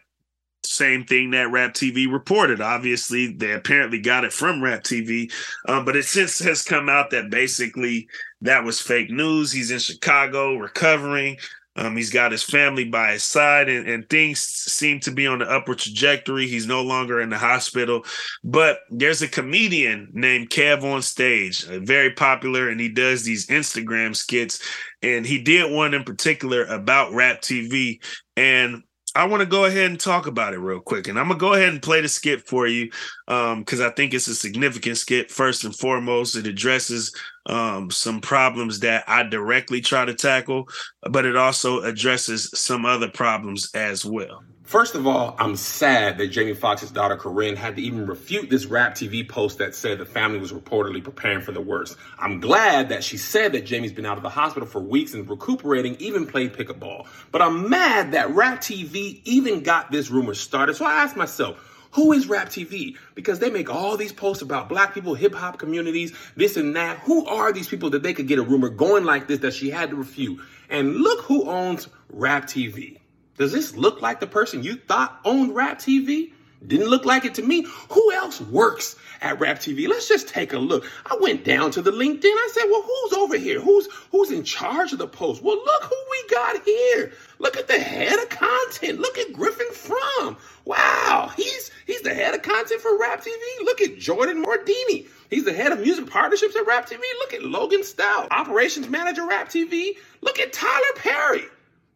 same 0.73 1.05
thing 1.05 1.31
that 1.31 1.51
Rap 1.51 1.73
TV 1.73 2.11
reported. 2.11 2.61
Obviously, 2.61 3.33
they 3.33 3.51
apparently 3.51 3.99
got 3.99 4.25
it 4.25 4.33
from 4.33 4.63
Rap 4.63 4.83
TV, 4.83 5.31
um, 5.67 5.85
but 5.85 5.95
it 5.95 6.05
since 6.05 6.39
has 6.39 6.61
come 6.61 6.89
out 6.89 7.11
that 7.11 7.29
basically 7.29 8.07
that 8.41 8.63
was 8.63 8.81
fake 8.81 9.09
news. 9.09 9.51
He's 9.51 9.71
in 9.71 9.79
Chicago 9.79 10.55
recovering. 10.55 11.37
Um, 11.75 11.97
he's 11.97 12.11
got 12.11 12.31
his 12.31 12.43
family 12.43 12.85
by 12.85 13.13
his 13.13 13.23
side, 13.23 13.67
and, 13.67 13.87
and 13.87 14.07
things 14.07 14.39
seem 14.39 14.99
to 15.01 15.11
be 15.11 15.25
on 15.25 15.39
the 15.39 15.49
upward 15.49 15.79
trajectory. 15.79 16.47
He's 16.47 16.67
no 16.67 16.83
longer 16.83 17.19
in 17.19 17.29
the 17.29 17.37
hospital, 17.37 18.05
but 18.43 18.79
there's 18.91 19.23
a 19.23 19.27
comedian 19.27 20.09
named 20.13 20.51
KevOnStage, 20.51 21.67
uh, 21.67 21.79
very 21.83 22.11
popular, 22.11 22.69
and 22.69 22.79
he 22.79 22.89
does 22.89 23.23
these 23.23 23.47
Instagram 23.47 24.15
skits. 24.15 24.61
And 25.01 25.25
he 25.25 25.41
did 25.41 25.71
one 25.71 25.95
in 25.95 26.03
particular 26.03 26.63
about 26.65 27.11
Rap 27.11 27.41
TV, 27.41 27.99
and 28.37 28.83
I 29.15 29.25
want 29.25 29.41
to 29.41 29.45
go 29.45 29.65
ahead 29.65 29.91
and 29.91 29.99
talk 29.99 30.25
about 30.25 30.53
it 30.53 30.59
real 30.59 30.79
quick. 30.79 31.07
And 31.07 31.19
I'm 31.19 31.27
going 31.27 31.37
to 31.37 31.45
go 31.45 31.53
ahead 31.53 31.69
and 31.69 31.81
play 31.81 32.01
the 32.01 32.07
skit 32.07 32.47
for 32.47 32.65
you 32.65 32.89
because 33.27 33.79
um, 33.79 33.85
I 33.85 33.89
think 33.91 34.13
it's 34.13 34.27
a 34.27 34.33
significant 34.33 34.97
skit. 34.97 35.29
First 35.29 35.63
and 35.63 35.75
foremost, 35.75 36.35
it 36.35 36.47
addresses 36.47 37.13
um, 37.45 37.91
some 37.91 38.21
problems 38.21 38.79
that 38.79 39.03
I 39.07 39.23
directly 39.23 39.81
try 39.81 40.05
to 40.05 40.15
tackle, 40.15 40.67
but 41.11 41.25
it 41.25 41.35
also 41.35 41.81
addresses 41.81 42.49
some 42.55 42.85
other 42.85 43.09
problems 43.09 43.69
as 43.75 44.03
well. 44.03 44.43
First 44.63 44.95
of 44.95 45.05
all, 45.05 45.35
I'm 45.39 45.57
sad 45.57 46.17
that 46.17 46.27
Jamie 46.27 46.53
Foxx's 46.53 46.89
daughter 46.89 47.17
Corinne 47.17 47.57
had 47.57 47.75
to 47.75 47.81
even 47.81 48.07
refute 48.07 48.49
this 48.49 48.65
rap 48.65 48.95
TV 48.95 49.27
post 49.27 49.57
that 49.57 49.75
said 49.75 49.97
the 49.97 50.05
family 50.05 50.39
was 50.39 50.53
reportedly 50.53 51.03
preparing 51.03 51.41
for 51.41 51.51
the 51.51 51.61
worst. 51.61 51.97
I'm 52.17 52.39
glad 52.39 52.87
that 52.89 53.03
she 53.03 53.17
said 53.17 53.51
that 53.51 53.65
Jamie's 53.65 53.91
been 53.91 54.05
out 54.05 54.15
of 54.15 54.23
the 54.23 54.29
hospital 54.29 54.67
for 54.67 54.79
weeks 54.79 55.13
and 55.13 55.29
recuperating, 55.29 55.97
even 55.99 56.25
played 56.25 56.53
pickup 56.53 56.79
ball. 56.79 57.07
But 57.31 57.41
I'm 57.41 57.69
mad 57.69 58.13
that 58.13 58.29
rap 58.31 58.61
TV 58.61 59.19
even 59.25 59.63
got 59.63 59.91
this 59.91 60.09
rumor 60.09 60.33
started. 60.33 60.75
So 60.75 60.85
I 60.85 61.03
asked 61.03 61.17
myself, 61.17 61.57
who 61.91 62.13
is 62.13 62.27
Rap 62.27 62.47
TV? 62.47 62.95
Because 63.13 63.37
they 63.37 63.51
make 63.51 63.69
all 63.69 63.97
these 63.97 64.13
posts 64.13 64.41
about 64.41 64.69
black 64.69 64.95
people, 64.95 65.13
hip 65.13 65.35
hop 65.35 65.59
communities, 65.59 66.11
this 66.35 66.57
and 66.57 66.75
that. 66.75 66.97
Who 66.99 67.27
are 67.27 67.51
these 67.51 67.67
people 67.67 67.91
that 67.91 68.01
they 68.01 68.13
could 68.13 68.27
get 68.27 68.39
a 68.39 68.43
rumor 68.43 68.69
going 68.69 69.03
like 69.03 69.27
this 69.27 69.39
that 69.39 69.53
she 69.53 69.69
had 69.69 69.91
to 69.91 69.95
refute? 69.95 70.39
And 70.69 70.95
look 70.95 71.21
who 71.21 71.47
owns 71.47 71.89
Rap 72.09 72.45
TV. 72.45 72.97
Does 73.37 73.51
this 73.51 73.75
look 73.75 74.01
like 74.01 74.19
the 74.19 74.27
person 74.27 74.63
you 74.63 74.75
thought 74.75 75.19
owned 75.25 75.55
Rap 75.55 75.79
TV? 75.79 76.31
Didn't 76.65 76.87
look 76.87 77.03
like 77.03 77.25
it 77.25 77.33
to 77.35 77.41
me. 77.41 77.65
Who 77.89 78.13
else 78.13 78.39
works 78.39 78.95
at 79.21 79.39
Rap 79.39 79.59
TV? 79.59 79.87
Let's 79.87 80.07
just 80.07 80.29
take 80.29 80.53
a 80.53 80.57
look. 80.57 80.85
I 81.05 81.17
went 81.19 81.43
down 81.43 81.71
to 81.71 81.81
the 81.81 81.91
LinkedIn. 81.91 82.23
I 82.23 82.49
said, 82.53 82.69
"Well, 82.69 82.83
who's 82.83 83.13
over 83.13 83.37
here? 83.37 83.59
Who's 83.59 83.87
who's 84.11 84.31
in 84.31 84.43
charge 84.43 84.93
of 84.93 84.99
the 84.99 85.07
post?" 85.07 85.41
Well, 85.41 85.57
look 85.57 85.83
who 85.83 85.95
we 86.11 86.29
got 86.29 86.63
here. 86.63 87.11
Look 87.39 87.57
at 87.57 87.67
the 87.67 87.79
head 87.79 88.17
of 88.17 88.29
content. 88.29 89.01
Look 89.01 89.17
at 89.17 89.33
Griffin 89.33 89.71
From. 89.71 90.37
Wow, 90.63 91.31
he's 91.35 91.69
he's 91.85 92.01
the 92.01 92.13
head 92.13 92.33
of 92.33 92.43
content 92.43 92.79
for 92.79 92.97
Rap 92.97 93.21
TV. 93.21 93.65
Look 93.65 93.81
at 93.81 93.97
Jordan 93.97 94.41
Mordini. 94.41 95.07
He's 95.29 95.43
the 95.43 95.53
head 95.53 95.73
of 95.73 95.81
music 95.81 96.09
partnerships 96.09 96.55
at 96.55 96.65
Rap 96.65 96.87
TV. 96.87 97.01
Look 97.19 97.33
at 97.33 97.43
Logan 97.43 97.83
Stout, 97.83 98.31
operations 98.31 98.87
manager 98.87 99.27
Rap 99.27 99.49
TV. 99.49 99.97
Look 100.21 100.39
at 100.39 100.53
Tyler 100.53 100.93
Perry. 100.95 101.43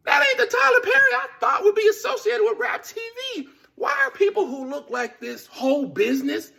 That 0.08 0.26
ain't 0.26 0.38
the 0.38 0.56
Tyler 0.56 0.80
Perry 0.80 1.12
I 1.12 1.26
thought 1.38 1.64
would 1.64 1.74
be 1.74 1.86
associated 1.86 2.42
with 2.42 2.58
Rap 2.58 2.82
TV. 2.82 3.46
Why 3.74 3.94
are 4.06 4.10
people 4.10 4.46
who 4.46 4.70
look 4.70 4.88
like 4.88 5.20
this 5.20 5.46
whole 5.46 5.84
business, 5.84 6.50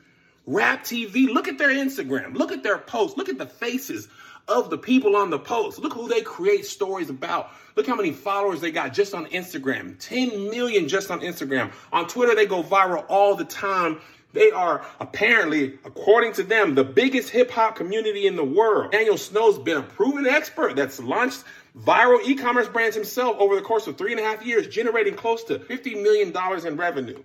Rap 0.46 0.84
TV, 0.84 1.28
look 1.28 1.48
at 1.48 1.58
their 1.58 1.70
Instagram, 1.70 2.36
look 2.36 2.52
at 2.52 2.62
their 2.62 2.78
posts, 2.78 3.18
look 3.18 3.28
at 3.28 3.40
the 3.40 3.48
faces 3.48 4.08
of 4.48 4.70
the 4.70 4.78
people 4.78 5.16
on 5.16 5.32
the 5.32 5.40
post. 5.40 5.80
Look 5.80 5.94
who 5.94 6.08
they 6.08 6.22
create 6.22 6.68
stories 6.68 7.10
about. 7.10 7.50
Look 7.76 7.88
how 7.88 7.96
many 7.96 8.12
followers 8.12 8.62
they 8.62 8.72
got 8.72 8.94
just 8.94 9.16
on 9.16 9.26
Instagram 9.28 9.98
10 10.00 10.52
million 10.52 10.88
just 10.88 11.10
on 11.10 11.22
Instagram. 11.22 11.72
On 11.92 12.08
Twitter, 12.08 12.36
they 12.36 12.46
go 12.46 12.62
viral 12.62 13.04
all 13.10 13.36
the 13.36 13.46
time. 13.46 14.00
They 14.32 14.52
are 14.52 14.86
apparently, 15.00 15.80
according 15.86 16.34
to 16.34 16.44
them, 16.44 16.76
the 16.76 16.84
biggest 16.84 17.30
hip 17.30 17.50
hop 17.50 17.76
community 17.76 18.28
in 18.28 18.36
the 18.36 18.44
world. 18.44 18.92
Daniel 18.92 19.18
Snow's 19.18 19.58
been 19.58 19.78
a 19.78 19.82
proven 19.82 20.28
expert 20.28 20.76
that's 20.76 21.00
launched 21.00 21.44
viral 21.80 22.24
e-commerce 22.26 22.68
brands 22.68 22.96
himself 22.96 23.38
over 23.40 23.56
the 23.56 23.62
course 23.62 23.88
of 23.88 23.98
three 23.98 24.12
and 24.12 24.20
a 24.20 24.24
half 24.24 24.46
years, 24.46 24.68
generating 24.68 25.16
close 25.16 25.44
to 25.46 25.60
$50 25.60 26.02
million 26.02 26.34
in 26.68 26.78
revenue. 26.78 27.24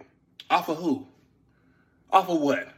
Off 0.50 0.68
of 0.68 0.76
who? 0.78 1.06
Off 2.10 2.28
of 2.28 2.40
what? 2.40 2.68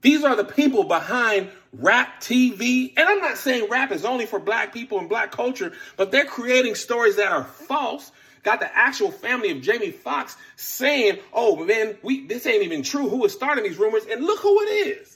These 0.00 0.24
are 0.24 0.36
the 0.36 0.44
people 0.44 0.84
behind 0.84 1.50
rap 1.72 2.20
TV. 2.20 2.92
And 2.96 3.08
I'm 3.08 3.20
not 3.20 3.38
saying 3.38 3.68
rap 3.70 3.90
is 3.90 4.04
only 4.04 4.26
for 4.26 4.38
black 4.38 4.72
people 4.72 4.98
and 4.98 5.08
black 5.08 5.30
culture, 5.32 5.72
but 5.96 6.10
they're 6.10 6.26
creating 6.26 6.74
stories 6.74 7.16
that 7.16 7.32
are 7.32 7.44
false. 7.44 8.12
Got 8.42 8.60
the 8.60 8.76
actual 8.76 9.10
family 9.10 9.50
of 9.50 9.62
Jamie 9.62 9.90
Foxx 9.90 10.36
saying, 10.56 11.20
oh 11.32 11.64
man, 11.64 11.96
we 12.02 12.26
this 12.26 12.46
ain't 12.46 12.62
even 12.62 12.82
true. 12.82 13.08
Who 13.08 13.24
is 13.24 13.32
starting 13.32 13.64
these 13.64 13.78
rumors? 13.78 14.04
And 14.04 14.22
look 14.22 14.40
who 14.40 14.60
it 14.60 14.98
is. 14.98 15.13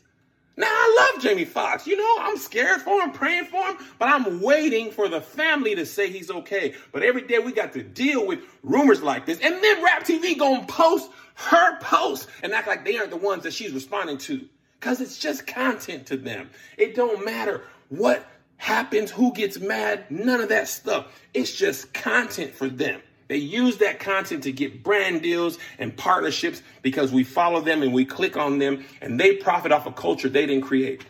Now 0.59 0.67
I 0.67 1.11
love 1.15 1.23
Jamie 1.23 1.45
Foxx. 1.45 1.87
You 1.87 1.97
know, 1.97 2.17
I'm 2.19 2.37
scared 2.37 2.83
for 2.83 3.01
him, 3.01 3.13
praying 3.13 3.45
for 3.45 3.65
him, 3.65 3.77
but 4.01 4.09
I'm 4.09 4.41
waiting 4.41 4.91
for 4.91 5.09
the 5.09 5.21
family 5.21 5.77
to 5.77 5.87
say 5.87 6.11
he's 6.11 6.33
okay. 6.33 6.75
But 6.91 7.05
every 7.05 7.23
day 7.23 7.39
we 7.39 7.53
got 7.53 7.73
to 7.75 7.83
deal 7.85 8.27
with 8.27 8.41
rumors 8.65 9.01
like 9.01 9.25
this. 9.25 9.39
And 9.39 9.63
then 9.63 9.85
Rap 9.85 10.03
TV 10.03 10.37
gonna 10.37 10.67
post 10.67 11.13
her 11.37 11.79
post 11.79 12.29
and 12.43 12.53
act 12.53 12.67
like 12.67 12.85
they 12.85 12.99
aren't 12.99 13.11
the 13.11 13.17
ones 13.17 13.45
that 13.45 13.53
she's 13.53 13.71
responding 13.71 14.19
to. 14.19 14.49
Cause 14.81 15.01
it's 15.01 15.17
just 15.17 15.47
content 15.47 16.07
to 16.07 16.17
them. 16.17 16.51
It 16.77 16.97
don't 16.97 17.25
matter 17.25 17.63
what 17.89 18.27
happens, 18.57 19.13
who 19.13 19.33
gets 19.33 19.61
mad, 19.61 20.11
none 20.11 20.41
of 20.41 20.49
that 20.49 20.67
stuff. 20.67 21.07
It's 21.35 21.55
just 21.55 21.95
content 21.95 22.53
for 22.53 22.69
them. 22.69 23.01
They 23.29 23.37
use 23.37 23.77
that 23.79 24.01
content 24.01 24.43
to 24.45 24.53
get 24.53 24.83
brand 24.83 25.23
deals 25.23 25.59
and 25.79 25.95
partnerships 25.97 26.63
because 26.83 27.13
we 27.13 27.25
follow 27.25 27.61
them 27.61 27.83
and 27.83 27.93
we 27.93 28.05
click 28.05 28.37
on 28.37 28.59
them 28.59 28.85
and 29.03 29.21
they 29.21 29.37
profit 29.37 29.71
off 29.71 29.87
a 29.87 29.93
culture 29.93 30.29
they 30.29 30.47
didn't 30.47 30.65
create. 30.65 31.05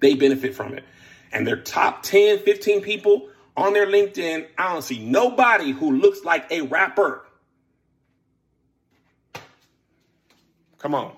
They 0.00 0.14
benefit 0.14 0.54
from 0.54 0.72
it. 0.72 0.84
And 1.32 1.46
their 1.46 1.60
top 1.60 2.02
10, 2.02 2.40
15 2.40 2.80
people 2.80 3.28
on 3.56 3.74
their 3.74 3.86
LinkedIn, 3.86 4.46
I 4.56 4.72
don't 4.72 4.82
see 4.82 4.98
nobody 4.98 5.72
who 5.72 5.92
looks 5.92 6.24
like 6.24 6.50
a 6.50 6.62
rapper. 6.62 7.26
Come 10.78 10.94
on. 10.94 11.12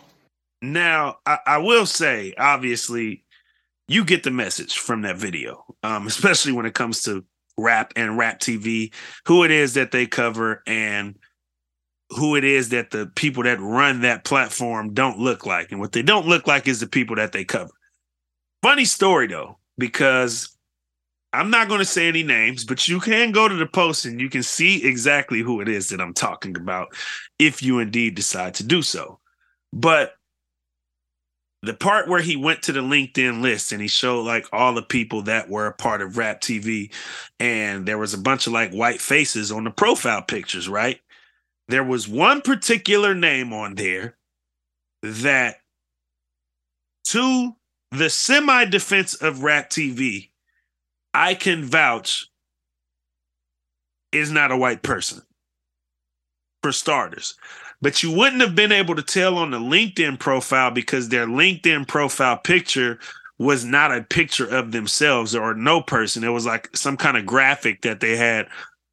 Now, 0.60 1.18
I, 1.24 1.38
I 1.46 1.58
will 1.58 1.86
say, 1.86 2.34
obviously, 2.36 3.24
you 3.88 4.04
get 4.04 4.24
the 4.24 4.30
message 4.30 4.78
from 4.78 5.02
that 5.02 5.16
video, 5.16 5.64
um, 5.82 6.06
especially 6.08 6.52
when 6.52 6.66
it 6.66 6.74
comes 6.74 7.02
to 7.04 7.24
rap 7.58 7.92
and 7.96 8.18
rap 8.18 8.40
TV, 8.40 8.92
who 9.26 9.44
it 9.44 9.50
is 9.50 9.74
that 9.74 9.90
they 9.90 10.06
cover 10.06 10.62
and 10.66 11.16
who 12.10 12.36
it 12.36 12.44
is 12.44 12.70
that 12.70 12.90
the 12.90 13.06
people 13.14 13.42
that 13.44 13.60
run 13.60 14.02
that 14.02 14.24
platform 14.24 14.92
don't 14.92 15.18
look 15.18 15.46
like. 15.46 15.72
And 15.72 15.80
what 15.80 15.92
they 15.92 16.02
don't 16.02 16.26
look 16.26 16.46
like 16.46 16.68
is 16.68 16.80
the 16.80 16.86
people 16.86 17.16
that 17.16 17.32
they 17.32 17.44
cover. 17.44 17.70
Funny 18.62 18.84
story 18.84 19.26
though, 19.26 19.58
because 19.78 20.56
I'm 21.32 21.50
not 21.50 21.68
going 21.68 21.78
to 21.78 21.86
say 21.86 22.08
any 22.08 22.22
names, 22.22 22.64
but 22.64 22.86
you 22.86 23.00
can 23.00 23.32
go 23.32 23.48
to 23.48 23.54
the 23.54 23.66
post 23.66 24.04
and 24.04 24.20
you 24.20 24.28
can 24.28 24.42
see 24.42 24.84
exactly 24.84 25.40
who 25.40 25.60
it 25.62 25.68
is 25.68 25.88
that 25.88 26.00
I'm 26.00 26.12
talking 26.12 26.56
about 26.56 26.94
if 27.38 27.62
you 27.62 27.78
indeed 27.78 28.14
decide 28.14 28.54
to 28.54 28.64
do 28.64 28.82
so. 28.82 29.18
But 29.72 30.12
the 31.62 31.74
part 31.74 32.08
where 32.08 32.20
he 32.20 32.36
went 32.36 32.62
to 32.62 32.72
the 32.72 32.80
LinkedIn 32.80 33.40
list 33.40 33.70
and 33.70 33.80
he 33.80 33.88
showed 33.88 34.22
like 34.22 34.46
all 34.52 34.74
the 34.74 34.82
people 34.82 35.22
that 35.22 35.48
were 35.48 35.66
a 35.66 35.72
part 35.72 36.02
of 36.02 36.18
Rap 36.18 36.40
TV, 36.40 36.92
and 37.38 37.86
there 37.86 37.98
was 37.98 38.14
a 38.14 38.18
bunch 38.18 38.46
of 38.46 38.52
like 38.52 38.72
white 38.72 39.00
faces 39.00 39.52
on 39.52 39.64
the 39.64 39.70
profile 39.70 40.22
pictures, 40.22 40.68
right? 40.68 41.00
There 41.68 41.84
was 41.84 42.08
one 42.08 42.42
particular 42.42 43.14
name 43.14 43.52
on 43.52 43.76
there 43.76 44.16
that, 45.02 45.56
to 47.04 47.54
the 47.92 48.10
semi 48.10 48.64
defense 48.64 49.14
of 49.14 49.44
Rap 49.44 49.70
TV, 49.70 50.30
I 51.14 51.34
can 51.34 51.64
vouch 51.64 52.28
is 54.10 54.32
not 54.32 54.50
a 54.50 54.56
white 54.56 54.82
person, 54.82 55.22
for 56.62 56.72
starters 56.72 57.36
but 57.82 58.02
you 58.02 58.10
wouldn't 58.10 58.40
have 58.40 58.54
been 58.54 58.72
able 58.72 58.94
to 58.94 59.02
tell 59.02 59.36
on 59.36 59.50
the 59.50 59.58
LinkedIn 59.58 60.18
profile 60.18 60.70
because 60.70 61.08
their 61.08 61.26
LinkedIn 61.26 61.86
profile 61.86 62.38
picture 62.38 62.98
was 63.38 63.64
not 63.64 63.94
a 63.94 64.02
picture 64.02 64.46
of 64.46 64.70
themselves 64.70 65.34
or 65.34 65.52
no 65.52 65.82
person. 65.82 66.24
It 66.24 66.28
was 66.28 66.46
like 66.46 66.74
some 66.76 66.96
kind 66.96 67.16
of 67.16 67.26
graphic 67.26 67.82
that 67.82 68.00
they 68.00 68.16
had 68.16 68.46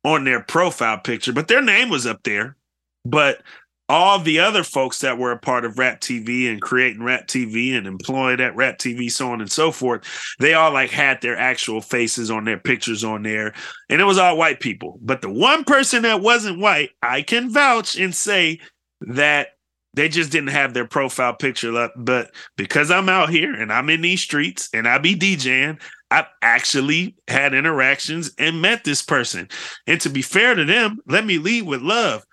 on 0.04 0.24
their 0.24 0.42
profile 0.42 0.98
picture, 0.98 1.32
but 1.32 1.48
their 1.48 1.62
name 1.62 1.90
was 1.90 2.08
up 2.08 2.24
there. 2.24 2.58
But 3.06 3.44
all 3.90 4.20
the 4.20 4.40
other 4.40 4.64
folks 4.64 5.00
that 5.00 5.18
were 5.18 5.32
a 5.32 5.38
part 5.38 5.66
of 5.66 5.80
Rap 5.80 6.00
TV 6.00 6.50
and 6.50 6.62
creating 6.62 7.04
Rap 7.04 7.28
TV 7.28 7.76
and 7.76 7.88
employed 7.88 8.40
at 8.40 8.56
Rap 8.56 8.78
TV, 8.78 9.12
so 9.12 9.32
on 9.32 9.42
and 9.42 9.52
so 9.52 9.72
forth, 9.72 10.04
they 10.40 10.54
all 10.54 10.72
like 10.72 10.92
had 10.92 11.22
their 11.22 11.38
actual 11.38 11.82
faces 11.82 12.30
on 12.30 12.46
their 12.46 12.60
pictures 12.60 13.04
on 13.04 13.24
there. 13.24 13.54
And 13.90 14.00
it 14.00 14.04
was 14.06 14.20
all 14.20 14.38
white 14.38 14.60
people. 14.60 15.00
But 15.02 15.22
the 15.22 15.30
one 15.30 15.64
person 15.64 16.04
that 16.04 16.22
wasn't 16.22 16.60
white, 16.60 16.92
I 17.02 17.24
can 17.24 17.50
vouch 17.50 17.98
and 17.98 18.14
say 18.14 18.60
that 19.02 19.50
they 19.94 20.08
just 20.08 20.32
didn't 20.32 20.50
have 20.50 20.74
their 20.74 20.86
profile 20.86 21.34
picture 21.34 21.76
up. 21.76 21.94
But 21.96 22.32
because 22.58 22.92
I'm 22.92 23.10
out 23.10 23.30
here 23.30 23.54
and 23.54 23.72
I'm 23.72 23.90
in 23.90 24.02
these 24.02 24.22
streets 24.22 24.70
and 24.74 24.88
I 24.88 24.98
be 24.98 25.16
DJing, 25.16 25.80
I've 26.12 26.28
actually 26.42 27.16
had 27.28 27.54
interactions 27.54 28.32
and 28.38 28.62
met 28.62 28.84
this 28.84 29.02
person. 29.02 29.48
And 29.88 30.00
to 30.02 30.10
be 30.10 30.22
fair 30.22 30.56
to 30.56 30.66
them, 30.66 31.00
let 31.08 31.26
me 31.26 31.38
lead 31.38 31.64
with 31.64 31.82
love. 31.82 32.26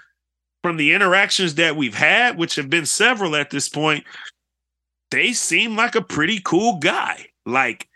From 0.62 0.76
the 0.76 0.92
interactions 0.92 1.54
that 1.56 1.76
we've 1.76 1.94
had, 1.94 2.36
which 2.36 2.56
have 2.56 2.68
been 2.68 2.86
several 2.86 3.36
at 3.36 3.50
this 3.50 3.68
point, 3.68 4.04
they 5.10 5.32
seem 5.32 5.76
like 5.76 5.94
a 5.94 6.02
pretty 6.02 6.40
cool 6.44 6.78
guy. 6.78 7.26
Like 7.44 7.88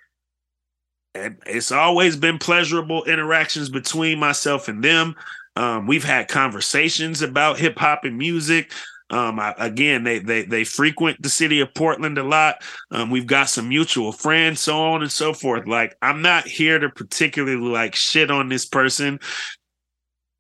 it's 1.15 1.73
always 1.73 2.17
been 2.17 2.39
pleasurable 2.39 3.05
interactions 3.05 3.69
between 3.69 4.19
myself 4.19 4.69
and 4.69 4.85
them. 4.85 5.17
Um, 5.61 5.87
we've 5.87 6.05
had 6.05 6.29
conversations 6.29 7.21
about 7.21 7.59
hip 7.59 7.79
hop 7.79 8.05
and 8.05 8.17
music. 8.17 8.73
Um, 9.11 9.39
I, 9.39 9.55
again, 9.59 10.05
they 10.05 10.19
they 10.19 10.43
they 10.47 10.65
frequent 10.65 11.21
the 11.21 11.29
city 11.29 11.61
of 11.61 11.75
Portland 11.75 12.17
a 12.17 12.23
lot. 12.23 12.63
Um, 12.91 13.11
we've 13.11 13.27
got 13.27 13.51
some 13.51 13.69
mutual 13.69 14.11
friends, 14.11 14.61
so 14.61 14.79
on 14.79 15.03
and 15.03 15.13
so 15.13 15.35
forth. 15.35 15.67
Like, 15.67 15.99
I'm 16.01 16.23
not 16.23 16.47
here 16.47 16.79
to 16.79 16.89
particularly 16.89 17.61
like 17.61 17.95
shit 17.95 18.31
on 18.31 18.49
this 18.49 18.65
person, 18.65 19.21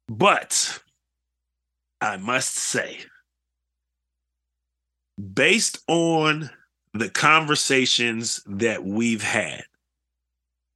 but 0.08 0.80
I 2.00 2.16
must 2.16 2.54
say, 2.54 3.00
based 5.34 5.80
on 5.86 6.48
the 6.94 7.10
conversations 7.10 8.42
that 8.46 8.86
we've 8.86 9.22
had, 9.22 9.64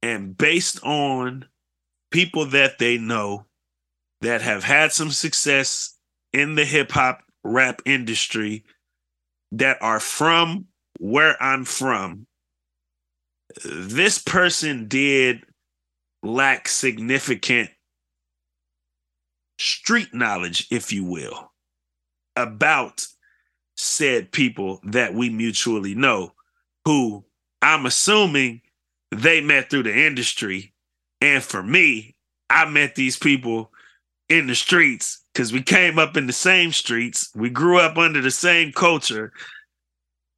and 0.03 0.37
based 0.37 0.83
on 0.83 1.45
people 2.11 2.45
that 2.45 2.77
they 2.77 2.99
know 2.99 3.47
that 4.25 4.41
have 4.41 4.63
had 4.63 4.91
some 4.91 5.11
success 5.11 5.95
in 6.33 6.55
the 6.55 6.65
hip 6.65 6.91
hop 6.91 7.21
rap 7.43 7.79
industry 7.85 8.63
that 9.51 9.77
are 9.81 9.99
from 9.99 10.65
where 10.99 11.41
I'm 11.41 11.63
from, 11.63 12.25
this 13.63 14.17
person 14.17 14.87
did 14.87 15.43
lack 16.23 16.67
significant 16.67 17.69
street 19.59 20.11
knowledge, 20.11 20.67
if 20.71 20.91
you 20.91 21.05
will, 21.05 21.51
about 22.35 23.05
said 23.77 24.31
people 24.31 24.79
that 24.85 25.13
we 25.13 25.29
mutually 25.29 25.93
know, 25.93 26.33
who 26.85 27.23
I'm 27.61 27.85
assuming 27.85 28.61
they 29.11 29.39
met 29.39 29.69
through 29.69 29.83
the 29.83 29.95
industry. 29.95 30.73
And 31.21 31.43
for 31.43 31.61
me, 31.61 32.15
I 32.49 32.65
met 32.65 32.95
these 32.95 33.17
people 33.17 33.71
in 34.29 34.47
the 34.47 34.55
streets 34.55 35.21
because 35.33 35.51
we 35.51 35.61
came 35.61 35.99
up 35.99 36.17
in 36.17 36.27
the 36.27 36.33
same 36.33 36.71
streets. 36.71 37.29
We 37.35 37.49
grew 37.49 37.79
up 37.79 37.97
under 37.97 38.21
the 38.21 38.31
same 38.31 38.71
culture. 38.71 39.31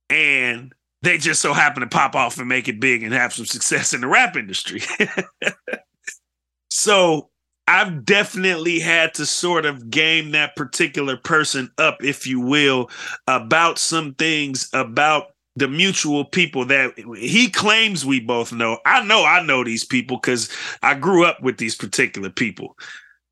And 0.09 0.73
they 1.01 1.17
just 1.17 1.41
so 1.41 1.53
happen 1.53 1.81
to 1.81 1.87
pop 1.87 2.15
off 2.15 2.37
and 2.39 2.49
make 2.49 2.67
it 2.67 2.79
big 2.79 3.03
and 3.03 3.13
have 3.13 3.33
some 3.33 3.45
success 3.45 3.93
in 3.93 4.01
the 4.01 4.07
rap 4.07 4.35
industry. 4.35 4.81
so 6.69 7.29
I've 7.67 8.05
definitely 8.05 8.79
had 8.79 9.13
to 9.15 9.25
sort 9.25 9.65
of 9.65 9.89
game 9.89 10.31
that 10.31 10.55
particular 10.55 11.17
person 11.17 11.69
up, 11.77 11.97
if 12.01 12.25
you 12.25 12.39
will, 12.39 12.89
about 13.27 13.77
some 13.77 14.13
things 14.15 14.69
about 14.73 15.33
the 15.57 15.67
mutual 15.67 16.23
people 16.23 16.65
that 16.65 16.93
he 17.17 17.49
claims 17.49 18.05
we 18.05 18.19
both 18.19 18.53
know. 18.53 18.79
I 18.85 19.03
know 19.03 19.25
I 19.25 19.43
know 19.43 19.63
these 19.63 19.83
people 19.83 20.17
because 20.17 20.49
I 20.83 20.93
grew 20.93 21.25
up 21.25 21.41
with 21.41 21.57
these 21.57 21.75
particular 21.75 22.29
people. 22.29 22.77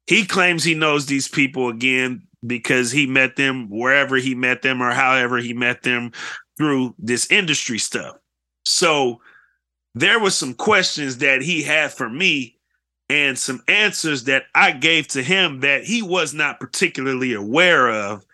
He 0.07 0.25
claims 0.25 0.63
he 0.63 0.75
knows 0.75 1.05
these 1.05 1.27
people 1.27 1.69
again 1.69 2.27
because 2.45 2.91
he 2.91 3.07
met 3.07 3.35
them 3.35 3.69
wherever 3.69 4.17
he 4.17 4.35
met 4.35 4.61
them 4.61 4.81
or 4.81 4.91
however 4.91 5.37
he 5.37 5.53
met 5.53 5.83
them 5.83 6.11
through 6.57 6.93
this 6.99 7.29
industry 7.31 7.79
stuff. 7.79 8.15
So 8.65 9.21
there 9.95 10.19
was 10.19 10.35
some 10.35 10.53
questions 10.53 11.17
that 11.17 11.41
he 11.41 11.63
had 11.63 11.91
for 11.91 12.09
me 12.09 12.57
and 13.09 13.37
some 13.37 13.61
answers 13.67 14.25
that 14.25 14.43
I 14.53 14.71
gave 14.71 15.07
to 15.09 15.23
him 15.23 15.61
that 15.61 15.83
he 15.83 16.01
was 16.01 16.33
not 16.33 16.59
particularly 16.59 17.33
aware 17.33 17.89
of. 17.89 18.25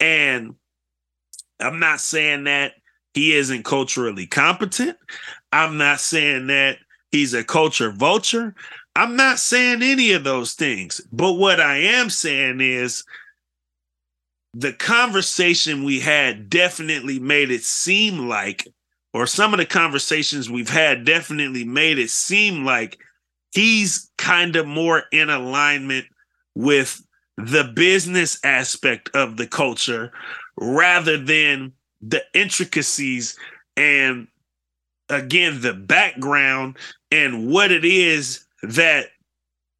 And 0.00 0.54
I'm 1.60 1.78
not 1.78 2.00
saying 2.00 2.44
that 2.44 2.74
he 3.14 3.34
isn't 3.34 3.64
culturally 3.64 4.26
competent. 4.26 4.96
I'm 5.52 5.78
not 5.78 6.00
saying 6.00 6.48
that 6.48 6.78
he's 7.10 7.34
a 7.34 7.44
culture 7.44 7.90
vulture. 7.90 8.54
I'm 8.96 9.14
not 9.14 9.38
saying 9.38 9.82
any 9.82 10.12
of 10.12 10.24
those 10.24 10.54
things. 10.54 11.02
But 11.12 11.34
what 11.34 11.60
I 11.60 11.76
am 11.76 12.08
saying 12.08 12.62
is 12.62 13.04
the 14.54 14.72
conversation 14.72 15.84
we 15.84 16.00
had 16.00 16.48
definitely 16.48 17.18
made 17.18 17.50
it 17.50 17.62
seem 17.62 18.26
like, 18.26 18.66
or 19.12 19.26
some 19.26 19.52
of 19.52 19.58
the 19.58 19.66
conversations 19.66 20.48
we've 20.48 20.70
had 20.70 21.04
definitely 21.04 21.62
made 21.62 21.98
it 21.98 22.08
seem 22.08 22.64
like 22.64 22.98
he's 23.52 24.10
kind 24.16 24.56
of 24.56 24.66
more 24.66 25.02
in 25.12 25.28
alignment 25.28 26.06
with 26.54 27.04
the 27.36 27.64
business 27.64 28.40
aspect 28.44 29.10
of 29.12 29.36
the 29.36 29.46
culture 29.46 30.10
rather 30.56 31.18
than 31.18 31.70
the 32.00 32.22
intricacies 32.32 33.36
and 33.76 34.26
again 35.10 35.60
the 35.60 35.74
background 35.74 36.78
and 37.10 37.50
what 37.50 37.70
it 37.70 37.84
is 37.84 38.45
that 38.62 39.06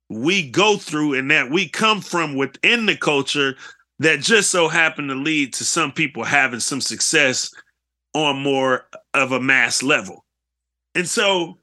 we 0.09 0.49
go 0.49 0.77
through 0.77 1.14
and 1.14 1.31
that 1.31 1.51
we 1.51 1.68
come 1.68 2.01
from 2.01 2.37
within 2.37 2.87
the 2.87 2.97
culture 2.97 3.57
that 3.99 4.20
just 4.20 4.51
so 4.51 4.68
happen 4.68 5.09
to 5.09 5.14
lead 5.14 5.53
to 5.55 5.64
some 5.64 5.91
people 5.91 6.22
having 6.22 6.61
some 6.61 6.81
success 6.81 7.53
on 8.14 8.43
more 8.43 8.87
of 9.14 9.33
a 9.33 9.41
mass 9.41 9.83
level. 9.83 10.24
And 10.95 11.09
so 11.09 11.59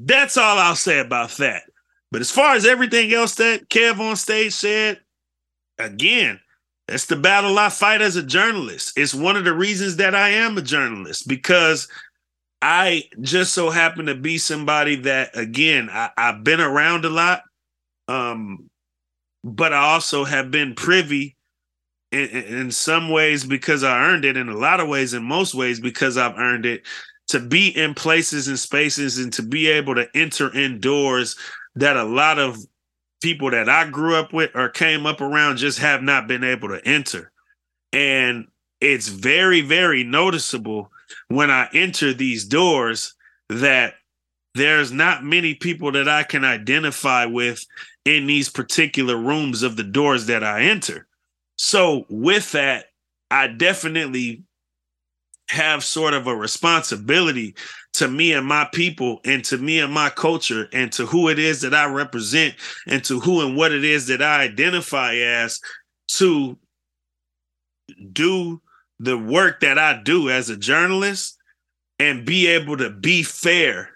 that's 0.00 0.36
all 0.36 0.58
I'll 0.58 0.76
say 0.76 0.98
about 0.98 1.30
that. 1.32 1.62
But 2.10 2.20
as 2.20 2.30
far 2.30 2.54
as 2.54 2.66
everything 2.66 3.12
else 3.12 3.36
that 3.36 3.68
KevOnStage 3.68 4.52
said, 4.52 5.00
again, 5.78 6.40
that's 6.88 7.06
the 7.06 7.16
battle 7.16 7.58
I 7.58 7.68
fight 7.70 8.02
as 8.02 8.16
a 8.16 8.22
journalist. 8.22 8.92
It's 8.96 9.14
one 9.14 9.36
of 9.36 9.44
the 9.44 9.54
reasons 9.54 9.96
that 9.96 10.14
I 10.14 10.30
am 10.30 10.58
a 10.58 10.62
journalist 10.62 11.26
because 11.26 11.88
I 12.62 13.08
just 13.20 13.52
so 13.52 13.70
happen 13.70 14.06
to 14.06 14.14
be 14.14 14.38
somebody 14.38 14.94
that, 14.96 15.36
again, 15.36 15.90
I, 15.90 16.10
have 16.16 16.44
been 16.44 16.60
around 16.60 17.04
a 17.04 17.10
lot, 17.10 17.42
um, 18.06 18.70
but 19.42 19.72
I 19.72 19.78
also 19.78 20.22
have 20.22 20.52
been 20.52 20.76
privy 20.76 21.36
in, 22.12 22.28
in 22.28 22.70
some 22.70 23.10
ways 23.10 23.44
because 23.44 23.82
I 23.82 24.04
earned 24.04 24.24
it, 24.24 24.36
in 24.36 24.48
a 24.48 24.56
lot 24.56 24.78
of 24.78 24.86
ways, 24.86 25.12
in 25.12 25.24
most 25.24 25.54
ways 25.56 25.80
because 25.80 26.16
I've 26.16 26.38
earned 26.38 26.64
it, 26.64 26.86
to 27.28 27.40
be 27.40 27.76
in 27.76 27.94
places 27.94 28.46
and 28.46 28.58
spaces 28.58 29.18
and 29.18 29.32
to 29.32 29.42
be 29.42 29.66
able 29.66 29.96
to 29.96 30.08
enter 30.14 30.56
indoors 30.56 31.36
that 31.74 31.96
a 31.96 32.04
lot 32.04 32.38
of 32.38 32.58
people 33.20 33.50
that 33.50 33.68
I 33.68 33.88
grew 33.88 34.14
up 34.14 34.32
with 34.32 34.50
or 34.54 34.68
came 34.68 35.04
up 35.04 35.20
around 35.20 35.56
just 35.56 35.80
have 35.80 36.02
not 36.02 36.28
been 36.28 36.44
able 36.44 36.68
to 36.68 36.86
enter. 36.86 37.32
And 37.92 38.46
it's 38.80 39.08
very, 39.08 39.62
very 39.62 40.04
noticeable 40.04 40.92
when 41.28 41.50
I 41.50 41.68
enter 41.72 42.12
these 42.12 42.44
doors 42.44 43.14
that 43.48 43.94
there's 44.54 44.92
not 44.92 45.24
many 45.24 45.54
people 45.54 45.92
that 45.92 46.08
I 46.08 46.22
can 46.24 46.44
identify 46.44 47.24
with 47.24 47.64
in 48.04 48.26
these 48.26 48.48
particular 48.48 49.16
rooms 49.16 49.62
of 49.62 49.76
the 49.76 49.84
doors 49.84 50.26
that 50.26 50.44
I 50.44 50.62
enter. 50.62 51.06
So, 51.56 52.04
with 52.08 52.52
that, 52.52 52.86
I 53.30 53.46
definitely 53.48 54.44
have 55.48 55.84
sort 55.84 56.14
of 56.14 56.26
a 56.26 56.34
responsibility 56.34 57.54
to 57.94 58.08
me 58.08 58.32
and 58.32 58.46
my 58.46 58.68
people 58.72 59.20
and 59.24 59.44
to 59.44 59.58
me 59.58 59.80
and 59.80 59.92
my 59.92 60.08
culture 60.08 60.68
and 60.72 60.90
to 60.92 61.04
who 61.04 61.28
it 61.28 61.38
is 61.38 61.60
that 61.60 61.74
I 61.74 61.86
represent 61.86 62.54
and 62.86 63.04
to 63.04 63.20
who 63.20 63.46
and 63.46 63.56
what 63.56 63.72
it 63.72 63.84
is 63.84 64.06
that 64.06 64.22
I 64.22 64.42
identify 64.42 65.14
as 65.16 65.60
to 66.08 66.58
do 68.12 68.62
the 69.02 69.18
work 69.18 69.60
that 69.60 69.78
I 69.78 70.00
do 70.02 70.30
as 70.30 70.48
a 70.48 70.56
journalist 70.56 71.36
and 71.98 72.24
be 72.24 72.46
able 72.46 72.76
to 72.76 72.90
be 72.90 73.22
fair 73.22 73.90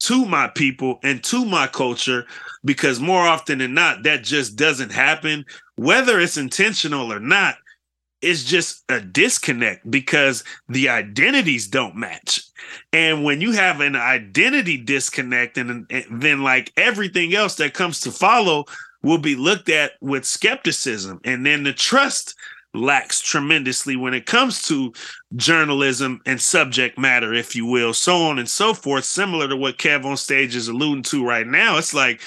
to 0.00 0.24
my 0.24 0.48
people 0.48 0.98
and 1.02 1.22
to 1.24 1.44
my 1.44 1.66
culture 1.66 2.26
because 2.64 3.00
more 3.00 3.22
often 3.26 3.58
than 3.58 3.74
not 3.74 4.02
that 4.04 4.22
just 4.22 4.56
doesn't 4.56 4.92
happen 4.92 5.44
whether 5.76 6.20
it's 6.20 6.36
intentional 6.36 7.12
or 7.12 7.20
not 7.20 7.56
it's 8.24 8.44
just 8.44 8.82
a 8.88 9.00
disconnect 9.00 9.88
because 9.90 10.44
the 10.68 10.88
identities 10.88 11.66
don't 11.66 11.94
match. 11.94 12.40
And 12.90 13.22
when 13.22 13.42
you 13.42 13.52
have 13.52 13.80
an 13.80 13.96
identity 13.96 14.78
disconnect, 14.78 15.58
and, 15.58 15.86
and 15.90 16.22
then 16.22 16.42
like 16.42 16.72
everything 16.78 17.34
else 17.34 17.56
that 17.56 17.74
comes 17.74 18.00
to 18.00 18.10
follow 18.10 18.64
will 19.02 19.18
be 19.18 19.36
looked 19.36 19.68
at 19.68 19.92
with 20.00 20.24
skepticism. 20.24 21.20
And 21.24 21.44
then 21.44 21.64
the 21.64 21.74
trust 21.74 22.34
lacks 22.74 23.20
tremendously 23.20 23.96
when 23.96 24.14
it 24.14 24.26
comes 24.26 24.62
to 24.62 24.92
journalism 25.36 26.20
and 26.26 26.40
subject 26.40 26.98
matter, 26.98 27.32
if 27.32 27.54
you 27.54 27.66
will, 27.66 27.94
so 27.94 28.16
on 28.16 28.38
and 28.38 28.48
so 28.48 28.74
forth, 28.74 29.04
similar 29.04 29.48
to 29.48 29.56
what 29.56 29.78
KevOnStage 29.78 30.54
is 30.54 30.68
alluding 30.68 31.04
to 31.04 31.26
right 31.26 31.46
now. 31.46 31.78
It's 31.78 31.94
like 31.94 32.20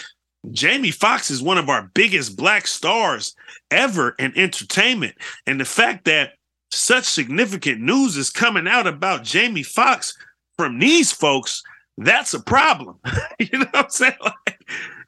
Jamie 0.51 0.91
Foxx 0.91 1.29
is 1.29 1.41
one 1.41 1.57
of 1.57 1.69
our 1.69 1.91
biggest 1.93 2.37
black 2.37 2.67
stars 2.67 3.35
ever 3.71 4.15
in 4.17 4.37
entertainment. 4.37 5.15
And 5.45 5.59
the 5.59 5.65
fact 5.65 6.05
that 6.05 6.33
such 6.71 7.05
significant 7.05 7.81
news 7.81 8.17
is 8.17 8.29
coming 8.29 8.67
out 8.67 8.87
about 8.87 9.23
Jamie 9.23 9.63
Foxx 9.63 10.17
from 10.57 10.79
these 10.79 11.11
folks, 11.11 11.63
that's 11.97 12.33
a 12.33 12.39
problem. 12.41 12.99
you 13.39 13.59
know 13.59 13.65
what 13.71 13.85
I'm 13.85 13.89
saying? 13.89 14.13
Like, 14.21 14.59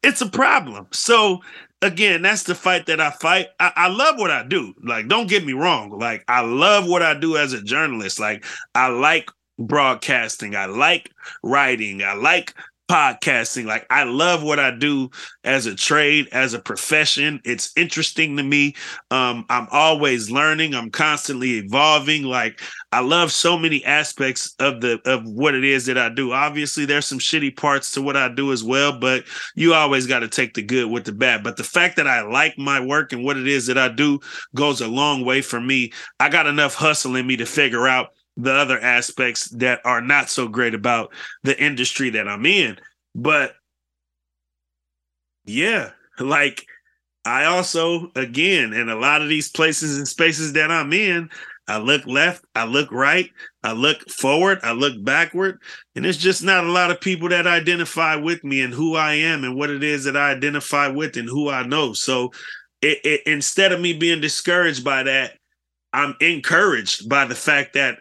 it's 0.03 0.21
a 0.21 0.29
problem. 0.29 0.87
So 0.91 1.39
again, 1.81 2.21
that's 2.21 2.43
the 2.43 2.55
fight 2.55 2.85
that 2.87 2.99
I 2.99 3.11
fight. 3.11 3.47
I, 3.59 3.71
I, 3.75 3.87
love 3.87 4.17
what 4.17 4.31
I 4.31 4.43
do. 4.43 4.73
Like, 4.83 5.07
don't 5.07 5.29
get 5.29 5.45
me 5.45 5.53
wrong. 5.53 5.91
Like, 5.91 6.23
I 6.27 6.41
love 6.41 6.87
what 6.87 7.01
I 7.01 7.17
do 7.17 7.37
as 7.37 7.53
a 7.53 7.61
journalist. 7.61 8.19
Like, 8.19 8.45
I 8.75 8.87
like 8.87 9.29
broadcasting. 9.57 10.55
I 10.55 10.65
like 10.65 11.11
writing. 11.43 12.03
I 12.03 12.13
like 12.13 12.55
podcasting. 12.89 13.65
Like 13.65 13.85
I 13.89 14.03
love 14.03 14.41
what 14.41 14.59
I 14.59 14.71
do 14.71 15.09
as 15.43 15.67
a 15.67 15.75
trade, 15.75 16.27
as 16.31 16.53
a 16.53 16.59
profession. 16.59 17.39
It's 17.45 17.71
interesting 17.77 18.35
to 18.37 18.43
me. 18.43 18.75
Um, 19.11 19.45
I'm 19.49 19.67
always 19.71 20.31
learning. 20.31 20.73
I'm 20.73 20.89
constantly 20.89 21.57
evolving. 21.59 22.23
Like 22.23 22.59
I 22.91 23.01
love 23.01 23.31
so 23.31 23.57
many 23.57 23.85
aspects 23.85 24.55
of 24.59 24.81
the 24.81 24.99
of 25.05 25.23
what 25.25 25.53
it 25.53 25.63
is 25.63 25.85
that 25.85 25.97
I 25.97 26.09
do. 26.09 26.31
Obviously, 26.31 26.85
there's 26.85 27.05
some 27.05 27.19
shitty 27.19 27.55
parts 27.55 27.91
to 27.93 28.01
what 28.01 28.17
I 28.17 28.27
do 28.27 28.51
as 28.51 28.63
well, 28.63 28.97
but 28.97 29.23
you 29.55 29.73
always 29.73 30.07
got 30.07 30.19
to 30.19 30.27
take 30.27 30.55
the 30.55 30.63
good 30.63 30.89
with 30.89 31.05
the 31.05 31.11
bad. 31.11 31.43
But 31.43 31.57
the 31.57 31.63
fact 31.63 31.95
that 31.97 32.07
I 32.07 32.21
like 32.21 32.57
my 32.57 32.79
work 32.79 33.13
and 33.13 33.23
what 33.23 33.37
it 33.37 33.47
is 33.47 33.67
that 33.67 33.77
I 33.77 33.89
do 33.89 34.19
goes 34.55 34.81
a 34.81 34.87
long 34.87 35.23
way 35.23 35.41
for 35.41 35.61
me. 35.61 35.93
I 36.19 36.29
got 36.29 36.47
enough 36.47 36.73
hustle 36.73 37.15
in 37.15 37.27
me 37.27 37.37
to 37.37 37.45
figure 37.45 37.87
out 37.87 38.09
the 38.41 38.53
other 38.53 38.79
aspects 38.79 39.49
that 39.49 39.81
are 39.85 40.01
not 40.01 40.29
so 40.29 40.47
great 40.47 40.73
about 40.73 41.11
the 41.43 41.61
industry 41.61 42.09
that 42.11 42.27
I'm 42.27 42.45
in. 42.45 42.77
But 43.13 43.53
yeah, 45.45 45.91
like 46.19 46.65
I 47.25 47.45
also, 47.45 48.11
again, 48.15 48.73
in 48.73 48.89
a 48.89 48.95
lot 48.95 49.21
of 49.21 49.29
these 49.29 49.49
places 49.49 49.97
and 49.97 50.07
spaces 50.07 50.53
that 50.53 50.71
I'm 50.71 50.93
in, 50.93 51.29
I 51.67 51.77
look 51.77 52.05
left, 52.07 52.45
I 52.55 52.65
look 52.65 52.91
right, 52.91 53.29
I 53.63 53.73
look 53.73 54.09
forward, 54.09 54.59
I 54.63 54.71
look 54.71 55.03
backward, 55.03 55.59
and 55.95 56.05
it's 56.05 56.17
just 56.17 56.41
not 56.41 56.63
a 56.63 56.71
lot 56.71 56.91
of 56.91 57.01
people 57.01 57.29
that 57.29 57.45
identify 57.45 58.15
with 58.15 58.43
me 58.43 58.61
and 58.61 58.73
who 58.73 58.95
I 58.95 59.15
am 59.15 59.43
and 59.43 59.55
what 59.55 59.69
it 59.69 59.83
is 59.83 60.05
that 60.05 60.17
I 60.17 60.31
identify 60.31 60.87
with 60.87 61.17
and 61.17 61.29
who 61.29 61.49
I 61.49 61.63
know. 61.67 61.93
So, 61.93 62.31
it, 62.81 62.99
it, 63.03 63.21
instead 63.25 63.73
of 63.73 63.81
me 63.81 63.93
being 63.93 64.21
discouraged 64.21 64.83
by 64.83 65.03
that, 65.03 65.33
I'm 65.91 66.15
encouraged 66.21 67.09
by 67.09 67.25
the 67.25 67.35
fact 67.35 67.73
that 67.73 67.99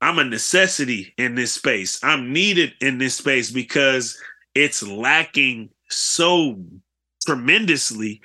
I'm 0.00 0.18
a 0.18 0.24
necessity 0.24 1.14
in 1.18 1.34
this 1.34 1.52
space. 1.52 1.98
I'm 2.02 2.32
needed 2.32 2.74
in 2.80 2.98
this 2.98 3.16
space 3.16 3.50
because 3.50 4.16
it's 4.54 4.82
lacking 4.82 5.70
so 5.88 6.56
tremendously 7.26 8.20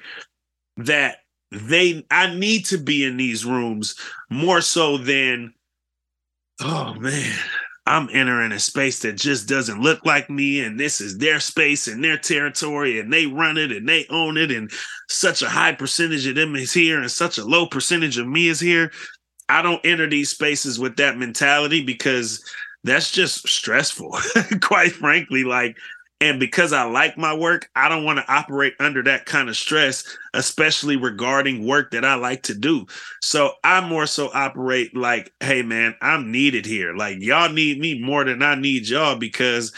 that 0.78 1.18
they 1.52 2.06
I 2.10 2.34
need 2.36 2.66
to 2.66 2.78
be 2.78 3.04
in 3.04 3.18
these 3.18 3.46
rooms 3.46 3.96
more 4.30 4.62
so 4.62 4.98
than 4.98 5.54
oh 6.62 6.94
man, 6.96 7.38
I'm 7.86 8.10
entering 8.12 8.52
a 8.52 8.60
space 8.60 9.00
that 9.00 9.14
just 9.18 9.48
doesn't 9.48 9.82
look 9.82 10.06
like 10.06 10.30
me, 10.30 10.62
and 10.62 10.80
this 10.80 11.02
is 11.02 11.18
their 11.18 11.40
space 11.40 11.88
and 11.88 12.04
their 12.04 12.18
territory, 12.18 13.00
and 13.00 13.12
they 13.12 13.26
run 13.26 13.58
it 13.58 13.72
and 13.72 13.88
they 13.88 14.06
own 14.10 14.38
it, 14.38 14.52
and 14.52 14.72
such 15.10 15.42
a 15.42 15.50
high 15.50 15.74
percentage 15.74 16.26
of 16.26 16.36
them 16.36 16.56
is 16.56 16.74
here, 16.74 17.00
and 17.00 17.12
such 17.12 17.38
a 17.38 17.46
low 17.46 17.66
percentage 17.66 18.18
of 18.18 18.28
me 18.28 18.48
is 18.48 18.60
here. 18.60 18.92
I 19.50 19.62
don't 19.62 19.86
enter 19.86 20.10
these 20.10 20.30
spaces 20.30 20.80
with 20.80 20.98
that 20.98 21.18
mentality 21.18 21.84
because 21.84 22.44
that's 22.84 23.12
just 23.12 23.48
stressful, 23.48 24.18
quite 24.62 24.92
frankly. 24.92 25.44
Like, 25.44 25.78
and 26.22 26.40
because 26.40 26.72
I 26.72 26.84
like 26.84 27.18
my 27.18 27.34
work, 27.34 27.70
I 27.76 27.90
don't 27.90 28.06
want 28.06 28.20
to 28.20 28.34
operate 28.34 28.76
under 28.80 29.04
that 29.04 29.26
kind 29.26 29.50
of 29.50 29.58
stress, 29.58 30.06
especially 30.34 30.96
regarding 30.96 31.68
work 31.68 31.92
that 31.92 32.06
I 32.06 32.16
like 32.16 32.44
to 32.44 32.56
do. 32.56 32.86
So 33.22 33.52
I 33.64 33.86
more 33.86 34.06
so 34.06 34.30
operate 34.34 34.96
like, 34.96 35.34
hey, 35.42 35.64
man, 35.64 35.96
I'm 36.02 36.32
needed 36.32 36.66
here. 36.66 36.96
Like, 36.96 37.18
y'all 37.20 37.52
need 37.52 37.80
me 37.80 38.00
more 38.00 38.24
than 38.24 38.42
I 38.42 38.56
need 38.56 38.88
y'all 38.88 39.18
because 39.18 39.74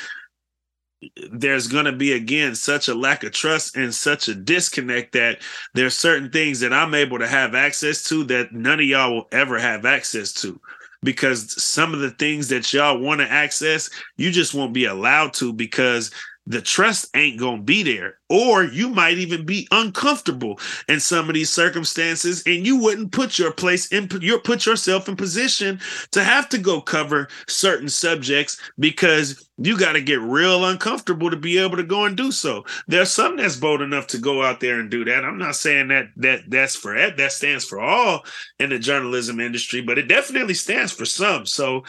there's 1.32 1.68
going 1.68 1.86
to 1.86 1.92
be 1.92 2.14
again 2.14 2.56
such 2.56 2.88
a 2.88 2.96
lack 2.96 3.24
of 3.24 3.32
trust 3.32 3.76
and 3.76 3.94
such 3.94 4.28
a 4.28 4.36
disconnect 4.36 5.14
that 5.14 5.40
there's 5.74 5.96
certain 5.96 6.30
things 6.30 6.60
that 6.62 6.74
I'm 6.74 6.94
able 6.94 7.20
to 7.20 7.28
have 7.28 7.54
access 7.54 8.04
to 8.10 8.24
that 8.26 8.54
none 8.54 8.80
of 8.80 8.86
y'all 8.86 9.14
will 9.14 9.28
ever 9.32 9.60
have 9.60 9.86
access 9.86 10.32
to. 10.34 10.60
Because 11.04 11.62
some 11.62 11.94
of 11.94 12.00
the 12.00 12.10
things 12.12 12.48
that 12.48 12.74
y'all 12.74 13.00
want 13.00 13.22
to 13.22 13.32
access 13.32 13.90
you 14.18 14.32
just 14.32 14.56
won't 14.56 14.74
be 14.74 14.86
allowed 14.86 15.34
to 15.36 15.54
because 15.54 16.10
the 16.48 16.62
trust 16.62 17.10
ain't 17.16 17.40
going 17.40 17.58
to 17.58 17.64
be 17.64 17.84
there. 17.84 18.18
Or 18.30 18.64
you 18.64 18.90
might 18.90 19.18
even 19.18 19.46
be 19.46 19.68
uncomfortable 19.72 20.60
in 20.88 21.00
some 21.00 21.28
of 21.28 21.36
these 21.36 21.50
circumstances 21.50 22.44
and 22.46 22.66
you 22.66 22.78
wouldn't 22.78 23.12
put 23.12 23.40
your 23.40 23.52
place 23.52 23.92
in 23.92 24.10
your 24.22 24.40
put 24.40 24.66
yourself 24.66 25.08
in 25.10 25.16
position 25.16 25.80
to 26.12 26.24
have 26.24 26.50
to 26.50 26.58
go 26.58 26.82
cover 26.82 27.28
certain 27.48 27.90
subjects 27.90 28.60
because 28.80 29.48
you 29.58 29.78
got 29.78 29.94
to 29.94 30.02
get 30.02 30.20
real 30.20 30.66
uncomfortable 30.66 31.30
to 31.30 31.38
be 31.38 31.58
able 31.58 31.78
to 31.78 31.84
go 31.84 32.06
and 32.06 32.18
do 32.18 32.32
so. 32.32 32.66
There's 32.88 33.12
some 33.12 33.38
that's 33.38 33.56
bold 33.56 33.82
enough 33.82 34.08
to 34.08 34.18
go 34.18 34.44
out 34.44 34.60
there 34.60 34.80
and 34.80 34.90
do 34.90 35.06
that. 35.06 35.24
I'm 35.24 35.38
not 35.38 35.56
saying 35.56 35.88
that 35.90 36.08
that 36.18 36.42
that's 36.48 36.76
for 36.76 36.96
that 36.96 37.32
stands 37.32 37.66
for 37.66 37.80
all 37.80 38.26
in 38.60 38.70
the 38.70 38.80
journalism 38.80 39.40
industry, 39.40 39.82
but 39.82 39.98
it 39.98 40.08
definitely 40.08 40.56
stands 40.56 40.92
for 40.92 41.06
some. 41.06 41.46
So 41.46 41.84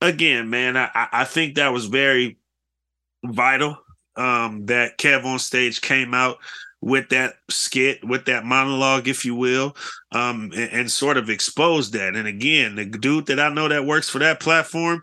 again, 0.00 0.50
man, 0.50 0.76
I, 0.76 0.90
I 0.94 1.24
think 1.24 1.54
that 1.54 1.72
was 1.72 1.86
very 1.86 2.38
vital 3.24 3.78
um, 4.16 4.66
that 4.66 4.98
stage 5.38 5.80
came 5.80 6.14
out 6.14 6.38
with 6.80 7.08
that 7.08 7.34
skit, 7.48 8.04
with 8.04 8.26
that 8.26 8.44
monologue, 8.44 9.08
if 9.08 9.24
you 9.24 9.34
will, 9.34 9.76
um, 10.12 10.52
and, 10.54 10.70
and, 10.72 10.90
sort 10.90 11.16
of 11.16 11.30
exposed 11.30 11.92
that. 11.94 12.14
And 12.14 12.28
again, 12.28 12.76
the 12.76 12.84
dude 12.84 13.26
that 13.26 13.40
I 13.40 13.48
know 13.48 13.68
that 13.68 13.86
works 13.86 14.08
for 14.08 14.18
that 14.20 14.40
platform, 14.40 15.02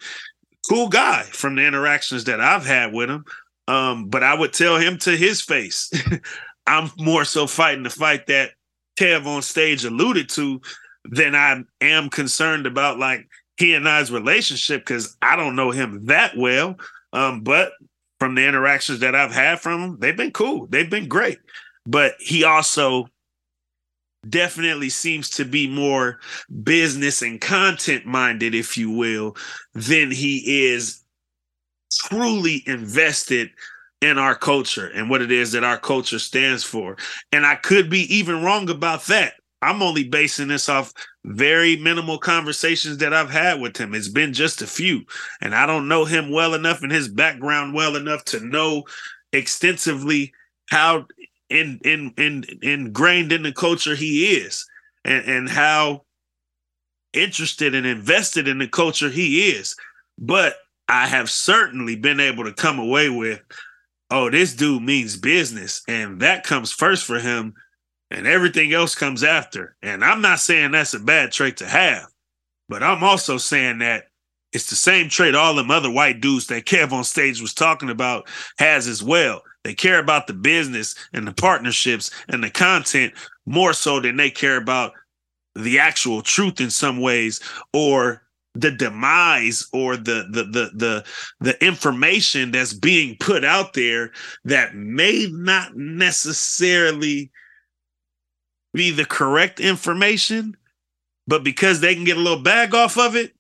cool 0.70 0.88
guy 0.88 1.24
from 1.24 1.56
the 1.56 1.66
interactions 1.66 2.24
that 2.26 2.40
I've 2.40 2.66
had 2.66 2.94
with 2.94 3.10
him. 3.10 3.26
Um, 3.68 4.10
but 4.10 4.24
I 4.24 4.34
would 4.34 4.54
tell 4.54 4.78
him 4.78 4.98
to 5.00 5.16
his 5.16 5.42
face, 5.42 5.92
I'm 6.68 6.92
more 6.98 7.26
so 7.26 7.48
fighting 7.48 7.84
the 7.84 7.90
fight 7.90 8.28
that 8.28 8.52
KevOnStage 8.98 9.86
alluded 9.86 10.30
to 10.30 10.62
than 11.06 11.36
I 11.36 11.64
am 11.82 12.10
concerned 12.10 12.66
about 12.66 13.00
like 13.00 13.28
he 13.58 13.74
and 13.74 13.88
I's 13.88 14.12
relationship 14.12 14.82
because 14.82 15.18
I 15.22 15.36
don't 15.36 15.56
know 15.56 15.72
him 15.72 16.06
that 16.06 16.38
well. 16.38 16.78
Um, 17.12 17.42
but 17.42 17.74
from 18.24 18.36
the 18.36 18.48
interactions 18.48 19.00
that 19.00 19.16
I've 19.16 19.34
had 19.34 19.60
from 19.60 19.82
him, 19.82 19.98
they've 20.00 20.16
been 20.16 20.32
cool. 20.32 20.68
They've 20.68 20.90
been 20.90 21.10
great. 21.10 21.40
But 21.86 22.14
he 22.20 22.46
also 22.46 23.10
definitely 24.30 24.88
seems 24.88 25.30
to 25.32 25.44
be 25.44 25.68
more 25.68 26.22
business 26.64 27.22
and 27.22 27.42
content 27.42 28.06
minded, 28.06 28.56
if 28.56 28.78
you 28.78 28.90
will, 28.90 29.36
than 29.74 30.10
he 30.10 30.70
is 30.70 31.04
truly 31.92 32.64
invested 32.66 33.50
in 34.00 34.18
our 34.18 34.36
culture 34.36 34.88
and 34.96 35.10
what 35.10 35.22
it 35.22 35.30
is 35.30 35.52
that 35.52 35.66
our 35.66 35.78
culture 35.78 36.18
stands 36.18 36.64
for. 36.64 36.96
And 37.34 37.46
I 37.46 37.56
could 37.56 37.90
be 37.90 38.04
even 38.16 38.42
wrong 38.42 38.70
about 38.70 39.04
that. 39.08 39.34
I'm 39.62 39.82
only 39.82 40.06
basing 40.06 40.48
this 40.48 40.70
off 40.70 40.94
very 41.26 41.78
minimal 41.78 42.18
conversations 42.18 42.98
that 42.98 43.14
I've 43.14 43.30
had 43.30 43.62
with 43.62 43.78
him. 43.78 43.94
It's 43.94 44.10
been 44.10 44.34
just 44.34 44.62
a 44.62 44.68
few, 44.68 45.06
and 45.42 45.56
I 45.56 45.66
don't 45.66 45.88
know 45.88 46.06
him 46.06 46.32
well 46.32 46.54
enough 46.54 46.84
and 46.84 46.92
his 46.92 47.08
background 47.08 47.74
well 47.74 47.96
enough 47.96 48.26
to 48.26 48.40
know 48.40 48.84
extensively 49.32 50.34
how 50.70 51.08
in 51.50 51.80
in 51.84 52.14
in 52.18 52.46
ingrained 52.62 53.32
in 53.32 53.44
the 53.44 53.54
culture 53.54 53.96
he 53.96 54.36
is 54.36 54.66
and 55.06 55.26
and 55.26 55.50
how 55.50 56.04
interested 57.14 57.76
and 57.76 57.86
invested 57.86 58.48
in 58.48 58.58
the 58.58 58.68
culture 58.68 59.10
he 59.10 59.50
is. 59.50 59.76
But 60.18 60.56
I 60.90 61.08
have 61.08 61.30
certainly 61.30 61.96
been 61.96 62.20
able 62.20 62.44
to 62.44 62.54
come 62.54 62.80
away 62.80 63.10
with, 63.10 63.42
oh, 64.12 64.30
this 64.30 64.54
dude 64.54 64.84
means 64.84 65.16
business, 65.16 65.82
and 65.88 66.20
that 66.20 66.44
comes 66.44 66.72
first 66.72 67.06
for 67.06 67.20
him 67.20 67.54
and 68.14 68.28
everything 68.28 68.74
else 68.74 68.94
comes 68.94 69.24
after. 69.24 69.76
And 69.82 70.06
I'm 70.06 70.22
not 70.22 70.40
saying 70.40 70.72
that's 70.72 70.94
a 70.94 71.00
bad 71.00 71.32
trait 71.32 71.58
to 71.58 71.68
have, 71.68 72.06
but 72.70 72.84
I'm 72.84 73.04
also 73.04 73.38
saying 73.38 73.80
that 73.80 74.06
it's 74.54 74.70
the 74.70 74.76
same 74.76 75.10
trait 75.10 75.34
all 75.34 75.56
them 75.56 75.72
other 75.72 75.90
white 75.90 76.22
dudes 76.22 76.46
that 76.48 76.66
KevOnStage 76.66 77.42
was 77.42 77.56
talking 77.56 77.90
about 77.90 78.30
has 78.60 78.88
as 78.88 79.04
well. 79.04 79.42
They 79.64 79.74
care 79.74 79.98
about 79.98 80.28
the 80.28 80.34
business 80.34 80.94
and 81.12 81.28
the 81.28 81.34
partnerships 81.34 82.12
and 82.28 82.44
the 82.44 82.52
content 82.52 83.14
more 83.48 83.74
so 83.74 84.00
than 84.00 84.16
they 84.18 84.30
care 84.30 84.58
about 84.58 84.94
the 85.56 85.80
actual 85.80 86.22
truth 86.22 86.62
in 86.62 86.70
some 86.70 87.02
ways 87.02 87.40
or 87.74 88.22
the 88.54 88.70
demise 88.70 89.68
or 89.74 89.98
the 89.98 90.28
the 90.30 90.44
the 90.44 90.72
the 90.76 91.04
the 91.40 91.66
information 91.66 92.52
that's 92.52 92.74
being 92.74 93.18
put 93.20 93.44
out 93.44 93.74
there 93.74 94.12
that 94.46 94.76
may 94.76 95.28
not 95.32 95.76
necessarily 95.76 97.32
be 98.74 98.92
the 98.92 99.06
correct 99.06 99.60
information, 99.60 100.58
but 101.28 101.44
because 101.44 101.80
they 101.80 101.96
can 101.96 102.04
get 102.04 102.18
a 102.18 102.22
little 102.22 102.42
bag 102.42 102.74
off 102.74 102.98
of 102.98 103.16
it, 103.16 103.34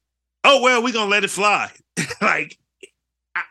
oh 0.43 0.61
well, 0.61 0.83
we're 0.83 0.93
gonna 0.93 1.09
let 1.09 1.23
it 1.23 1.29
fly. 1.29 1.71
like 2.21 2.57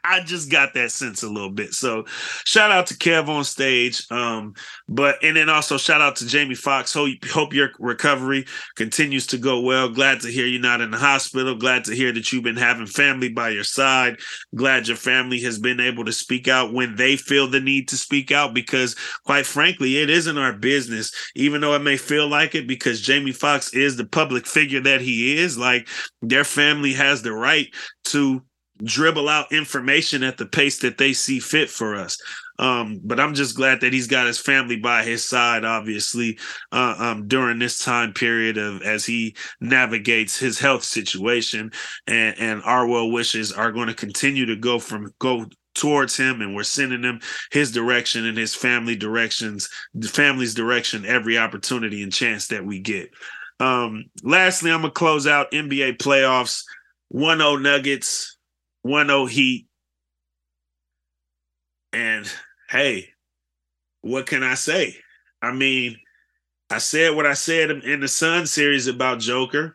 I, 0.04 0.20
just 0.20 0.50
got 0.50 0.74
that 0.74 0.92
sense 0.92 1.22
a 1.22 1.28
little 1.28 1.50
bit. 1.50 1.74
So 1.74 2.04
shout 2.44 2.70
out 2.70 2.86
to 2.88 2.94
KevOnStage. 2.94 4.10
Um, 4.12 4.54
but 4.88 5.16
and 5.22 5.36
then 5.36 5.48
also 5.48 5.76
shout 5.76 6.00
out 6.00 6.16
to 6.16 6.26
Jamie 6.26 6.54
Foxx. 6.54 6.92
Hope, 6.92 7.24
hope 7.30 7.52
your 7.52 7.70
recovery 7.80 8.46
continues 8.76 9.26
to 9.28 9.38
go 9.38 9.60
well. 9.60 9.88
Glad 9.88 10.20
to 10.20 10.28
hear 10.28 10.46
you're 10.46 10.60
not 10.60 10.80
in 10.80 10.90
the 10.90 10.98
hospital. 10.98 11.56
Glad 11.56 11.84
to 11.84 11.94
hear 11.94 12.12
that 12.12 12.32
you've 12.32 12.44
been 12.44 12.56
having 12.56 12.86
family 12.86 13.28
by 13.28 13.48
your 13.48 13.64
side. 13.64 14.18
Glad 14.54 14.86
your 14.86 14.96
family 14.96 15.40
has 15.40 15.58
been 15.58 15.80
able 15.80 16.04
to 16.04 16.12
speak 16.12 16.46
out 16.46 16.72
when 16.72 16.94
they 16.94 17.16
feel 17.16 17.48
the 17.48 17.60
need 17.60 17.88
to 17.88 17.96
speak 17.96 18.30
out 18.30 18.54
because 18.54 18.94
quite 19.24 19.46
frankly, 19.46 19.98
it 19.98 20.10
isn't 20.10 20.38
our 20.38 20.52
business, 20.52 21.12
even 21.34 21.60
though 21.60 21.74
it 21.74 21.82
may 21.82 21.96
feel 21.96 22.28
like 22.28 22.54
it, 22.54 22.68
because 22.68 23.00
Jamie 23.00 23.32
Foxx 23.32 23.74
is 23.74 23.96
the 23.96 24.06
public 24.06 24.46
figure 24.46 24.80
that 24.80 25.00
he 25.00 25.38
is. 25.38 25.58
Like 25.58 25.88
their 26.20 26.44
family 26.44 26.92
has 26.92 27.22
the 27.22 27.32
right 27.32 27.68
to 28.04 28.42
dribble 28.84 29.28
out 29.28 29.52
information 29.52 30.22
at 30.22 30.38
the 30.38 30.46
pace 30.46 30.78
that 30.80 30.98
they 30.98 31.12
see 31.12 31.38
fit 31.38 31.70
for 31.70 31.94
us. 31.94 32.18
Um, 32.58 33.00
but 33.02 33.18
I'm 33.18 33.34
just 33.34 33.56
glad 33.56 33.80
that 33.80 33.92
he's 33.92 34.06
got 34.06 34.26
his 34.26 34.38
family 34.38 34.76
by 34.76 35.02
his 35.02 35.24
side, 35.24 35.64
obviously, 35.64 36.38
uh, 36.70 36.94
um, 36.98 37.26
during 37.26 37.58
this 37.58 37.78
time 37.78 38.12
period 38.12 38.58
of 38.58 38.82
as 38.82 39.04
he 39.04 39.34
navigates 39.60 40.38
his 40.38 40.58
health 40.58 40.84
situation. 40.84 41.72
And, 42.06 42.38
and 42.38 42.62
our 42.64 42.86
well 42.86 43.10
wishes 43.10 43.52
are 43.52 43.72
going 43.72 43.88
to 43.88 43.94
continue 43.94 44.46
to 44.46 44.56
go 44.56 44.78
from 44.78 45.12
go 45.18 45.46
towards 45.74 46.16
him 46.16 46.42
and 46.42 46.54
we're 46.54 46.62
sending 46.62 47.02
him 47.02 47.18
his 47.50 47.72
direction 47.72 48.26
and 48.26 48.36
his 48.36 48.54
family 48.54 48.94
directions 48.94 49.70
the 49.94 50.06
family's 50.06 50.52
direction 50.52 51.06
every 51.06 51.38
opportunity 51.38 52.02
and 52.02 52.12
chance 52.12 52.48
that 52.48 52.62
we 52.62 52.78
get 52.78 53.10
um 53.58 54.04
lastly 54.22 54.70
i'm 54.70 54.82
gonna 54.82 54.92
close 54.92 55.26
out 55.26 55.50
nba 55.50 55.96
playoffs 55.96 56.62
1-0 57.14 57.62
nuggets 57.62 58.36
1-0 58.86 59.30
heat 59.30 59.66
and 61.92 62.30
hey 62.68 63.08
what 64.00 64.26
can 64.26 64.42
i 64.42 64.54
say 64.54 64.96
i 65.40 65.52
mean 65.52 65.96
i 66.70 66.78
said 66.78 67.14
what 67.14 67.26
i 67.26 67.34
said 67.34 67.70
in 67.70 68.00
the 68.00 68.08
sun 68.08 68.46
series 68.46 68.86
about 68.86 69.20
joker 69.20 69.74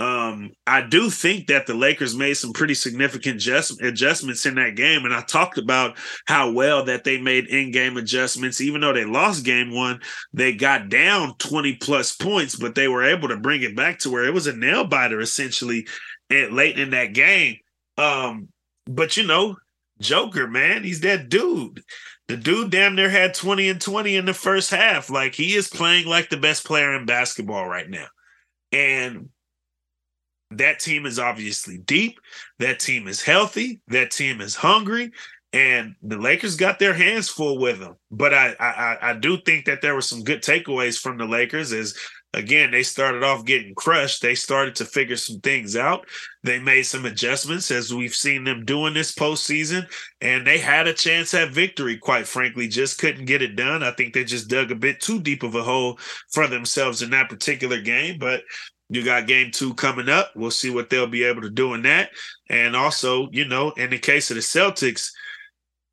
um, 0.00 0.52
I 0.66 0.80
do 0.80 1.10
think 1.10 1.48
that 1.48 1.66
the 1.66 1.74
Lakers 1.74 2.16
made 2.16 2.32
some 2.32 2.54
pretty 2.54 2.72
significant 2.72 3.38
just, 3.38 3.82
adjustments 3.82 4.46
in 4.46 4.54
that 4.54 4.74
game. 4.74 5.04
And 5.04 5.12
I 5.12 5.20
talked 5.20 5.58
about 5.58 5.98
how 6.24 6.50
well 6.50 6.82
that 6.86 7.04
they 7.04 7.20
made 7.20 7.48
in 7.48 7.70
game 7.70 7.98
adjustments. 7.98 8.62
Even 8.62 8.80
though 8.80 8.94
they 8.94 9.04
lost 9.04 9.44
game 9.44 9.74
one, 9.74 10.00
they 10.32 10.54
got 10.54 10.88
down 10.88 11.36
20 11.36 11.76
plus 11.76 12.16
points, 12.16 12.56
but 12.56 12.74
they 12.74 12.88
were 12.88 13.04
able 13.04 13.28
to 13.28 13.36
bring 13.36 13.62
it 13.62 13.76
back 13.76 13.98
to 13.98 14.10
where 14.10 14.24
it 14.24 14.32
was 14.32 14.46
a 14.46 14.56
nail 14.56 14.84
biter 14.84 15.20
essentially 15.20 15.86
at, 16.30 16.50
late 16.50 16.78
in 16.78 16.90
that 16.90 17.12
game. 17.12 17.58
Um, 18.00 18.48
but 18.86 19.16
you 19.16 19.26
know, 19.26 19.56
Joker, 20.00 20.48
man, 20.48 20.84
he's 20.84 21.00
that 21.00 21.28
dude. 21.28 21.82
The 22.28 22.36
dude 22.36 22.70
damn 22.70 22.94
near 22.94 23.10
had 23.10 23.34
20 23.34 23.68
and 23.68 23.80
20 23.80 24.16
in 24.16 24.24
the 24.24 24.34
first 24.34 24.70
half. 24.70 25.10
Like 25.10 25.34
he 25.34 25.54
is 25.54 25.68
playing 25.68 26.06
like 26.06 26.30
the 26.30 26.36
best 26.36 26.64
player 26.64 26.94
in 26.94 27.04
basketball 27.04 27.66
right 27.66 27.88
now. 27.88 28.06
And 28.72 29.28
that 30.52 30.78
team 30.80 31.06
is 31.06 31.18
obviously 31.18 31.78
deep. 31.78 32.18
That 32.58 32.80
team 32.80 33.08
is 33.08 33.22
healthy. 33.22 33.80
That 33.88 34.10
team 34.10 34.40
is 34.40 34.54
hungry. 34.54 35.12
And 35.52 35.96
the 36.02 36.16
Lakers 36.16 36.56
got 36.56 36.78
their 36.78 36.94
hands 36.94 37.28
full 37.28 37.58
with 37.58 37.80
them. 37.80 37.96
But 38.10 38.32
I, 38.32 38.54
I 38.60 39.10
I 39.10 39.14
do 39.14 39.38
think 39.40 39.64
that 39.66 39.82
there 39.82 39.96
were 39.96 40.00
some 40.00 40.22
good 40.22 40.42
takeaways 40.42 40.98
from 40.98 41.18
the 41.18 41.26
Lakers 41.26 41.72
as 41.72 41.96
again, 42.34 42.70
they 42.70 42.82
started 42.82 43.22
off 43.22 43.44
getting 43.44 43.74
crushed. 43.74 44.22
They 44.22 44.34
started 44.34 44.74
to 44.76 44.84
figure 44.84 45.16
some 45.16 45.40
things 45.40 45.76
out. 45.76 46.06
They 46.42 46.58
made 46.58 46.82
some 46.82 47.04
adjustments 47.04 47.70
as 47.70 47.92
we've 47.92 48.14
seen 48.14 48.44
them 48.44 48.64
doing 48.64 48.94
this 48.94 49.14
postseason, 49.14 49.86
and 50.20 50.46
they 50.46 50.58
had 50.58 50.86
a 50.86 50.94
chance 50.94 51.34
at 51.34 51.52
victory, 51.52 51.96
quite 51.98 52.26
frankly, 52.26 52.68
just 52.68 52.98
couldn't 52.98 53.26
get 53.26 53.42
it 53.42 53.56
done. 53.56 53.82
I 53.82 53.92
think 53.92 54.14
they 54.14 54.24
just 54.24 54.48
dug 54.48 54.70
a 54.70 54.76
bit 54.76 55.00
too 55.00 55.20
deep 55.20 55.42
of 55.42 55.54
a 55.54 55.62
hole 55.62 55.98
for 56.32 56.46
themselves 56.46 57.02
in 57.02 57.10
that 57.10 57.28
particular 57.28 57.80
game. 57.80 58.18
But 58.18 58.42
you 58.90 59.04
got 59.04 59.28
game 59.28 59.50
two 59.52 59.74
coming 59.74 60.08
up. 60.08 60.32
We'll 60.34 60.50
see 60.50 60.70
what 60.70 60.90
they'll 60.90 61.06
be 61.06 61.24
able 61.24 61.42
to 61.42 61.50
do 61.50 61.74
in 61.74 61.82
that. 61.82 62.10
And 62.48 62.74
also, 62.74 63.28
you 63.30 63.46
know, 63.46 63.70
in 63.72 63.90
the 63.90 63.98
case 63.98 64.30
of 64.30 64.34
the 64.34 64.40
Celtics, 64.40 65.10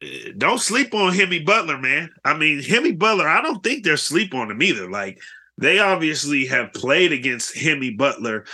eh, 0.02 0.32
don't 0.38 0.60
sleep 0.60 0.96
on 0.96 1.14
Hemi 1.14 1.44
Butler, 1.44 1.78
man. 1.78 2.10
I 2.26 2.36
mean, 2.36 2.62
Hemi 2.62 2.94
Butler, 2.94 3.28
I 3.28 3.42
don't 3.42 3.64
think 3.64 3.84
they're 3.84 3.98
sleep 3.98 4.34
on 4.34 4.50
him 4.50 4.64
either. 4.64 4.90
Like, 4.90 5.20
they 5.58 5.80
obviously 5.80 6.45
have 6.47 6.74
played 6.74 7.12
against 7.12 7.58
Hemi 7.58 7.91
Butler 7.91 8.45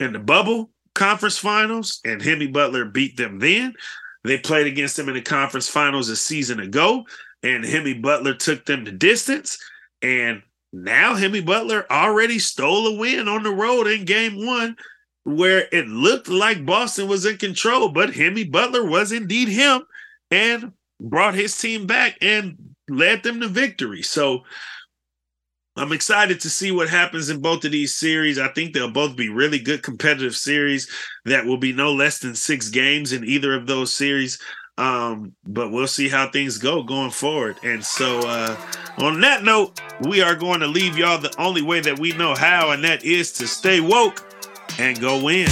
in 0.00 0.12
the 0.12 0.18
bubble 0.18 0.70
conference 0.94 1.38
finals, 1.38 2.00
and 2.04 2.20
Hemi 2.20 2.48
Butler 2.48 2.84
beat 2.84 3.16
them 3.16 3.38
then. 3.38 3.74
They 4.24 4.38
played 4.38 4.66
against 4.66 4.96
them 4.96 5.08
in 5.08 5.14
the 5.14 5.22
conference 5.22 5.68
finals 5.68 6.08
a 6.08 6.16
season 6.16 6.60
ago, 6.60 7.04
and 7.42 7.64
Hemi 7.64 7.94
Butler 7.94 8.34
took 8.34 8.66
them 8.66 8.84
to 8.84 8.92
distance. 8.92 9.58
And 10.02 10.42
now 10.72 11.14
Hemi 11.14 11.40
Butler 11.40 11.90
already 11.90 12.38
stole 12.38 12.88
a 12.88 12.98
win 12.98 13.28
on 13.28 13.42
the 13.42 13.54
road 13.54 13.86
in 13.86 14.04
game 14.04 14.44
one, 14.44 14.76
where 15.24 15.68
it 15.72 15.86
looked 15.86 16.28
like 16.28 16.66
Boston 16.66 17.08
was 17.08 17.26
in 17.26 17.36
control, 17.36 17.90
but 17.90 18.14
Hemi 18.14 18.44
Butler 18.44 18.84
was 18.84 19.12
indeed 19.12 19.48
him 19.48 19.82
and 20.30 20.72
brought 21.00 21.34
his 21.34 21.56
team 21.56 21.86
back 21.86 22.16
and 22.20 22.56
led 22.88 23.22
them 23.22 23.40
to 23.40 23.48
victory. 23.48 24.02
So 24.02 24.42
I'm 25.78 25.92
excited 25.92 26.40
to 26.40 26.50
see 26.50 26.72
what 26.72 26.88
happens 26.88 27.30
in 27.30 27.40
both 27.40 27.64
of 27.64 27.70
these 27.70 27.94
series. 27.94 28.38
I 28.38 28.48
think 28.48 28.74
they'll 28.74 28.90
both 28.90 29.16
be 29.16 29.28
really 29.28 29.60
good 29.60 29.82
competitive 29.82 30.34
series 30.34 30.90
that 31.24 31.46
will 31.46 31.56
be 31.56 31.72
no 31.72 31.92
less 31.92 32.18
than 32.18 32.34
six 32.34 32.68
games 32.68 33.12
in 33.12 33.24
either 33.24 33.54
of 33.54 33.68
those 33.68 33.94
series. 33.94 34.40
Um, 34.76 35.34
but 35.44 35.70
we'll 35.70 35.86
see 35.86 36.08
how 36.08 36.30
things 36.30 36.58
go 36.58 36.82
going 36.82 37.10
forward. 37.10 37.58
And 37.62 37.84
so, 37.84 38.20
uh, 38.20 38.56
on 38.98 39.20
that 39.20 39.44
note, 39.44 39.80
we 40.00 40.20
are 40.20 40.34
going 40.34 40.60
to 40.60 40.66
leave 40.66 40.98
y'all 40.98 41.18
the 41.18 41.34
only 41.40 41.62
way 41.62 41.80
that 41.80 41.98
we 41.98 42.12
know 42.12 42.34
how, 42.34 42.70
and 42.70 42.82
that 42.84 43.04
is 43.04 43.32
to 43.34 43.46
stay 43.46 43.80
woke 43.80 44.24
and 44.78 45.00
go 45.00 45.28
in. 45.28 45.48